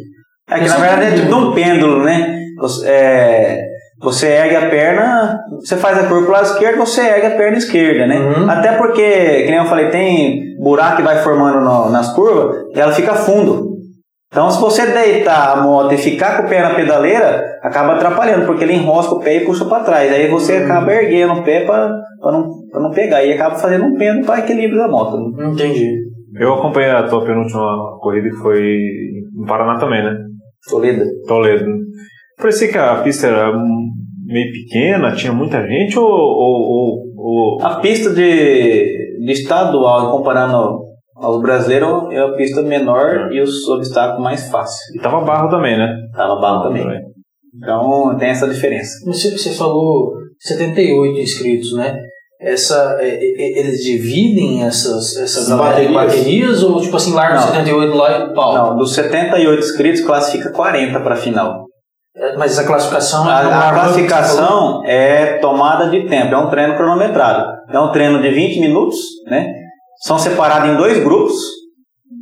É 0.50 0.60
que 0.60 0.68
na 0.68 0.78
verdade 0.78 1.22
é 1.30 1.36
um 1.36 1.54
pêndulo, 1.54 2.04
né? 2.04 2.36
Você, 2.60 2.88
é, 2.90 3.64
você 4.02 4.28
ergue 4.28 4.56
a 4.56 4.70
perna, 4.70 5.38
você 5.60 5.76
faz 5.76 5.98
a 5.98 6.04
curva 6.08 6.24
pro 6.24 6.32
lado 6.32 6.46
esquerdo, 6.48 6.78
você 6.80 7.02
ergue 7.02 7.28
a 7.28 7.38
perna 7.38 7.58
esquerda, 7.58 8.08
né? 8.08 8.18
Uhum. 8.18 8.50
Até 8.50 8.72
porque, 8.74 9.44
que 9.44 9.50
nem 9.52 9.58
eu 9.58 9.66
falei, 9.66 9.90
tem 9.90 10.42
buraco 10.60 10.98
que 10.98 11.04
vai 11.04 11.18
formando 11.22 11.62
no- 11.62 11.90
nas 11.92 12.14
curvas 12.14 12.56
e 12.76 12.80
ela 12.80 12.94
fica 12.94 13.14
fundo. 13.14 13.68
Então, 14.32 14.50
se 14.52 14.60
você 14.60 14.86
deitar 14.88 15.54
a 15.54 15.62
moto 15.62 15.94
e 15.94 15.98
ficar 15.98 16.38
com 16.38 16.44
o 16.44 16.50
pé 16.50 16.62
na 16.62 16.76
pedaleira, 16.76 17.46
acaba 17.64 17.94
atrapalhando, 17.94 18.46
porque 18.46 18.64
ele 18.64 18.74
enrosca 18.74 19.16
o 19.16 19.20
pé 19.20 19.38
e 19.38 19.46
puxa 19.46 19.64
para 19.66 19.84
trás. 19.84 20.12
Aí 20.12 20.28
você 20.28 20.58
acaba 20.58 20.94
erguendo 20.94 21.34
o 21.34 21.44
pé 21.44 21.62
para 21.66 21.90
não, 22.22 22.50
pra 22.78 22.88
não 22.88 22.92
pegar. 22.92 23.24
E 23.24 23.34
acaba 23.34 23.56
fazendo 23.56 23.86
um 23.86 23.96
pêndulo 23.98 24.26
para 24.26 24.40
equilíbrio 24.40 24.78
da 24.78 24.88
moto. 24.88 25.18
entendi. 25.52 25.90
Eu 26.40 26.54
acompanhei 26.54 26.92
a 26.92 27.04
tua 27.08 27.26
penúltima 27.26 27.98
corrida 28.00 28.30
que 28.30 28.36
foi 28.36 28.78
no 29.34 29.46
Paraná 29.46 29.80
também, 29.80 30.04
né? 30.04 30.16
Toledo. 30.70 31.04
Toledo. 31.28 31.66
Parecia 32.38 32.68
que 32.72 32.78
a 32.78 32.96
pista 33.02 33.28
era 33.28 33.52
meio 34.26 34.52
pequena, 34.52 35.16
tinha 35.16 35.34
muita 35.34 35.66
gente 35.66 35.98
ou. 35.98 36.06
ou, 36.06 36.62
ou, 36.62 37.04
ou- 37.18 37.66
A 37.66 37.76
pista 37.80 38.12
de, 38.14 39.18
de 39.26 39.32
estadual, 39.32 40.12
comparando 40.12 40.80
O 41.20 41.40
brasileiro 41.40 42.12
é 42.12 42.20
a 42.20 42.34
pista 42.34 42.62
menor 42.62 43.32
e 43.32 43.42
os 43.42 43.68
obstáculos 43.70 44.22
mais 44.24 44.50
fáceis. 44.52 44.96
E 44.96 45.00
tava 45.02 45.22
barro 45.22 45.50
também, 45.50 45.76
né? 45.78 45.88
Tava 46.16 46.40
barro 46.40 46.64
também. 46.64 46.86
Então 47.56 48.16
tem 48.20 48.30
essa 48.30 48.48
diferença. 48.48 48.92
Você, 49.08 49.32
você 49.32 49.52
falou 49.58 50.12
78 50.40 51.20
inscritos, 51.20 51.76
né? 51.76 51.98
Essa, 52.40 52.98
é, 53.00 53.16
é, 53.16 53.60
eles 53.60 53.84
dividem 53.84 54.64
essas, 54.64 55.18
essas 55.18 55.50
Baterias? 55.50 55.92
baterias 55.92 56.64
ou 56.64 56.80
tipo 56.80 56.96
assim, 56.96 57.14
larga 57.14 57.36
Não. 57.36 57.48
78 57.48 57.98
lá 57.98 58.20
e 58.20 58.34
pau? 58.34 58.54
Não, 58.54 58.78
dos 58.78 58.94
78 58.94 59.60
inscritos, 59.60 60.02
classifica 60.02 60.52
40 60.52 61.00
para 61.00 61.16
a 61.16 61.18
final. 61.18 61.66
É, 62.16 62.38
Mas 62.38 62.52
essa 62.52 62.66
classificação 62.66 63.28
é 63.30 63.34
A, 63.34 63.70
a 63.70 63.74
classificação 63.74 64.84
é 64.86 65.40
tomada 65.40 65.90
de 65.90 66.08
tempo, 66.08 66.34
é 66.34 66.38
um 66.38 66.50
treino 66.50 66.76
cronometrado. 66.76 67.58
É 67.72 67.80
um 67.80 67.92
treino 67.92 68.22
de 68.22 68.30
20 68.30 68.60
minutos, 68.60 68.98
né? 69.26 69.54
São 70.02 70.20
separados 70.20 70.70
em 70.70 70.78
dois 70.78 71.04
grupos, 71.04 71.36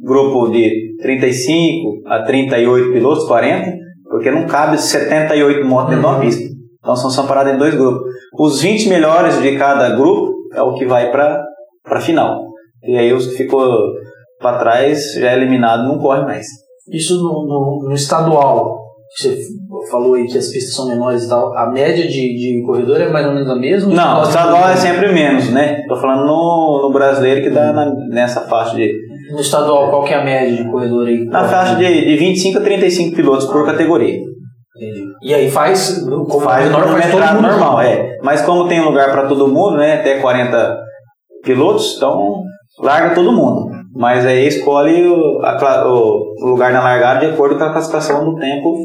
grupo 0.04 0.48
de 0.50 0.96
35 1.02 2.04
a 2.08 2.24
38 2.24 2.94
pilotos, 2.94 3.28
40, 3.28 3.70
porque 4.10 4.32
não 4.32 4.46
cabe 4.46 4.78
78 4.78 5.66
motos 5.66 5.90
dentro 5.90 6.08
de 6.08 6.14
uma 6.14 6.20
pista. 6.22 6.55
Então 6.86 6.96
são 6.96 7.10
separados 7.10 7.52
em 7.54 7.58
dois 7.58 7.74
grupos. 7.74 8.04
Os 8.38 8.62
20 8.62 8.90
melhores 8.90 9.42
de 9.42 9.58
cada 9.58 9.90
grupo 9.96 10.32
é 10.54 10.62
o 10.62 10.76
que 10.76 10.86
vai 10.86 11.10
para 11.12 11.44
a 11.88 12.00
final. 12.00 12.44
E 12.84 12.96
aí 12.96 13.12
os 13.12 13.26
que 13.26 13.38
ficou 13.38 13.68
para 14.40 14.60
trás, 14.60 15.14
já 15.16 15.32
é 15.32 15.36
eliminado, 15.36 15.88
não 15.88 15.98
corre 15.98 16.22
mais. 16.22 16.46
Isso 16.94 17.16
no, 17.18 17.48
no, 17.48 17.90
no 17.90 17.94
estadual, 17.96 18.78
você 19.18 19.36
falou 19.90 20.14
aí 20.14 20.28
que 20.28 20.38
as 20.38 20.50
pistas 20.50 20.76
são 20.76 20.88
menores 20.88 21.24
e 21.24 21.30
tal, 21.30 21.58
a 21.58 21.72
média 21.72 22.08
de, 22.08 22.12
de 22.12 22.64
corredor 22.64 23.02
é 23.02 23.10
mais 23.10 23.26
ou 23.26 23.34
menos 23.34 23.50
a 23.50 23.56
mesma? 23.56 23.92
Não, 23.92 24.20
o 24.20 24.24
estadual 24.24 24.70
é 24.70 24.76
sempre 24.76 25.12
menos, 25.12 25.50
né? 25.52 25.82
Tô 25.88 25.96
falando 25.96 26.28
no, 26.28 26.82
no 26.84 26.94
brasileiro 26.94 27.42
que 27.42 27.50
dá 27.50 27.74
na- 27.74 27.92
nessa 28.10 28.42
faixa 28.42 28.76
de. 28.76 28.92
No 29.32 29.40
estadual, 29.40 29.90
qual 29.90 30.04
que 30.04 30.14
é 30.14 30.18
a 30.18 30.24
média 30.24 30.56
de 30.64 30.70
corredor 30.70 31.08
aí? 31.08 31.26
Na 31.26 31.46
faixa 31.48 31.76
de, 31.76 31.86
de 32.06 32.16
25 32.18 32.60
a 32.60 32.62
35 32.62 33.16
pilotos 33.16 33.46
por 33.48 33.66
categoria. 33.66 34.20
E 35.26 35.34
aí 35.34 35.50
faz, 35.50 36.04
como 36.08 36.40
Faz 36.42 36.68
o 36.68 36.70
menor, 36.70 36.88
faz 36.88 37.12
todo 37.12 37.22
mundo 37.34 37.42
normal, 37.42 37.82
é. 37.82 38.18
Mas 38.22 38.42
como 38.44 38.68
tem 38.68 38.82
lugar 38.84 39.12
para 39.12 39.28
todo 39.28 39.48
mundo, 39.48 39.78
né? 39.78 39.96
Até 40.00 40.20
40 40.20 40.78
pilotos, 41.44 41.96
então 41.98 42.44
larga 42.80 43.16
todo 43.16 43.32
mundo. 43.32 43.72
Mas 43.96 44.26
aí 44.26 44.46
escolhe 44.48 45.08
o, 45.08 45.42
a 45.44 45.88
o- 45.88 46.34
lugar 46.50 46.72
na 46.72 46.82
largada 46.84 47.22
de 47.22 47.34
acordo 47.34 47.58
com 47.58 47.64
a 47.64 47.72
classificação 47.72 48.24
do 48.26 48.36
tempo 48.36 48.76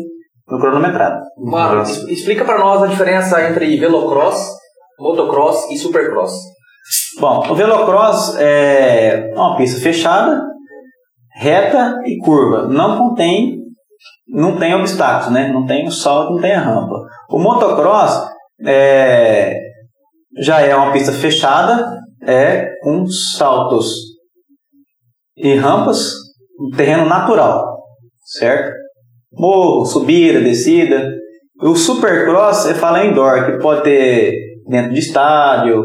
no 0.48 0.58
cronometrado. 0.58 1.20
Mano, 1.36 1.82
explica 2.08 2.44
pra 2.44 2.58
nós 2.58 2.82
a 2.82 2.86
diferença 2.86 3.46
entre 3.48 3.76
velocross, 3.78 4.52
motocross 4.98 5.70
e 5.70 5.76
supercross. 5.76 6.32
Bom, 7.20 7.44
o 7.50 7.54
velocross 7.54 8.36
é 8.38 9.30
uma 9.34 9.56
pista 9.56 9.80
fechada, 9.80 10.40
reta 11.34 12.00
e 12.06 12.16
curva. 12.18 12.66
Não 12.68 12.96
contém, 12.96 13.58
não 14.28 14.58
tem 14.58 14.74
obstáculos, 14.74 15.32
né? 15.32 15.52
Não 15.52 15.66
tem 15.66 15.86
o 15.86 15.90
salto, 15.90 16.32
não 16.32 16.40
tem 16.40 16.52
a 16.52 16.60
rampa. 16.60 16.94
O 17.28 17.38
motocross 17.38 18.28
é, 18.64 19.54
já 20.38 20.60
é 20.60 20.74
uma 20.74 20.92
pista 20.92 21.12
fechada, 21.12 21.98
é 22.22 22.70
com 22.82 23.06
saltos 23.06 24.10
e 25.36 25.54
rampas, 25.54 26.14
um 26.58 26.76
terreno 26.76 27.06
natural, 27.06 27.78
certo? 28.24 28.76
Morro, 29.32 29.84
subida, 29.86 30.40
descida. 30.40 31.14
O 31.62 31.74
supercross 31.74 32.66
é 32.66 32.74
fala 32.74 33.04
indoor, 33.04 33.46
que 33.46 33.58
pode 33.58 33.82
ter 33.82 34.34
dentro 34.66 34.92
de 34.92 35.00
estádio, 35.00 35.84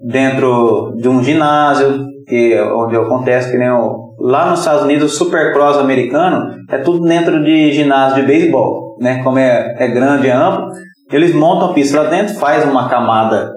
dentro 0.00 0.94
de 0.96 1.08
um 1.08 1.22
ginásio, 1.22 2.04
que 2.26 2.52
é 2.52 2.62
onde 2.72 2.96
acontece 2.96 3.50
que 3.50 3.58
nem 3.58 3.70
o, 3.70 4.07
lá 4.18 4.50
nos 4.50 4.60
Estados 4.60 4.82
Unidos 4.82 5.12
o 5.12 5.16
Supercross 5.16 5.78
americano 5.78 6.56
é 6.68 6.78
tudo 6.78 7.06
dentro 7.06 7.42
de 7.42 7.72
ginásio 7.72 8.20
de 8.20 8.26
beisebol, 8.26 8.96
né? 9.00 9.22
Como 9.22 9.38
é, 9.38 9.76
é 9.78 9.88
grande, 9.88 10.28
é 10.28 10.32
amplo, 10.32 10.70
eles 11.10 11.34
montam 11.34 11.70
a 11.70 11.72
pista 11.72 12.02
lá 12.02 12.10
dentro, 12.10 12.34
faz 12.34 12.64
uma 12.64 12.88
camada 12.88 13.52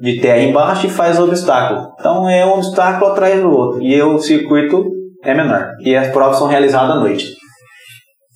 de 0.00 0.20
terra 0.20 0.42
embaixo 0.42 0.86
e 0.86 0.90
faz 0.90 1.18
o 1.18 1.24
obstáculo. 1.24 1.88
Então 1.98 2.28
é 2.28 2.44
um 2.44 2.54
obstáculo 2.54 3.12
atrás 3.12 3.40
do 3.40 3.50
outro 3.50 3.82
e 3.82 4.00
o 4.02 4.18
circuito 4.18 4.84
é 5.22 5.34
menor 5.34 5.68
e 5.80 5.94
as 5.94 6.08
provas 6.08 6.38
são 6.38 6.48
realizadas 6.48 6.96
à 6.96 7.00
noite. 7.00 7.40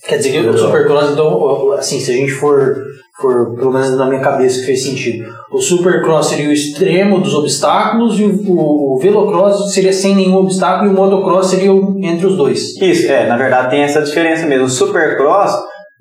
Quer 0.07 0.19
dizer 0.19 0.33
que 0.33 0.49
o 0.49 0.59
Supercross, 0.59 1.13
então, 1.13 1.73
assim, 1.73 1.99
se 1.99 2.11
a 2.11 2.15
gente 2.15 2.33
for, 2.33 2.77
for, 3.17 3.55
pelo 3.55 3.73
menos 3.73 3.97
na 3.97 4.07
minha 4.07 4.21
cabeça 4.21 4.61
que 4.61 4.67
fez 4.67 4.83
sentido, 4.85 5.25
o 5.53 5.59
Supercross 5.61 6.29
seria 6.29 6.49
o 6.49 6.53
extremo 6.53 7.21
dos 7.21 7.35
obstáculos 7.35 8.19
e 8.19 8.25
o, 8.25 8.35
o, 8.53 8.95
o 8.97 8.99
Velocross 9.01 9.73
seria 9.73 9.93
sem 9.93 10.15
nenhum 10.17 10.37
obstáculo 10.37 10.91
e 10.91 10.95
o 10.95 10.97
Motocross 10.97 11.47
seria 11.49 11.73
o- 11.73 11.97
entre 12.03 12.27
os 12.27 12.37
dois. 12.37 12.77
Isso, 12.81 13.11
é, 13.11 13.27
na 13.27 13.37
verdade 13.37 13.71
tem 13.71 13.83
essa 13.83 14.03
diferença 14.03 14.47
mesmo. 14.47 14.67
O 14.67 14.71
supercross 14.71 15.53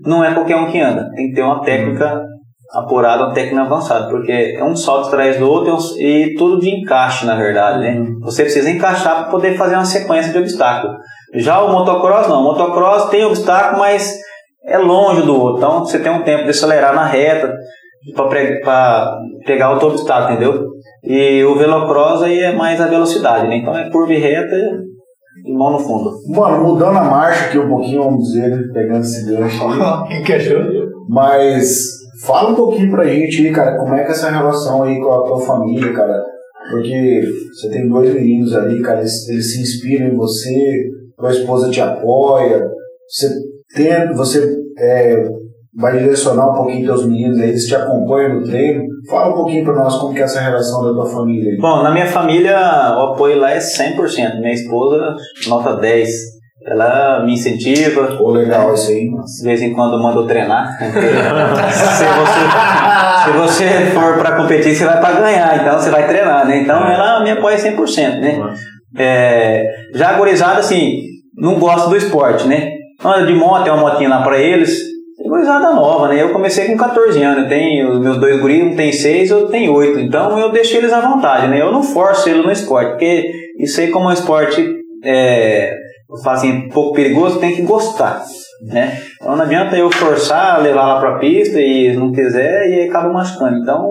não 0.06 0.24
é 0.24 0.34
qualquer 0.34 0.56
um 0.56 0.72
que 0.72 0.80
anda, 0.80 1.10
tem 1.16 1.30
que 1.30 1.36
ter 1.36 1.44
uma 1.44 1.62
técnica 1.62 2.22
apurada, 2.74 3.26
uma 3.26 3.34
técnica 3.34 3.62
avançada, 3.62 4.10
porque 4.10 4.32
é 4.32 4.64
um 4.64 4.76
salto 4.76 5.08
atrás 5.08 5.38
do 5.38 5.48
outro 5.48 5.78
e 6.00 6.24
e 6.24 6.36
tudo 6.36 6.60
de 6.60 6.70
encaixe, 6.72 7.26
na 7.28 7.36
verdade, 7.36 7.80
né? 7.80 8.04
Você 8.22 8.42
precisa 8.44 8.70
encaixar 8.72 9.16
para 9.22 9.32
poder 9.32 9.56
fazer 9.56 9.76
uma 9.76 9.86
sequência 9.86 10.32
de 10.32 10.40
obstáculos. 10.40 10.98
Já 11.36 11.62
o 11.62 11.72
motocross 11.72 12.28
não, 12.28 12.42
o 12.42 12.44
motocross 12.44 13.10
tem 13.10 13.24
obstáculo, 13.24 13.80
mas 13.80 14.16
é 14.66 14.78
longe 14.78 15.24
do 15.24 15.36
outro, 15.36 15.58
então 15.58 15.80
você 15.80 16.00
tem 16.00 16.12
um 16.12 16.24
tempo 16.24 16.44
de 16.44 16.50
acelerar 16.50 16.96
na 16.96 17.06
reta 17.06 17.54
para 18.16 19.20
pegar 19.46 19.72
outro 19.72 19.90
obstáculo, 19.90 20.34
entendeu? 20.34 20.68
E 21.04 21.44
o 21.44 21.56
velocross 21.56 22.24
aí 22.24 22.40
é 22.40 22.56
mais 22.56 22.80
a 22.80 22.88
velocidade, 22.88 23.48
né? 23.48 23.58
Então 23.58 23.78
é 23.78 23.90
curva 23.90 24.14
e 24.14 24.20
reta 24.20 24.56
e 25.46 25.54
mão 25.54 25.72
no 25.72 25.80
fundo. 25.80 26.12
Mano, 26.30 26.64
mudando 26.64 26.98
a 26.98 27.04
marcha 27.04 27.46
aqui 27.46 27.58
um 27.58 27.68
pouquinho, 27.68 28.04
vamos 28.04 28.28
dizer, 28.28 28.50
né, 28.50 28.64
pegando 28.74 29.02
esse 29.02 29.26
gancho 29.30 29.64
aí. 29.68 30.24
Que, 30.24 30.34
achou? 30.34 30.62
Mas 31.10 31.88
fala 32.26 32.52
um 32.52 32.56
pouquinho 32.56 32.92
pra 32.92 33.06
gente 33.06 33.46
aí, 33.46 33.52
cara, 33.52 33.78
como 33.78 33.94
é 33.94 34.04
que 34.04 34.10
é 34.10 34.12
essa 34.12 34.30
relação 34.30 34.84
aí 34.84 35.00
com 35.00 35.12
a 35.12 35.24
tua 35.24 35.40
família, 35.42 35.94
cara? 35.94 36.24
Porque 36.72 37.22
você 37.52 37.70
tem 37.70 37.90
dois 37.90 38.14
meninos 38.14 38.56
ali, 38.56 38.82
cara, 38.82 39.00
eles, 39.00 39.28
eles 39.28 39.52
se 39.52 39.62
inspiram 39.62 40.08
em 40.08 40.16
você, 40.16 40.86
tua 41.18 41.32
esposa 41.32 41.70
te 41.70 41.82
apoia, 41.82 42.66
você 43.08 43.30
você 44.16 44.56
é, 44.78 45.24
vai 45.76 45.98
direcionar 45.98 46.52
um 46.52 46.54
pouquinho 46.54 46.86
teus 46.86 47.08
meninos 47.08 47.40
aí, 47.40 47.50
eles 47.50 47.66
te 47.66 47.76
acompanham 47.76 48.36
no 48.36 48.44
treino. 48.44 48.84
Fala 49.10 49.32
um 49.32 49.36
pouquinho 49.36 49.64
pra 49.66 49.74
nós 49.74 49.96
como 49.96 50.14
que 50.14 50.22
é 50.22 50.24
essa 50.24 50.40
relação 50.40 50.84
da 50.84 50.94
tua 50.94 51.10
família 51.10 51.52
aí. 51.52 51.58
Bom, 51.58 51.82
na 51.82 51.92
minha 51.92 52.06
família 52.06 52.58
o 52.96 53.14
apoio 53.14 53.40
lá 53.40 53.52
é 53.52 53.58
100%. 53.58 54.40
Minha 54.40 54.54
esposa, 54.54 55.16
nota 55.48 55.78
10. 55.78 56.10
Ela 56.66 57.26
me 57.26 57.34
incentiva. 57.34 58.16
Pô, 58.18 58.32
legal 58.32 58.74
isso 58.74 58.92
aí. 58.92 59.10
De 59.10 59.44
vez 59.44 59.62
em 59.62 59.74
quando 59.74 60.02
manda 60.02 60.20
eu 60.20 60.28
treinar. 60.28 60.78
se, 60.80 62.06
você, 62.06 63.66
se 63.66 63.66
você 63.66 63.92
for 63.92 64.18
para 64.18 64.38
competir, 64.38 64.76
você 64.76 64.86
vai 64.86 65.02
para 65.02 65.20
ganhar. 65.20 65.62
Então 65.62 65.78
você 65.78 65.90
vai 65.90 66.08
treinar, 66.08 66.48
né? 66.48 66.60
Então 66.60 66.88
ela 66.88 67.22
me 67.24 67.32
apoia 67.32 67.58
100%, 67.58 68.20
né? 68.20 68.40
É, 68.98 69.66
já 69.94 70.12
a 70.12 70.14
gurizada, 70.14 70.60
assim, 70.60 71.02
não 71.36 71.60
gosta 71.60 71.90
do 71.90 71.98
esporte, 71.98 72.48
né? 72.48 72.83
Anda 73.04 73.26
de 73.26 73.34
moto, 73.34 73.68
é 73.68 73.72
uma 73.72 73.92
motinha 73.92 74.10
lá 74.10 74.22
para 74.22 74.40
eles. 74.40 74.94
É 75.20 75.28
gurizada 75.28 75.72
nova, 75.72 76.08
né? 76.08 76.22
Eu 76.22 76.32
comecei 76.32 76.68
com 76.68 76.78
14 76.78 77.22
anos. 77.22 77.50
Tenho, 77.50 77.92
os 77.92 78.00
meus 78.00 78.18
dois 78.18 78.40
guris, 78.40 78.64
um 78.64 78.76
tem 78.76 78.92
6, 78.92 79.32
outro 79.32 79.50
tem 79.50 79.70
8. 79.70 80.00
Então 80.00 80.38
eu 80.40 80.52
deixo 80.52 80.78
eles 80.78 80.92
à 80.92 81.02
vontade, 81.02 81.48
né? 81.48 81.62
Eu 81.62 81.72
não 81.72 81.84
forço 81.84 82.30
eles 82.30 82.44
no 82.44 82.52
esporte, 82.52 82.92
porque 82.92 83.32
isso 83.60 83.80
aí, 83.80 83.92
como 83.92 84.06
é 84.06 84.10
um 84.10 84.14
esporte, 84.14 84.68
é, 85.04 85.76
assim, 86.26 86.66
um 86.66 86.70
pouco 86.70 86.94
perigoso, 86.94 87.40
tem 87.40 87.56
que 87.56 87.62
gostar, 87.62 88.24
né? 88.68 88.98
Então 89.22 89.36
não 89.36 89.44
adianta 89.44 89.78
eu 89.78 89.92
forçar, 89.92 90.62
levar 90.62 90.86
lá 90.86 91.00
pra 91.00 91.20
pista 91.20 91.60
e 91.60 91.96
não 91.96 92.12
quiser 92.12 92.70
e 92.70 92.80
aí 92.80 92.90
acaba 92.90 93.12
machucando. 93.12 93.58
Então 93.58 93.86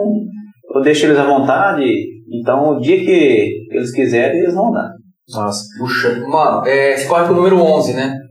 eu 0.75 0.81
deixo 0.81 1.07
eles 1.07 1.19
à 1.19 1.25
vontade. 1.25 1.85
Então 2.33 2.77
o 2.77 2.81
dia 2.81 2.99
que 2.99 3.51
eles 3.71 3.93
quiserem, 3.93 4.41
eles 4.41 4.55
vão 4.55 4.73
dar. 4.73 4.91
Nossa. 5.29 5.63
Puxa. 5.79 6.21
Mano, 6.27 6.67
é, 6.67 6.97
você 6.97 7.07
corre 7.07 7.33
número 7.33 7.63
11, 7.63 7.95
né? 7.95 8.22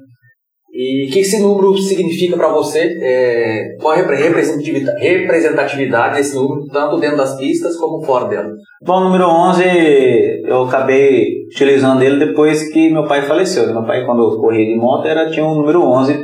E 0.92 1.08
o 1.08 1.12
que 1.12 1.20
esse 1.20 1.40
número 1.42 1.78
significa 1.78 2.36
pra 2.36 2.50
você? 2.50 2.98
É, 3.02 3.76
qual 3.80 3.94
a 3.94 3.98
repre- 3.98 4.18
representatividade, 5.00 6.16
desse 6.16 6.36
número, 6.36 6.66
tanto 6.72 7.00
dentro 7.00 7.18
das 7.18 7.38
pistas 7.38 7.78
como 7.78 8.04
fora 8.04 8.26
delas? 8.28 8.54
Bom, 8.86 8.98
o 8.98 9.04
número 9.06 9.26
11 9.28 9.64
eu 10.46 10.64
acabei 10.64 11.28
utilizando 11.54 12.02
ele 12.04 12.26
depois 12.26 12.72
que 12.72 12.90
meu 12.92 13.06
pai 13.06 13.22
faleceu. 13.24 13.68
né? 13.68 13.74
Meu 13.74 13.86
pai, 13.86 14.06
quando 14.06 14.22
eu 14.24 14.38
corria 14.40 14.66
de 14.66 14.76
moto, 14.76 15.08
era, 15.08 15.30
tinha 15.30 15.46
um 15.46 15.56
número 15.56 15.82
11, 15.84 16.18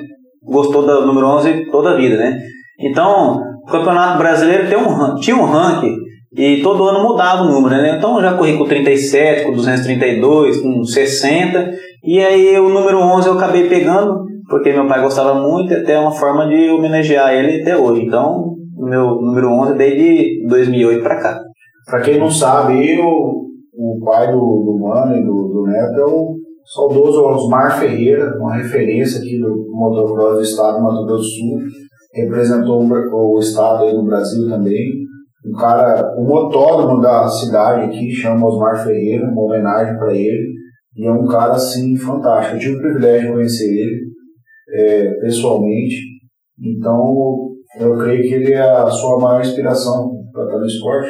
gostou 0.44 0.82
do 0.86 1.06
número 1.06 1.28
11 1.28 1.70
toda 1.72 1.92
a 1.92 1.98
vida, 1.98 2.18
né? 2.18 2.38
Então, 2.80 3.42
o 3.64 3.72
Campeonato 3.72 4.18
Brasileiro 4.18 4.68
tem 4.68 4.78
um, 4.78 5.16
tinha 5.16 5.36
um 5.36 5.46
ranking 5.46 5.96
e 6.36 6.62
todo 6.62 6.84
ano 6.84 7.04
mudava 7.04 7.44
o 7.44 7.52
número, 7.52 7.76
né? 7.76 7.96
Então, 7.98 8.18
eu 8.18 8.22
já 8.22 8.34
corri 8.34 8.58
com 8.58 8.66
37, 8.66 9.44
com 9.46 9.54
232, 9.54 10.62
com 10.62 10.84
60, 10.84 11.72
e 12.04 12.20
aí 12.20 12.60
o 12.60 12.70
número 12.70 13.00
11 13.00 13.28
eu 13.28 13.34
acabei 13.34 13.68
pegando, 13.68 14.20
porque 14.50 14.72
meu 14.72 14.88
pai 14.88 15.02
gostava 15.02 15.36
muito, 15.36 15.72
e 15.74 15.76
até 15.76 16.00
uma 16.00 16.12
forma 16.12 16.48
de 16.48 16.70
homenagear 16.70 17.34
ele 17.34 17.62
até 17.62 17.78
hoje. 17.78 18.06
Então, 18.06 18.56
o 18.78 18.86
meu 18.86 19.16
número 19.22 19.50
11 19.50 19.74
é 19.74 19.76
desde 19.76 20.48
2008 20.48 21.04
para 21.04 21.22
cá. 21.22 21.42
Pra 21.86 22.02
quem 22.02 22.20
não 22.20 22.30
sabe, 22.30 23.00
o, 23.00 23.46
o 23.74 24.00
pai 24.06 24.32
do, 24.32 24.40
do 24.40 24.80
Mano 24.80 25.16
e 25.16 25.24
do, 25.24 25.48
do 25.50 25.64
Neto 25.68 26.00
é 26.00 26.06
o 26.06 26.36
saudoso 26.66 27.24
Osmar 27.24 27.80
Ferreira, 27.80 28.38
uma 28.40 28.56
referência 28.56 29.20
aqui 29.20 29.40
do 29.40 29.68
motocross 29.72 30.36
do 30.36 30.42
estado 30.42 30.78
do 30.78 30.84
Mato 30.84 31.06
Grosso 31.06 31.24
do 31.24 31.24
Sul, 31.24 31.60
representou 32.14 32.82
o 32.84 33.36
o 33.36 33.40
estado 33.40 33.84
aí 33.84 33.94
no 33.94 34.06
Brasil 34.06 34.50
também. 34.50 35.08
Um 35.46 35.54
cara, 35.54 36.14
um 36.18 36.36
autódromo 36.36 37.02
da 37.02 37.28
cidade 37.28 37.86
aqui, 37.86 38.12
chama 38.12 38.48
Osmar 38.48 38.84
Ferreira, 38.84 39.30
uma 39.30 39.44
homenagem 39.44 39.98
para 39.98 40.14
ele. 40.14 40.54
E 40.98 41.06
é 41.06 41.12
um 41.12 41.26
cara, 41.26 41.54
assim, 41.54 41.96
fantástico. 41.96 42.56
Eu 42.56 42.60
tive 42.60 42.76
o 42.76 42.82
privilégio 42.82 43.28
de 43.28 43.34
conhecer 43.34 43.66
ele 43.66 44.07
é, 44.70 45.10
pessoalmente. 45.22 45.96
Então, 46.60 47.50
eu 47.80 47.98
creio 47.98 48.22
que 48.22 48.34
ele 48.34 48.54
é 48.54 48.62
a 48.62 48.88
sua 48.88 49.20
maior 49.20 49.42
inspiração 49.42 50.12
para 50.32 50.46
estar 50.46 50.58
no 50.58 50.66
esporte. 50.66 51.10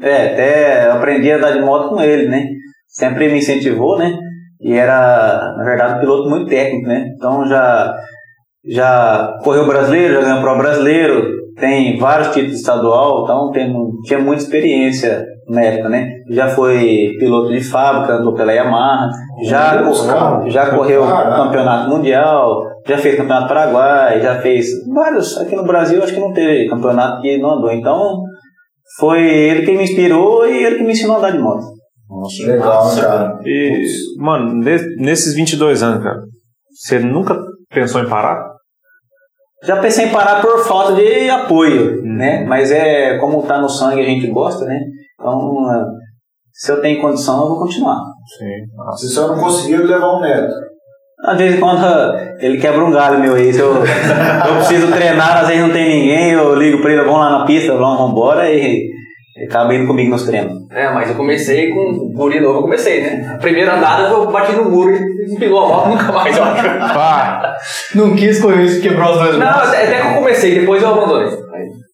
É, 0.00 0.32
até 0.32 0.90
aprendi 0.90 1.30
a 1.30 1.36
andar 1.36 1.52
de 1.52 1.60
moto 1.60 1.90
com 1.90 2.00
ele, 2.00 2.28
né? 2.28 2.46
Sempre 2.86 3.28
me 3.28 3.38
incentivou, 3.38 3.98
né? 3.98 4.16
E 4.60 4.72
era, 4.72 5.54
na 5.56 5.64
verdade, 5.64 5.94
um 5.94 6.00
piloto 6.00 6.28
muito 6.28 6.48
técnico, 6.48 6.88
né? 6.88 7.12
Então 7.14 7.46
já, 7.46 7.94
já 8.64 9.38
correu 9.42 9.66
brasileiro, 9.66 10.14
já 10.14 10.20
ganhou 10.22 10.40
pro 10.40 10.58
brasileiro, 10.58 11.38
tem 11.56 11.98
vários 11.98 12.28
títulos 12.28 12.56
estadual, 12.56 13.22
então 13.22 13.50
tem, 13.50 13.72
tinha 14.04 14.18
muita 14.18 14.42
experiência 14.42 15.24
na 15.48 15.62
época, 15.62 15.88
né? 15.88 16.08
Já 16.30 16.48
foi 16.48 17.12
piloto 17.18 17.50
de 17.50 17.62
fábrica, 17.62 18.14
andou 18.14 18.34
pela 18.34 18.52
Yamaha, 18.52 19.08
já, 19.44 19.76
já 20.48 20.70
correu 20.70 21.02
campeonato 21.46 21.90
mundial, 21.90 22.62
já 22.86 22.98
fez 22.98 23.16
campeonato 23.16 23.48
paraguai, 23.48 24.20
já 24.20 24.40
fez 24.40 24.66
vários. 24.92 25.36
Aqui 25.38 25.56
no 25.56 25.64
Brasil 25.64 26.02
acho 26.02 26.14
que 26.14 26.20
não 26.20 26.32
teve 26.32 26.68
campeonato 26.68 27.22
que 27.22 27.38
não 27.38 27.52
andou. 27.56 27.70
Então 27.72 28.22
foi 28.98 29.20
ele 29.22 29.64
que 29.64 29.72
me 29.72 29.84
inspirou 29.84 30.46
e 30.46 30.64
ele 30.64 30.76
que 30.76 30.84
me 30.84 30.92
ensinou 30.92 31.16
a 31.16 31.18
andar 31.18 31.32
de 31.32 31.38
moto. 31.38 31.64
Nossa, 32.08 32.46
Legal, 32.46 32.96
cara. 32.96 33.38
E, 33.44 33.82
mano, 34.18 34.54
ne- 34.54 34.96
nesses 34.96 35.34
22 35.34 35.82
anos, 35.82 36.02
cara, 36.02 36.18
você 36.72 36.98
nunca 36.98 37.36
pensou 37.70 38.02
em 38.02 38.08
parar? 38.08 38.42
Já 39.64 39.76
pensei 39.78 40.06
em 40.06 40.12
parar 40.12 40.40
por 40.40 40.64
falta 40.64 40.92
de 40.94 41.28
apoio, 41.28 41.96
Uhum. 42.00 42.16
né? 42.16 42.44
Mas 42.46 42.70
é 42.70 43.18
como 43.18 43.42
tá 43.42 43.58
no 43.58 43.68
sangue 43.68 44.00
a 44.00 44.04
gente 44.04 44.26
gosta, 44.28 44.64
né? 44.64 44.78
Então, 45.18 45.72
eh, 45.72 45.84
se 46.52 46.70
eu 46.72 46.80
tenho 46.80 47.00
condição, 47.00 47.40
eu 47.42 47.48
vou 47.48 47.58
continuar. 47.60 47.98
Sim. 48.38 49.06
Se 49.08 49.14
você 49.14 49.20
não 49.20 49.38
conseguiu 49.38 49.84
levar 49.86 50.16
um 50.16 50.20
neto. 50.20 50.52
Às 51.24 51.36
vezes 51.36 51.58
quando 51.58 51.84
ele 52.38 52.58
quebra 52.60 52.84
um 52.84 52.92
galho 52.92 53.18
meu 53.18 53.34
aí, 53.34 53.52
se 53.52 53.58
eu, 53.58 53.74
eu 53.74 54.54
preciso 54.56 54.92
treinar, 54.92 55.38
às 55.38 55.48
vezes 55.48 55.62
não 55.62 55.72
tem 55.72 55.88
ninguém, 55.88 56.30
eu 56.30 56.54
ligo 56.54 56.80
pra 56.80 56.92
ele, 56.92 57.02
vamos 57.02 57.18
lá 57.20 57.38
na 57.40 57.44
pista, 57.44 57.76
vamos 57.76 58.10
embora 58.12 58.48
e 58.48 58.88
ele 59.38 59.46
acaba 59.46 59.72
indo 59.72 59.86
comigo 59.86 60.10
nos 60.10 60.24
treinos. 60.24 60.66
É, 60.72 60.92
mas 60.92 61.08
eu 61.08 61.14
comecei 61.14 61.72
com 61.72 61.80
o 61.80 62.12
guri 62.12 62.40
novo, 62.40 62.58
eu 62.58 62.62
comecei, 62.62 63.02
né? 63.02 63.34
A 63.34 63.38
primeira 63.38 63.76
andada 63.76 64.08
eu 64.08 64.30
bati 64.32 64.52
no 64.52 64.68
muro 64.68 64.90
e 64.90 65.32
empilou 65.32 65.64
a 65.64 65.68
moto 65.68 65.88
nunca 65.90 66.10
mais, 66.12 66.36
eu 66.36 66.42
acho. 66.42 66.64
Pá! 66.64 67.56
Não 67.94 68.16
quis 68.16 68.40
correr 68.42 68.64
isso, 68.64 68.82
quebrou 68.82 69.12
os 69.12 69.18
dois 69.18 69.32
Não, 69.32 69.38
braços. 69.38 69.74
até 69.74 70.00
que 70.00 70.08
eu 70.08 70.14
comecei, 70.14 70.58
depois 70.58 70.82
eu 70.82 70.88
abandonei. 70.88 71.38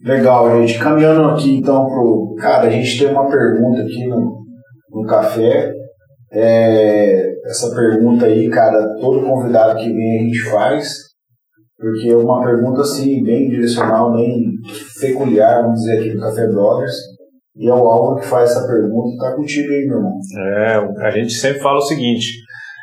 Legal, 0.02 0.50
gente. 0.58 0.78
Caminhando 0.78 1.30
aqui 1.30 1.56
então 1.56 1.86
pro. 1.86 2.34
Cara, 2.38 2.66
a 2.66 2.70
gente 2.70 2.98
tem 2.98 3.08
uma 3.10 3.28
pergunta 3.28 3.82
aqui 3.82 4.06
no, 4.06 4.38
no 4.90 5.06
café. 5.06 5.70
É, 6.32 7.30
essa 7.46 7.74
pergunta 7.74 8.26
aí, 8.26 8.48
cara, 8.48 8.96
todo 9.00 9.24
convidado 9.24 9.78
que 9.78 9.92
vem 9.92 10.18
a 10.18 10.22
gente 10.24 10.50
faz, 10.50 10.88
porque 11.78 12.08
é 12.08 12.16
uma 12.16 12.42
pergunta 12.42 12.80
assim, 12.80 13.22
bem 13.22 13.48
direcional, 13.48 14.12
bem 14.12 14.52
peculiar, 15.00 15.62
vamos 15.62 15.80
dizer 15.80 16.00
aqui 16.00 16.10
do 16.10 16.20
Café 16.20 16.46
Brothers. 16.48 17.13
E 17.56 17.68
é 17.68 17.72
o 17.72 17.86
Álvaro 17.86 18.20
que 18.20 18.26
faz 18.26 18.50
essa 18.50 18.66
pergunta, 18.66 19.16
tá 19.16 19.36
contigo 19.36 19.72
aí, 19.72 19.86
meu 19.86 19.98
irmão. 19.98 20.18
É, 20.36 21.06
a 21.06 21.10
gente 21.12 21.32
sempre 21.34 21.60
fala 21.60 21.78
o 21.78 21.82
seguinte: 21.82 22.26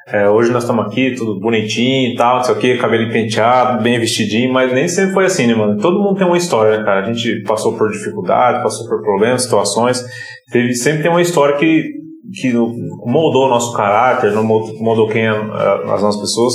é, 0.08 0.30
hoje 0.30 0.50
nós 0.52 0.64
estamos 0.64 0.86
aqui, 0.86 1.14
tudo 1.14 1.40
bonitinho 1.40 2.14
e 2.14 2.16
tal, 2.16 2.38
não 2.38 2.44
sei 2.44 2.56
o 2.56 2.58
que, 2.58 2.78
cabelo 2.78 3.12
penteado, 3.12 3.84
bem 3.84 4.00
vestidinho, 4.00 4.52
mas 4.52 4.74
nem 4.74 4.88
sempre 4.88 5.14
foi 5.14 5.26
assim, 5.26 5.46
né, 5.46 5.54
mano? 5.54 5.78
Todo 5.78 6.02
mundo 6.02 6.18
tem 6.18 6.26
uma 6.26 6.38
história, 6.38 6.78
né, 6.78 6.86
cara? 6.86 7.02
A 7.02 7.14
gente 7.14 7.44
passou 7.44 7.78
por 7.78 7.92
dificuldade, 7.92 8.64
passou 8.64 8.88
por 8.88 9.02
problemas, 9.02 9.44
situações, 9.44 10.04
teve, 10.52 10.74
sempre 10.74 11.04
tem 11.04 11.12
uma 11.12 11.22
história 11.22 11.58
que, 11.58 11.84
que 12.40 12.54
moldou 12.54 13.48
o 13.48 13.50
nosso 13.50 13.76
caráter, 13.76 14.34
moldou 14.34 15.10
quem 15.10 15.28
é, 15.28 15.32
é, 15.32 15.92
as 15.92 16.02
nossas 16.02 16.22
pessoas, 16.22 16.54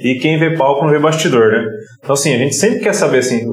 e 0.00 0.14
quem 0.14 0.38
vê 0.38 0.56
palco 0.56 0.84
não 0.84 0.90
vê 0.90 0.98
bastidor, 0.98 1.52
né? 1.52 1.66
Então, 2.02 2.14
assim, 2.14 2.34
a 2.34 2.38
gente 2.38 2.54
sempre 2.54 2.80
quer 2.80 2.94
saber, 2.94 3.18
assim, 3.18 3.46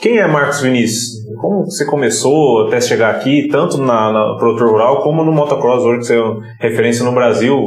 quem 0.00 0.18
é 0.18 0.26
Marcos 0.26 0.60
Vinícius? 0.60 1.24
Como 1.40 1.64
você 1.64 1.84
começou 1.84 2.66
até 2.66 2.80
chegar 2.80 3.14
aqui, 3.14 3.48
tanto 3.48 3.78
na, 3.78 4.12
na 4.12 4.36
produtor 4.36 4.70
rural 4.70 5.02
como 5.02 5.24
no 5.24 5.32
motocross, 5.32 5.82
hoje 5.82 6.00
que 6.00 6.06
você 6.06 6.18
é 6.18 6.68
referência 6.68 7.04
no 7.04 7.12
Brasil, 7.12 7.58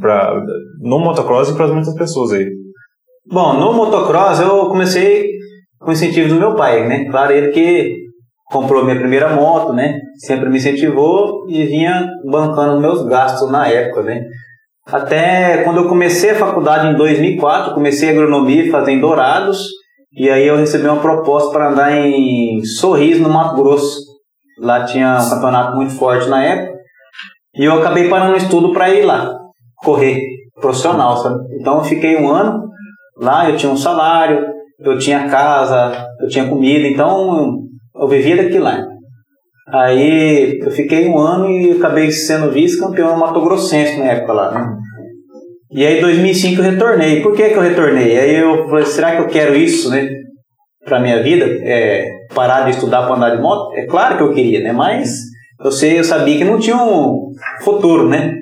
pra, 0.00 0.34
no 0.80 0.98
motocross 0.98 1.50
e 1.50 1.54
para 1.54 1.68
muitas 1.68 1.94
pessoas 1.94 2.32
aí. 2.32 2.46
Bom, 3.30 3.54
no 3.54 3.72
motocross 3.72 4.40
eu 4.40 4.66
comecei 4.66 5.28
com 5.80 5.92
incentivo 5.92 6.28
do 6.28 6.40
meu 6.40 6.54
pai, 6.54 6.86
né? 6.86 7.06
Claro, 7.10 7.32
ele 7.32 7.52
que 7.52 7.96
comprou 8.50 8.84
minha 8.84 8.98
primeira 8.98 9.34
moto, 9.34 9.72
né? 9.72 9.98
Sempre 10.18 10.48
me 10.48 10.56
incentivou 10.56 11.46
e 11.48 11.64
vinha 11.64 12.06
bancando 12.24 12.80
meus 12.80 13.04
gastos 13.06 13.50
na 13.50 13.66
época, 13.68 14.02
né? 14.02 14.24
Até 14.86 15.62
quando 15.64 15.78
eu 15.80 15.88
comecei 15.88 16.30
a 16.30 16.34
faculdade 16.34 16.88
em 16.88 16.96
2004, 16.96 17.74
comecei 17.74 18.10
agronomia 18.10 18.70
fazendo 18.70 19.02
Dourados 19.02 19.68
e 20.12 20.30
aí 20.30 20.46
eu 20.46 20.56
recebi 20.56 20.86
uma 20.86 21.00
proposta 21.00 21.50
para 21.50 21.70
andar 21.70 21.96
em 21.96 22.64
Sorriso, 22.64 23.22
no 23.22 23.28
Mato 23.28 23.56
Grosso. 23.56 24.00
Lá 24.58 24.84
tinha 24.84 25.18
um 25.20 25.30
campeonato 25.30 25.76
muito 25.76 25.92
forte 25.92 26.28
na 26.28 26.42
época 26.42 26.78
e 27.54 27.64
eu 27.64 27.74
acabei 27.74 28.08
parando 28.08 28.34
o 28.34 28.36
estudo 28.36 28.72
para 28.72 28.90
ir 28.90 29.04
lá 29.04 29.36
correr 29.76 30.20
profissional, 30.60 31.16
sabe? 31.16 31.40
Então 31.60 31.78
eu 31.78 31.84
fiquei 31.84 32.16
um 32.16 32.28
ano 32.28 32.68
lá, 33.16 33.48
eu 33.48 33.56
tinha 33.56 33.70
um 33.70 33.76
salário, 33.76 34.46
eu 34.80 34.98
tinha 34.98 35.28
casa, 35.28 36.06
eu 36.20 36.28
tinha 36.28 36.48
comida, 36.48 36.88
então 36.88 37.58
eu 37.94 38.08
vivia 38.08 38.36
daquilo 38.36 38.64
lá. 38.64 38.84
Aí 39.68 40.58
eu 40.60 40.70
fiquei 40.70 41.08
um 41.08 41.18
ano 41.18 41.50
e 41.50 41.72
acabei 41.72 42.10
sendo 42.10 42.50
vice-campeão 42.50 43.12
no 43.12 43.18
Mato 43.18 43.40
Grossense 43.40 43.98
na 43.98 44.06
época 44.06 44.32
lá, 44.32 44.50
né? 44.50 44.76
E 45.70 45.86
aí 45.86 45.98
em 45.98 46.00
2005 46.00 46.60
eu 46.60 46.70
retornei. 46.70 47.20
Por 47.22 47.34
que 47.34 47.48
que 47.50 47.54
eu 47.56 47.62
retornei? 47.62 48.18
Aí 48.18 48.34
eu 48.36 48.68
falei, 48.68 48.86
será 48.86 49.12
que 49.16 49.22
eu 49.22 49.28
quero 49.28 49.54
isso, 49.54 49.90
né? 49.90 50.08
Pra 50.84 50.98
minha 51.00 51.22
vida? 51.22 51.44
É, 51.62 52.08
parar 52.34 52.62
de 52.62 52.70
estudar 52.70 53.02
para 53.06 53.16
andar 53.16 53.36
de 53.36 53.42
moto? 53.42 53.74
É 53.74 53.86
claro 53.86 54.16
que 54.16 54.22
eu 54.22 54.32
queria, 54.32 54.60
né? 54.62 54.72
Mas 54.72 55.10
eu 55.62 55.70
sei, 55.70 55.98
eu 55.98 56.04
sabia 56.04 56.38
que 56.38 56.44
não 56.44 56.58
tinha 56.58 56.76
um 56.76 57.32
futuro, 57.62 58.08
né? 58.08 58.34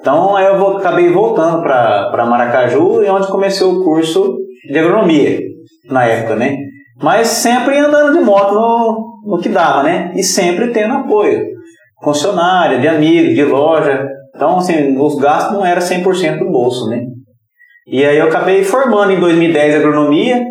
Então 0.00 0.34
aí 0.36 0.46
eu 0.46 0.58
vou- 0.58 0.78
acabei 0.78 1.08
voltando 1.10 1.62
para 1.62 2.26
Maracaju 2.26 3.04
e 3.04 3.08
onde 3.08 3.28
comecei 3.28 3.64
o 3.64 3.84
curso 3.84 4.36
de 4.68 4.76
agronomia 4.78 5.38
na 5.88 6.04
época, 6.04 6.34
né? 6.34 6.56
Mas 7.00 7.28
sempre 7.28 7.78
andando 7.78 8.18
de 8.18 8.24
moto 8.24 8.54
no, 8.54 9.36
no 9.36 9.40
que 9.40 9.48
dava, 9.48 9.84
né? 9.84 10.12
E 10.16 10.22
sempre 10.24 10.68
tendo 10.72 10.94
apoio. 10.94 11.46
Funcionária, 12.02 12.80
de 12.80 12.88
amigos, 12.88 13.34
de 13.34 13.44
loja. 13.44 14.08
Então, 14.34 14.58
assim, 14.58 14.96
os 14.98 15.16
gastos 15.16 15.52
não 15.52 15.64
eram 15.64 15.80
100% 15.80 16.38
do 16.38 16.50
bolso, 16.50 16.88
né? 16.88 17.04
E 17.86 18.04
aí 18.04 18.18
eu 18.18 18.26
acabei 18.26 18.64
formando 18.64 19.12
em 19.12 19.20
2010 19.20 19.76
agronomia. 19.76 20.44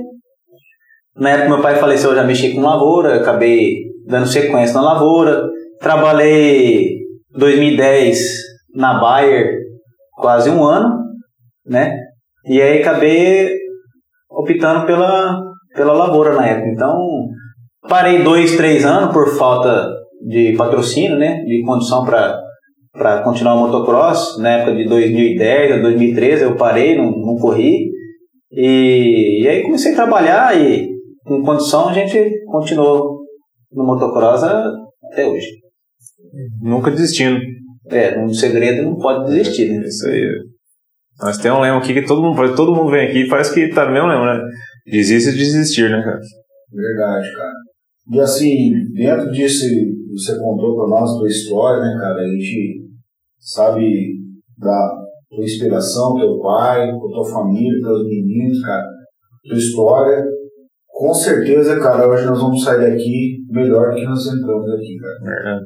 Na 1.15 1.31
época 1.31 1.49
meu 1.49 1.61
pai 1.61 1.75
faleceu, 1.75 2.11
eu 2.11 2.15
já 2.15 2.23
mexi 2.23 2.53
com 2.53 2.61
lavoura, 2.61 3.21
acabei 3.21 3.85
dando 4.05 4.27
sequência 4.27 4.75
na 4.75 4.93
lavoura. 4.93 5.47
Trabalhei 5.79 6.89
em 7.33 7.37
2010 7.37 8.19
na 8.75 8.99
Bayer 8.99 9.59
quase 10.15 10.49
um 10.49 10.63
ano, 10.63 10.99
né? 11.65 11.97
E 12.45 12.61
aí 12.61 12.81
acabei 12.81 13.57
optando 14.29 14.85
pela, 14.85 15.41
pela 15.73 15.93
lavoura 15.93 16.35
na 16.35 16.45
época. 16.45 16.69
Então, 16.69 16.97
parei 17.87 18.23
dois, 18.23 18.55
três 18.55 18.85
anos 18.85 19.13
por 19.13 19.35
falta 19.37 19.89
de 20.27 20.55
patrocínio, 20.55 21.17
né? 21.17 21.43
De 21.43 21.63
condição 21.63 22.05
para 22.05 22.39
para 22.93 23.23
continuar 23.23 23.55
o 23.55 23.59
motocross. 23.59 24.37
Na 24.39 24.49
época 24.51 24.75
de 24.75 24.87
2010 24.87 25.71
a 25.71 25.81
2013 25.81 26.43
eu 26.43 26.55
parei, 26.55 26.97
não, 26.97 27.11
não 27.11 27.35
corri. 27.35 27.89
E, 28.51 29.43
e 29.43 29.47
aí 29.47 29.63
comecei 29.63 29.93
a 29.93 29.95
trabalhar 29.95 30.59
e 30.59 30.89
com 31.23 31.41
condição 31.41 31.89
a 31.89 31.93
gente 31.93 32.43
continuou 32.45 33.21
no 33.71 33.85
motocross 33.85 34.43
até 34.43 35.25
hoje. 35.25 35.47
Nunca 36.61 36.91
desistindo. 36.91 37.39
É, 37.89 38.17
um 38.19 38.33
segredo 38.33 38.83
não 38.83 38.97
pode 38.97 39.31
desistir, 39.31 39.69
né? 39.69 39.83
Isso 39.85 40.07
aí. 40.07 40.25
Nós 41.21 41.37
temos 41.37 41.59
um 41.59 41.61
lema 41.61 41.77
aqui 41.77 41.93
que 41.93 42.05
todo 42.05 42.21
mundo, 42.21 42.55
todo 42.55 42.73
mundo 42.73 42.91
vem 42.91 43.07
aqui 43.07 43.19
e 43.19 43.27
parece 43.27 43.53
que 43.53 43.73
tá 43.73 43.85
no 43.85 43.91
mesmo 43.91 44.07
lema, 44.07 44.37
né? 44.37 44.43
Desista 44.87 45.31
de 45.31 45.37
desistir, 45.37 45.89
né, 45.89 46.01
cara? 46.01 46.19
Verdade, 46.71 47.35
cara. 47.35 47.53
E 48.11 48.19
assim, 48.19 48.71
dentro 48.93 49.31
disso 49.31 49.65
você 50.11 50.37
contou 50.37 50.75
pra 50.75 50.87
nós, 50.87 51.17
tua 51.17 51.27
história, 51.27 51.81
né, 51.81 51.97
cara? 51.99 52.21
A 52.21 52.27
gente 52.27 52.80
sabe 53.41 54.13
da 54.57 54.91
tua 55.29 55.43
inspiração, 55.43 56.15
teu 56.15 56.39
pai, 56.39 56.91
tua 56.91 57.25
família, 57.25 57.81
teus 57.81 58.03
meninos, 58.05 58.61
cara, 58.61 58.83
tua 59.43 59.57
história. 59.57 60.23
Com 60.87 61.13
certeza, 61.13 61.79
cara, 61.79 62.07
hoje 62.07 62.25
nós 62.25 62.39
vamos 62.39 62.63
sair 62.63 62.91
daqui 62.91 63.37
melhor 63.49 63.89
do 63.89 63.95
que 63.95 64.05
nós 64.05 64.27
entramos 64.27 64.69
aqui, 64.71 64.95
cara. 64.97 65.59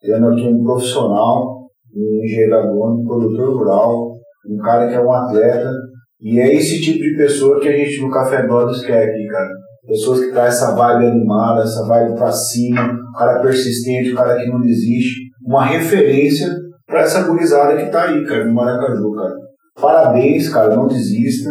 Tendo 0.00 0.28
aqui 0.28 0.42
um 0.42 0.62
profissional, 0.62 1.66
um 1.94 2.24
engenheiro 2.24 2.54
agrônomo, 2.54 3.02
um 3.02 3.06
produtor 3.06 3.56
rural, 3.56 4.16
um 4.48 4.58
cara 4.58 4.86
que 4.88 4.94
é 4.94 5.00
um 5.00 5.10
atleta, 5.10 5.72
e 6.20 6.38
é 6.38 6.54
esse 6.54 6.80
tipo 6.80 7.00
de 7.00 7.16
pessoa 7.16 7.58
que 7.58 7.68
a 7.68 7.76
gente 7.76 8.00
no 8.00 8.10
Café 8.10 8.46
Brothers 8.46 8.84
quer 8.84 9.08
aqui, 9.08 9.26
cara. 9.26 9.50
Pessoas 9.86 10.20
que 10.20 10.30
trazem 10.30 10.48
essa 10.48 10.74
vibe 10.76 11.06
animada, 11.06 11.62
essa 11.62 11.86
vibe 11.86 12.14
pra 12.16 12.30
cima, 12.30 12.82
um 12.82 13.18
cara 13.18 13.40
persistente, 13.40 14.12
um 14.12 14.16
cara 14.16 14.36
que 14.36 14.48
não 14.48 14.60
desiste, 14.60 15.30
uma 15.44 15.64
referência 15.64 16.48
para 16.96 17.02
essa 17.02 17.24
gurizada 17.24 17.76
que 17.76 17.90
tá 17.90 18.04
aí, 18.04 18.24
cara, 18.24 18.46
no 18.46 18.54
Maracaju, 18.54 19.12
cara. 19.12 19.34
Parabéns, 19.78 20.48
cara, 20.48 20.74
não 20.74 20.86
desista. 20.86 21.50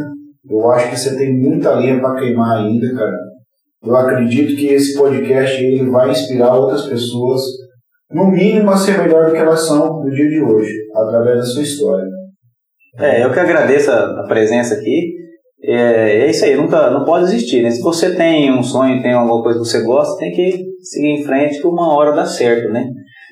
Eu 0.50 0.72
acho 0.72 0.90
que 0.90 0.98
você 0.98 1.16
tem 1.16 1.38
muita 1.38 1.74
linha 1.76 2.00
para 2.00 2.16
queimar 2.16 2.58
ainda, 2.58 2.92
cara. 2.96 3.16
Eu 3.84 3.96
acredito 3.96 4.56
que 4.56 4.70
esse 4.70 4.98
podcast 4.98 5.64
ele 5.64 5.88
vai 5.92 6.10
inspirar 6.10 6.56
outras 6.56 6.88
pessoas, 6.88 7.44
no 8.12 8.32
mínimo 8.32 8.72
a 8.72 8.78
ser 8.78 8.98
melhor 8.98 9.28
do 9.28 9.34
que 9.34 9.38
elas 9.38 9.68
são 9.68 10.04
no 10.04 10.10
dia 10.10 10.28
de 10.28 10.42
hoje, 10.42 10.74
através 10.96 11.38
da 11.38 11.46
sua 11.46 11.62
história. 11.62 12.10
É, 12.98 13.24
eu 13.24 13.32
que 13.32 13.40
agradeço 13.40 13.92
a, 13.92 14.26
presença 14.28 14.74
aqui. 14.74 15.14
É, 15.64 16.26
é, 16.26 16.30
isso 16.30 16.44
aí, 16.44 16.56
nunca, 16.56 16.90
não 16.90 17.06
pode 17.06 17.26
existir, 17.26 17.62
né? 17.62 17.70
Se 17.70 17.84
você 17.84 18.16
tem 18.16 18.52
um 18.52 18.64
sonho, 18.64 19.02
tem 19.04 19.14
alguma 19.14 19.44
coisa 19.44 19.60
que 19.60 19.66
você 19.66 19.84
gosta, 19.84 20.18
tem 20.18 20.32
que 20.32 20.66
seguir 20.82 21.08
em 21.08 21.24
frente 21.24 21.62
que 21.62 21.68
uma 21.68 21.94
hora 21.94 22.14
dá 22.14 22.26
certo, 22.26 22.72
né? 22.72 22.84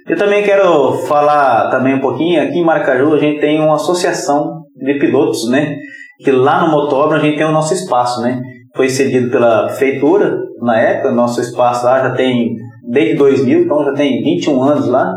Eu 0.06 0.18
também 0.18 0.43
quero 0.43 0.93
falar 1.08 1.70
também 1.70 1.95
um 1.95 2.01
pouquinho, 2.01 2.43
aqui 2.43 2.60
em 2.60 2.64
Maracaju 2.64 3.14
a 3.14 3.20
gente 3.20 3.39
tem 3.39 3.62
uma 3.62 3.76
associação 3.76 4.64
de 4.76 4.95
pilotos, 4.95 5.49
né? 5.49 5.78
Que 6.20 6.32
lá 6.32 6.62
no 6.62 6.72
Motobra 6.72 7.18
a 7.18 7.22
gente 7.22 7.38
tem 7.38 7.45
o 7.45 7.51
nosso 7.51 7.74
espaço, 7.74 8.22
né? 8.22 8.41
Foi 8.76 8.89
cedido 8.89 9.32
pela 9.32 9.68
prefeitura 9.68 10.38
na 10.62 10.78
época, 10.78 11.12
nosso 11.12 11.39
espaço 11.39 11.86
lá 11.86 12.01
já 12.01 12.12
tem 12.16 12.54
desde 12.89 13.16
2000, 13.16 13.62
então 13.62 13.86
já 13.86 13.93
tem 13.93 14.22
21 14.22 14.62
anos 14.62 14.88
lá. 14.89 15.10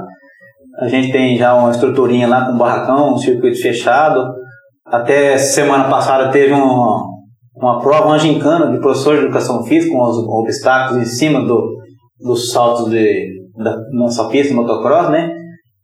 A 0.78 0.87
gente 0.87 1.11
tem 1.11 1.37
já 1.37 1.55
uma 1.55 1.70
estruturinha 1.70 2.28
lá 2.28 2.45
com 2.47 2.57
barracão, 2.57 3.14
um 3.14 3.18
circuito 3.18 3.61
fechado. 3.61 4.22
Até 4.87 5.37
semana 5.37 5.89
passada 5.89 6.30
teve 6.30 6.53
uma, 6.53 7.03
uma 7.57 7.80
prova, 7.80 8.07
uma 8.07 8.18
gincana 8.18 8.70
de 8.70 8.78
professor 8.78 9.16
de 9.16 9.24
educação 9.24 9.64
física 9.64 9.93
com 9.93 10.03
os 10.03 10.18
obstáculos 10.18 11.03
em 11.03 11.07
cima 11.07 11.41
do, 11.41 11.76
dos 12.20 12.53
saltos 12.53 12.91
de, 12.91 13.36
da 13.57 13.76
nossa 13.92 14.28
pista 14.28 14.48
de 14.48 14.54
motocross, 14.54 15.11
né? 15.11 15.30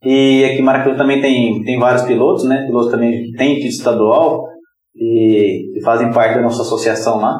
E 0.04 0.44
aqui 0.44 0.58
em 0.58 0.62
Maracaju 0.62 0.96
também 0.96 1.20
tem, 1.20 1.62
tem 1.62 1.78
vários 1.78 2.02
pilotos, 2.02 2.44
né? 2.44 2.64
Pilotos 2.66 2.90
também 2.90 3.22
que 3.22 3.32
têm 3.36 3.54
título 3.54 3.68
estadual 3.70 4.44
e, 4.96 5.78
e 5.78 5.82
fazem 5.82 6.12
parte 6.12 6.36
da 6.36 6.42
nossa 6.42 6.62
associação 6.62 7.18
lá. 7.20 7.38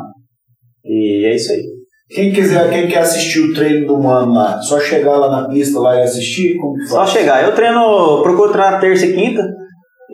E 0.85 1.27
é 1.27 1.35
isso 1.35 1.53
aí. 1.53 1.63
Quem 2.09 2.33
quiser, 2.33 2.71
quem 2.71 2.89
quer 2.89 2.99
assistir 2.99 3.41
o 3.41 3.55
treino 3.55 3.87
do 3.87 3.99
Mano 3.99 4.35
lá, 4.35 4.61
só 4.61 4.79
chegar 4.79 5.17
lá 5.17 5.31
na 5.31 5.49
pista 5.49 5.81
lá 5.81 5.97
e 5.97 6.03
assistir? 6.03 6.57
Como 6.59 6.75
que 6.75 6.87
Só 6.87 6.97
faz? 6.97 7.11
chegar. 7.11 7.43
Eu 7.43 7.55
treino, 7.55 8.23
procuro 8.23 8.53
treinar 8.53 8.81
terça 8.81 9.07
e 9.07 9.15
quinta 9.15 9.43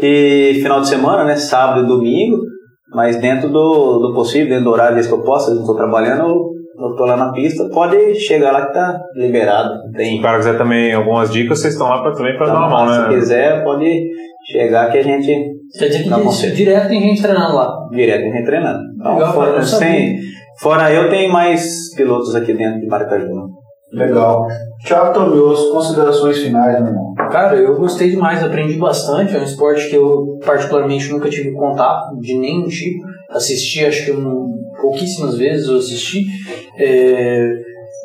e 0.00 0.60
final 0.62 0.80
de 0.80 0.88
semana, 0.88 1.24
né? 1.24 1.36
Sábado 1.36 1.84
e 1.84 1.88
domingo, 1.88 2.38
mas 2.94 3.20
dentro 3.20 3.50
do, 3.50 3.98
do 3.98 4.14
possível, 4.14 4.48
dentro 4.48 4.64
do 4.64 4.70
horário 4.70 5.04
que 5.04 5.12
eu 5.12 5.22
posso, 5.22 5.50
eu 5.50 5.60
estou 5.60 5.74
trabalhando, 5.74 6.28
eu 6.28 6.57
eu 6.80 6.94
tô 6.96 7.04
lá 7.04 7.16
na 7.16 7.32
pista, 7.32 7.68
pode 7.70 8.14
chegar 8.14 8.52
lá 8.52 8.66
que 8.66 8.72
tá 8.72 8.98
liberado. 9.14 9.70
Se 9.86 9.92
Tem 9.96 10.18
o 10.18 10.22
cara 10.22 10.38
quiser 10.38 10.56
também 10.58 10.92
algumas 10.94 11.30
dicas, 11.30 11.60
vocês 11.60 11.74
estão 11.74 11.88
lá 11.88 12.02
pra, 12.02 12.12
também 12.12 12.36
para 12.36 12.48
Então, 12.48 12.60
dar 12.60 12.68
uma 12.68 12.84
mão, 12.86 12.94
se 12.94 13.00
né? 13.00 13.08
quiser, 13.14 13.64
pode 13.64 14.08
chegar 14.50 14.90
que 14.90 14.98
a 14.98 15.02
gente 15.02 15.58
Quer 15.78 15.88
dizer 15.88 16.02
que 16.04 16.08
Dá 16.08 16.16
direto, 16.54 16.88
tem 16.88 17.02
gente 17.02 17.20
treinando 17.20 17.54
lá. 17.54 17.70
direto 17.90 18.32
vem 18.32 18.44
treinando. 18.44 18.78
Então, 18.98 19.14
Legal, 19.14 19.32
fora, 19.34 19.52
não 19.56 19.62
sem, 19.62 20.18
fora 20.62 20.90
eu, 20.92 21.10
tem 21.10 21.30
mais 21.30 21.94
pilotos 21.94 22.34
aqui 22.34 22.54
dentro 22.54 22.80
de 22.80 22.86
Maracaju. 22.86 23.26
né? 23.26 23.42
Legal. 23.92 24.46
Thiago 24.86 25.12
Tomioso, 25.12 25.72
considerações 25.72 26.38
finais, 26.38 26.78
meu 26.80 26.88
irmão. 26.88 27.14
Cara, 27.30 27.56
eu 27.56 27.74
gostei 27.76 28.10
demais, 28.10 28.42
aprendi 28.42 28.78
bastante. 28.78 29.34
É 29.36 29.40
um 29.40 29.42
esporte 29.44 29.90
que 29.90 29.96
eu 29.96 30.38
particularmente 30.44 31.10
nunca 31.10 31.28
tive 31.28 31.52
contato 31.52 32.16
de 32.18 32.34
nenhum 32.38 32.66
tipo. 32.66 33.02
Assisti, 33.30 33.84
acho 33.84 34.06
que 34.06 34.12
um, 34.12 34.47
pouquíssimas 34.80 35.36
vezes 35.36 35.68
eu 35.68 35.76
assisti. 35.76 36.24
É, 36.78 37.50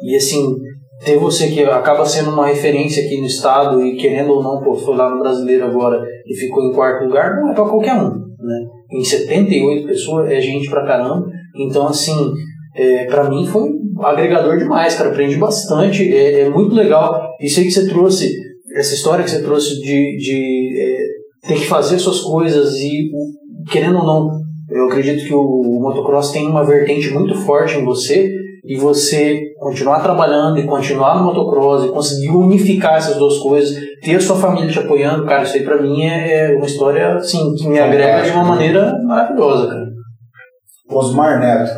e 0.04 0.16
assim, 0.16 0.56
ter 1.04 1.18
você 1.18 1.48
que 1.48 1.64
acaba 1.64 2.06
sendo 2.06 2.32
uma 2.32 2.48
referência 2.48 3.04
aqui 3.06 3.20
no 3.20 3.28
estado 3.28 3.86
e 3.86 3.96
querendo 3.96 4.32
ou 4.32 4.44
não, 4.44 4.62
pô, 4.62 4.74
foi 4.74 4.96
lá 4.96 5.10
no 5.10 5.20
brasileiro 5.20 5.66
agora 5.66 6.04
e 6.26 6.36
ficou 6.36 6.64
em 6.64 6.74
quarto 6.74 7.06
lugar, 7.06 7.42
não 7.42 7.52
é 7.52 7.54
pra 7.54 7.66
qualquer 7.66 7.96
um, 7.96 8.10
né? 8.10 8.66
Em 8.92 9.04
78 9.04 9.88
pessoas 9.88 10.32
é 10.32 10.40
gente 10.40 10.70
pra 10.70 10.86
caramba. 10.86 11.26
Então, 11.56 11.88
assim, 11.88 12.34
é, 12.76 13.06
para 13.06 13.30
mim 13.30 13.46
foi 13.46 13.70
agregador 14.02 14.58
demais, 14.58 14.96
cara. 14.96 15.10
Aprendi 15.10 15.38
bastante, 15.38 16.14
é, 16.14 16.42
é 16.42 16.50
muito 16.50 16.76
legal. 16.76 17.30
Isso 17.42 17.60
aí 17.60 17.66
que 17.66 17.72
você 17.72 17.88
trouxe, 17.88 18.32
essa 18.76 18.94
história 18.94 19.24
que 19.24 19.32
você 19.32 19.42
trouxe 19.42 19.80
de, 19.80 20.18
de 20.18 20.80
é, 20.80 21.48
ter 21.48 21.56
que 21.56 21.68
fazer 21.68 22.00
suas 22.00 22.22
coisas 22.22 22.76
e, 22.76 23.10
querendo 23.72 23.98
ou 23.98 24.06
não, 24.06 24.43
eu 24.74 24.86
acredito 24.86 25.26
que 25.26 25.34
o, 25.34 25.40
o 25.40 25.82
motocross 25.82 26.32
tem 26.32 26.48
uma 26.48 26.64
vertente 26.64 27.12
muito 27.12 27.36
forte 27.36 27.78
em 27.78 27.86
você 27.86 28.30
e 28.66 28.78
você 28.78 29.42
continuar 29.60 30.02
trabalhando 30.02 30.58
e 30.58 30.66
continuar 30.66 31.18
no 31.18 31.26
motocross 31.26 31.86
e 31.86 31.90
conseguir 31.90 32.30
unificar 32.30 32.96
essas 32.96 33.18
duas 33.18 33.38
coisas, 33.40 33.78
ter 34.02 34.16
a 34.16 34.22
sua 34.22 34.38
família 34.38 34.70
te 34.70 34.80
apoiando, 34.80 35.26
cara, 35.26 35.44
isso 35.44 35.56
aí 35.56 35.64
pra 35.64 35.82
mim 35.82 36.04
é, 36.04 36.54
é 36.54 36.56
uma 36.56 36.66
história 36.66 37.16
assim, 37.16 37.54
que 37.56 37.68
me 37.68 37.80
agrega 37.80 38.24
de 38.24 38.32
uma 38.32 38.44
maneira 38.44 38.94
maravilhosa, 39.04 39.68
cara. 39.68 39.86
Osmar 40.90 41.40
Neto. 41.40 41.72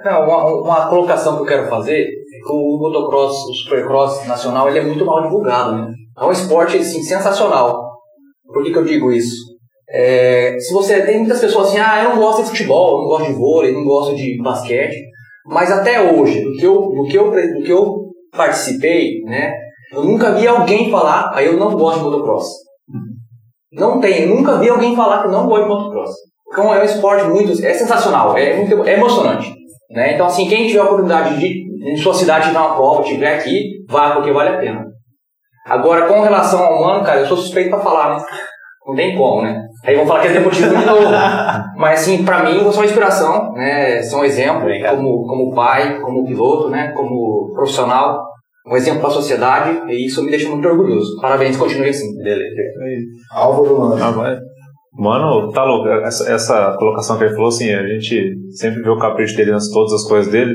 Cara, 0.00 0.24
uma, 0.24 0.62
uma 0.62 0.86
colocação 0.88 1.36
que 1.36 1.42
eu 1.42 1.46
quero 1.46 1.68
fazer 1.68 2.02
é 2.02 2.06
que 2.06 2.52
o 2.52 2.78
motocross, 2.78 3.32
o 3.32 3.54
supercross 3.54 4.26
nacional, 4.26 4.68
ele 4.68 4.78
é 4.78 4.84
muito 4.84 5.04
mal 5.04 5.22
divulgado, 5.22 5.76
né? 5.76 5.92
É 6.16 6.24
um 6.24 6.30
esporte, 6.30 6.76
assim, 6.76 7.02
sensacional. 7.02 7.88
Por 8.46 8.62
que, 8.62 8.72
que 8.72 8.78
eu 8.78 8.84
digo 8.84 9.10
isso? 9.10 9.36
É, 9.90 10.58
se 10.58 10.72
você 10.72 11.00
tem 11.02 11.18
muitas 11.18 11.40
pessoas 11.40 11.68
assim, 11.68 11.78
ah, 11.78 12.02
eu 12.02 12.10
não 12.10 12.20
gosto 12.20 12.42
de 12.42 12.50
futebol, 12.50 12.96
eu 12.96 13.02
não 13.02 13.08
gosto 13.08 13.26
de 13.26 13.38
vôlei, 13.38 13.72
não 13.72 13.84
gosto 13.84 14.14
de 14.14 14.36
basquete, 14.42 14.96
mas 15.46 15.70
até 15.70 16.12
hoje, 16.12 16.42
do 16.42 16.52
que 16.52 16.66
eu, 16.66 16.74
do 16.74 17.04
que 17.04 17.16
eu, 17.16 17.30
do 17.30 17.62
que 17.62 17.72
eu 17.72 18.10
participei, 18.32 19.22
né, 19.24 19.52
eu 19.92 20.04
nunca 20.04 20.32
vi 20.32 20.46
alguém 20.46 20.90
falar, 20.90 21.32
ah, 21.34 21.42
eu 21.42 21.56
não 21.56 21.74
gosto 21.74 21.98
de 21.98 22.04
motocross. 22.04 22.46
Não 23.72 24.00
tem, 24.00 24.22
eu 24.22 24.34
nunca 24.34 24.58
vi 24.58 24.68
alguém 24.68 24.94
falar 24.94 25.22
que 25.22 25.28
não 25.28 25.46
gosta 25.46 25.64
de 25.64 25.70
motocross. 25.70 26.10
Então 26.52 26.74
é 26.74 26.80
um 26.80 26.84
esporte 26.84 27.24
muito, 27.28 27.52
é 27.64 27.74
sensacional, 27.74 28.36
é, 28.36 28.56
muito, 28.56 28.86
é 28.86 28.94
emocionante. 28.94 29.54
Né? 29.90 30.14
Então, 30.14 30.26
assim, 30.26 30.48
quem 30.48 30.66
tiver 30.66 30.80
a 30.80 30.84
oportunidade 30.84 31.38
de, 31.38 31.64
em 31.90 31.96
sua 31.96 32.12
cidade, 32.12 32.52
dar 32.52 32.66
uma 32.66 32.76
prova, 32.76 33.02
tiver 33.02 33.36
aqui, 33.36 33.84
vá, 33.88 34.12
porque 34.12 34.32
vale 34.32 34.50
a 34.50 34.58
pena. 34.58 34.84
Agora, 35.66 36.06
com 36.06 36.20
relação 36.20 36.62
ao 36.62 36.78
humano, 36.78 37.04
cara, 37.04 37.20
eu 37.20 37.26
sou 37.26 37.36
suspeito 37.36 37.70
pra 37.70 37.80
falar, 37.80 38.16
né? 38.16 38.24
Não 38.86 38.94
tem 38.94 39.16
como, 39.16 39.42
né? 39.42 39.67
Aí 39.88 39.96
vão 39.96 40.06
falar 40.06 40.20
que 40.20 40.28
é 40.28 40.32
deportivo 40.34 40.68
de 40.68 40.84
novo. 40.84 41.08
Mas, 41.78 42.00
assim, 42.00 42.22
pra 42.22 42.42
mim, 42.44 42.62
você 42.62 42.76
é 42.76 42.80
uma 42.80 42.84
inspiração, 42.84 43.52
né? 43.54 44.02
Você 44.02 44.14
é 44.14 44.18
um 44.18 44.24
exemplo, 44.24 44.68
como, 44.90 45.26
como 45.26 45.54
pai, 45.54 45.98
como 46.00 46.26
piloto, 46.26 46.68
né? 46.68 46.92
Como 46.94 47.52
profissional. 47.54 48.22
Um 48.70 48.76
exemplo 48.76 49.00
pra 49.00 49.08
sociedade, 49.08 49.80
e 49.90 50.04
isso 50.06 50.22
me 50.22 50.30
deixa 50.30 50.50
muito 50.50 50.68
orgulhoso. 50.68 51.18
Parabéns, 51.22 51.56
continue 51.56 51.88
assim. 51.88 52.14
Beleza. 52.22 52.54
Álvaro. 53.32 53.94
Ah, 53.94 54.10
vai. 54.10 54.36
Mano, 54.92 55.50
tá 55.52 55.64
louco. 55.64 55.88
Essa, 55.88 56.30
essa 56.30 56.76
colocação 56.78 57.16
que 57.16 57.24
ele 57.24 57.32
falou, 57.34 57.48
assim, 57.48 57.72
a 57.72 57.86
gente 57.86 58.34
sempre 58.50 58.82
vê 58.82 58.90
o 58.90 58.98
capricho 58.98 59.34
dele 59.38 59.52
nas 59.52 59.70
todas 59.70 59.94
as 59.94 60.06
coisas 60.06 60.30
dele, 60.30 60.52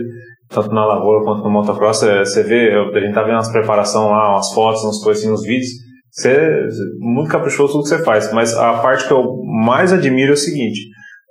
tanto 0.47 0.69
na 0.71 0.85
lavoura 0.85 1.23
quanto 1.23 1.43
no 1.43 1.49
motocross. 1.49 2.03
é, 2.03 2.19
Você 2.19 2.43
vê, 2.43 2.69
a 2.71 2.99
gente 2.99 3.15
tá 3.15 3.23
vendo 3.23 3.37
as 3.37 3.51
preparações 3.51 4.11
lá, 4.11 4.33
umas 4.33 4.53
fotos, 4.53 4.83
umas 4.83 5.03
coisas 5.03 5.23
assim, 5.23 5.31
nos 5.31 5.41
vídeos. 5.41 5.71
Você 6.13 6.29
é 6.29 6.67
muito 6.99 7.31
caprichoso 7.31 7.73
tudo 7.73 7.83
que 7.83 7.89
você 7.89 8.03
faz. 8.03 8.31
Mas 8.31 8.55
a 8.55 8.73
parte 8.73 9.07
que 9.07 9.11
eu 9.11 9.35
mais 9.43 9.91
admiro 9.91 10.29
é 10.29 10.33
o 10.33 10.37
seguinte: 10.37 10.79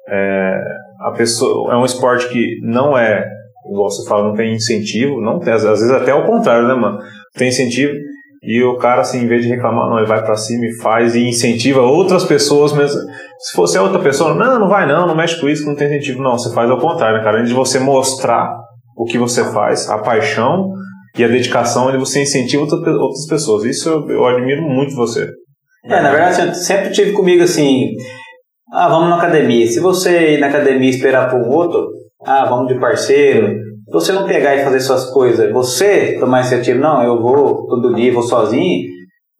é, 0.09 0.61
a 1.03 1.13
pessoa 1.13 1.73
é 1.73 1.77
um 1.77 1.85
esporte 1.85 2.29
que 2.29 2.59
não 2.63 2.99
é, 2.99 3.25
igual 3.71 3.89
você 3.89 4.09
fala, 4.09 4.27
não 4.27 4.35
tem 4.35 4.55
incentivo, 4.55 5.21
não 5.21 5.39
tem, 5.39 5.53
às 5.53 5.63
vezes 5.63 5.89
até 5.89 6.13
o 6.13 6.27
contrário, 6.27 6.67
né, 6.67 6.75
mano? 6.75 6.99
Tem 7.37 7.49
incentivo. 7.49 7.93
E 8.43 8.61
o 8.65 8.77
cara, 8.77 9.03
assim, 9.03 9.23
em 9.23 9.29
vez 9.29 9.45
de 9.45 9.51
reclamar, 9.51 9.89
não, 9.89 9.99
ele 9.99 10.09
vai 10.09 10.21
pra 10.21 10.35
cima 10.35 10.67
e 10.67 10.77
faz 10.83 11.15
e 11.15 11.29
incentiva 11.29 11.81
outras 11.81 12.25
pessoas 12.25 12.73
mesmo. 12.73 13.01
Se 13.39 13.55
fosse 13.55 13.79
outra 13.79 14.01
pessoa, 14.01 14.35
não, 14.35 14.59
não 14.59 14.69
vai 14.69 14.85
não, 14.85 15.07
não 15.07 15.15
mexe 15.15 15.41
com 15.41 15.49
isso, 15.49 15.65
não 15.65 15.77
tem 15.77 15.87
incentivo. 15.87 16.21
Não, 16.21 16.37
você 16.37 16.53
faz 16.53 16.69
ao 16.69 16.81
contrário, 16.81 17.19
né, 17.19 17.23
cara? 17.23 17.37
Além 17.37 17.47
de 17.47 17.55
você 17.55 17.79
mostrar 17.79 18.53
o 18.97 19.05
que 19.05 19.17
você 19.17 19.45
faz, 19.53 19.89
a 19.89 19.99
paixão 19.99 20.73
e 21.17 21.25
a 21.25 21.29
dedicação, 21.29 21.89
ele 21.89 21.99
você 21.99 22.23
incentiva 22.23 22.63
outra- 22.63 22.93
outras 22.93 23.27
pessoas. 23.27 23.65
Isso 23.65 23.89
eu, 23.89 24.09
eu 24.11 24.25
admiro 24.27 24.63
muito 24.63 24.95
você. 24.95 25.29
É, 25.85 26.01
na 26.01 26.11
verdade, 26.11 26.49
eu 26.49 26.55
sempre 26.55 26.91
tive 26.93 27.13
comigo 27.13 27.43
assim, 27.43 27.91
ah, 28.73 28.89
vamos 28.89 29.11
na 29.11 29.17
academia. 29.17 29.67
Se 29.67 29.81
você 29.81 30.35
ir 30.35 30.41
na 30.41 30.47
academia 30.47 30.87
e 30.87 30.91
esperar 30.91 31.31
por 31.31 31.41
um 31.41 31.51
outro, 31.51 31.89
ah, 32.25 32.47
vamos 32.47 32.73
de 32.73 32.79
parceiro. 32.81 33.49
Se 33.49 33.93
você 33.93 34.13
não 34.13 34.27
pegar 34.27 34.55
e 34.55 34.65
fazer 34.65 34.81
suas 34.81 35.11
coisas, 35.11 35.53
você 35.53 36.19
tomar 36.19 36.41
iniciativa, 36.41 36.79
não, 36.79 37.03
eu 37.03 37.21
vou 37.21 37.67
todo 37.67 37.95
dia, 37.95 38.13
vou 38.13 38.23
sozinho. 38.23 38.89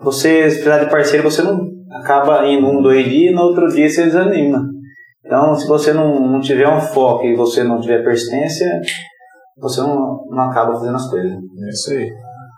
Você, 0.01 0.51
se 0.51 0.57
precisar 0.57 0.85
de 0.85 0.91
parceiro, 0.91 1.23
você 1.31 1.43
não 1.43 1.61
acaba 1.93 2.47
indo 2.49 2.67
um, 2.67 2.83
dois 2.83 3.09
dias, 3.09 3.35
no 3.35 3.43
outro 3.43 3.69
dia 3.69 3.89
você 3.89 4.05
desanima. 4.05 4.61
Então, 5.25 5.55
se 5.55 5.67
você 5.69 5.93
não, 5.93 6.21
não 6.29 6.41
tiver 6.41 6.69
um 6.69 6.81
foco 6.81 7.25
e 7.25 7.37
você 7.37 7.63
não 7.63 7.81
tiver 7.81 8.03
persistência, 8.03 8.69
você 9.59 9.81
não, 9.81 10.25
não 10.31 10.45
acaba 10.45 10.75
fazendo 10.75 10.97
as 10.97 11.09
coisas. 11.09 11.33
É 11.33 11.71
isso 11.71 11.91
aí. 11.91 12.11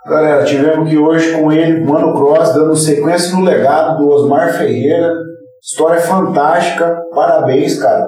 Galera, 0.06 0.44
tivemos 0.44 0.86
aqui 0.86 0.98
hoje 0.98 1.32
com 1.32 1.50
ele, 1.50 1.84
Mano 1.84 2.12
Cross, 2.14 2.52
dando 2.54 2.76
sequência 2.76 3.34
no 3.34 3.42
legado 3.42 3.98
do 3.98 4.08
Osmar 4.10 4.52
Ferreira, 4.52 5.14
História 5.62 5.98
fantástica. 5.98 6.94
Parabéns, 7.14 7.80
cara. 7.80 8.06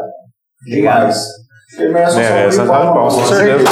Demais. 0.66 1.26
Ele 1.78 1.89
merece 1.91 2.16
um 2.16 2.18
Merece, 2.18 2.57
salve 2.57 2.72
de 2.72 2.76
essa 2.76 2.93
palmas. 2.93 3.14
resposta, 3.14 3.34
com 3.34 3.47
certeza. 3.47 3.70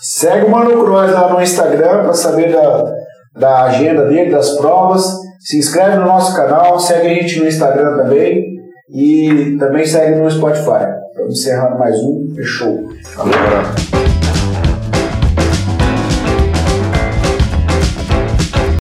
Segue 0.00 0.46
o 0.46 0.50
Mano 0.50 0.84
Cross 0.84 1.12
lá 1.12 1.28
no 1.34 1.42
Instagram 1.42 2.04
para 2.04 2.14
saber 2.14 2.50
da, 2.50 2.94
da 3.36 3.64
agenda 3.64 4.06
dele, 4.06 4.30
das 4.30 4.56
provas. 4.56 5.04
Se 5.40 5.58
inscreve 5.58 5.96
no 5.96 6.06
nosso 6.06 6.34
canal, 6.34 6.80
segue 6.80 7.08
a 7.08 7.14
gente 7.14 7.40
no 7.40 7.46
Instagram 7.46 7.98
também 7.98 8.57
e 8.90 9.56
também 9.58 9.84
segue 9.86 10.18
no 10.18 10.30
Spotify. 10.30 10.86
Estamos 11.10 11.40
encerrando 11.40 11.78
mais 11.78 11.96
um. 11.96 12.32
Fechou. 12.34 12.88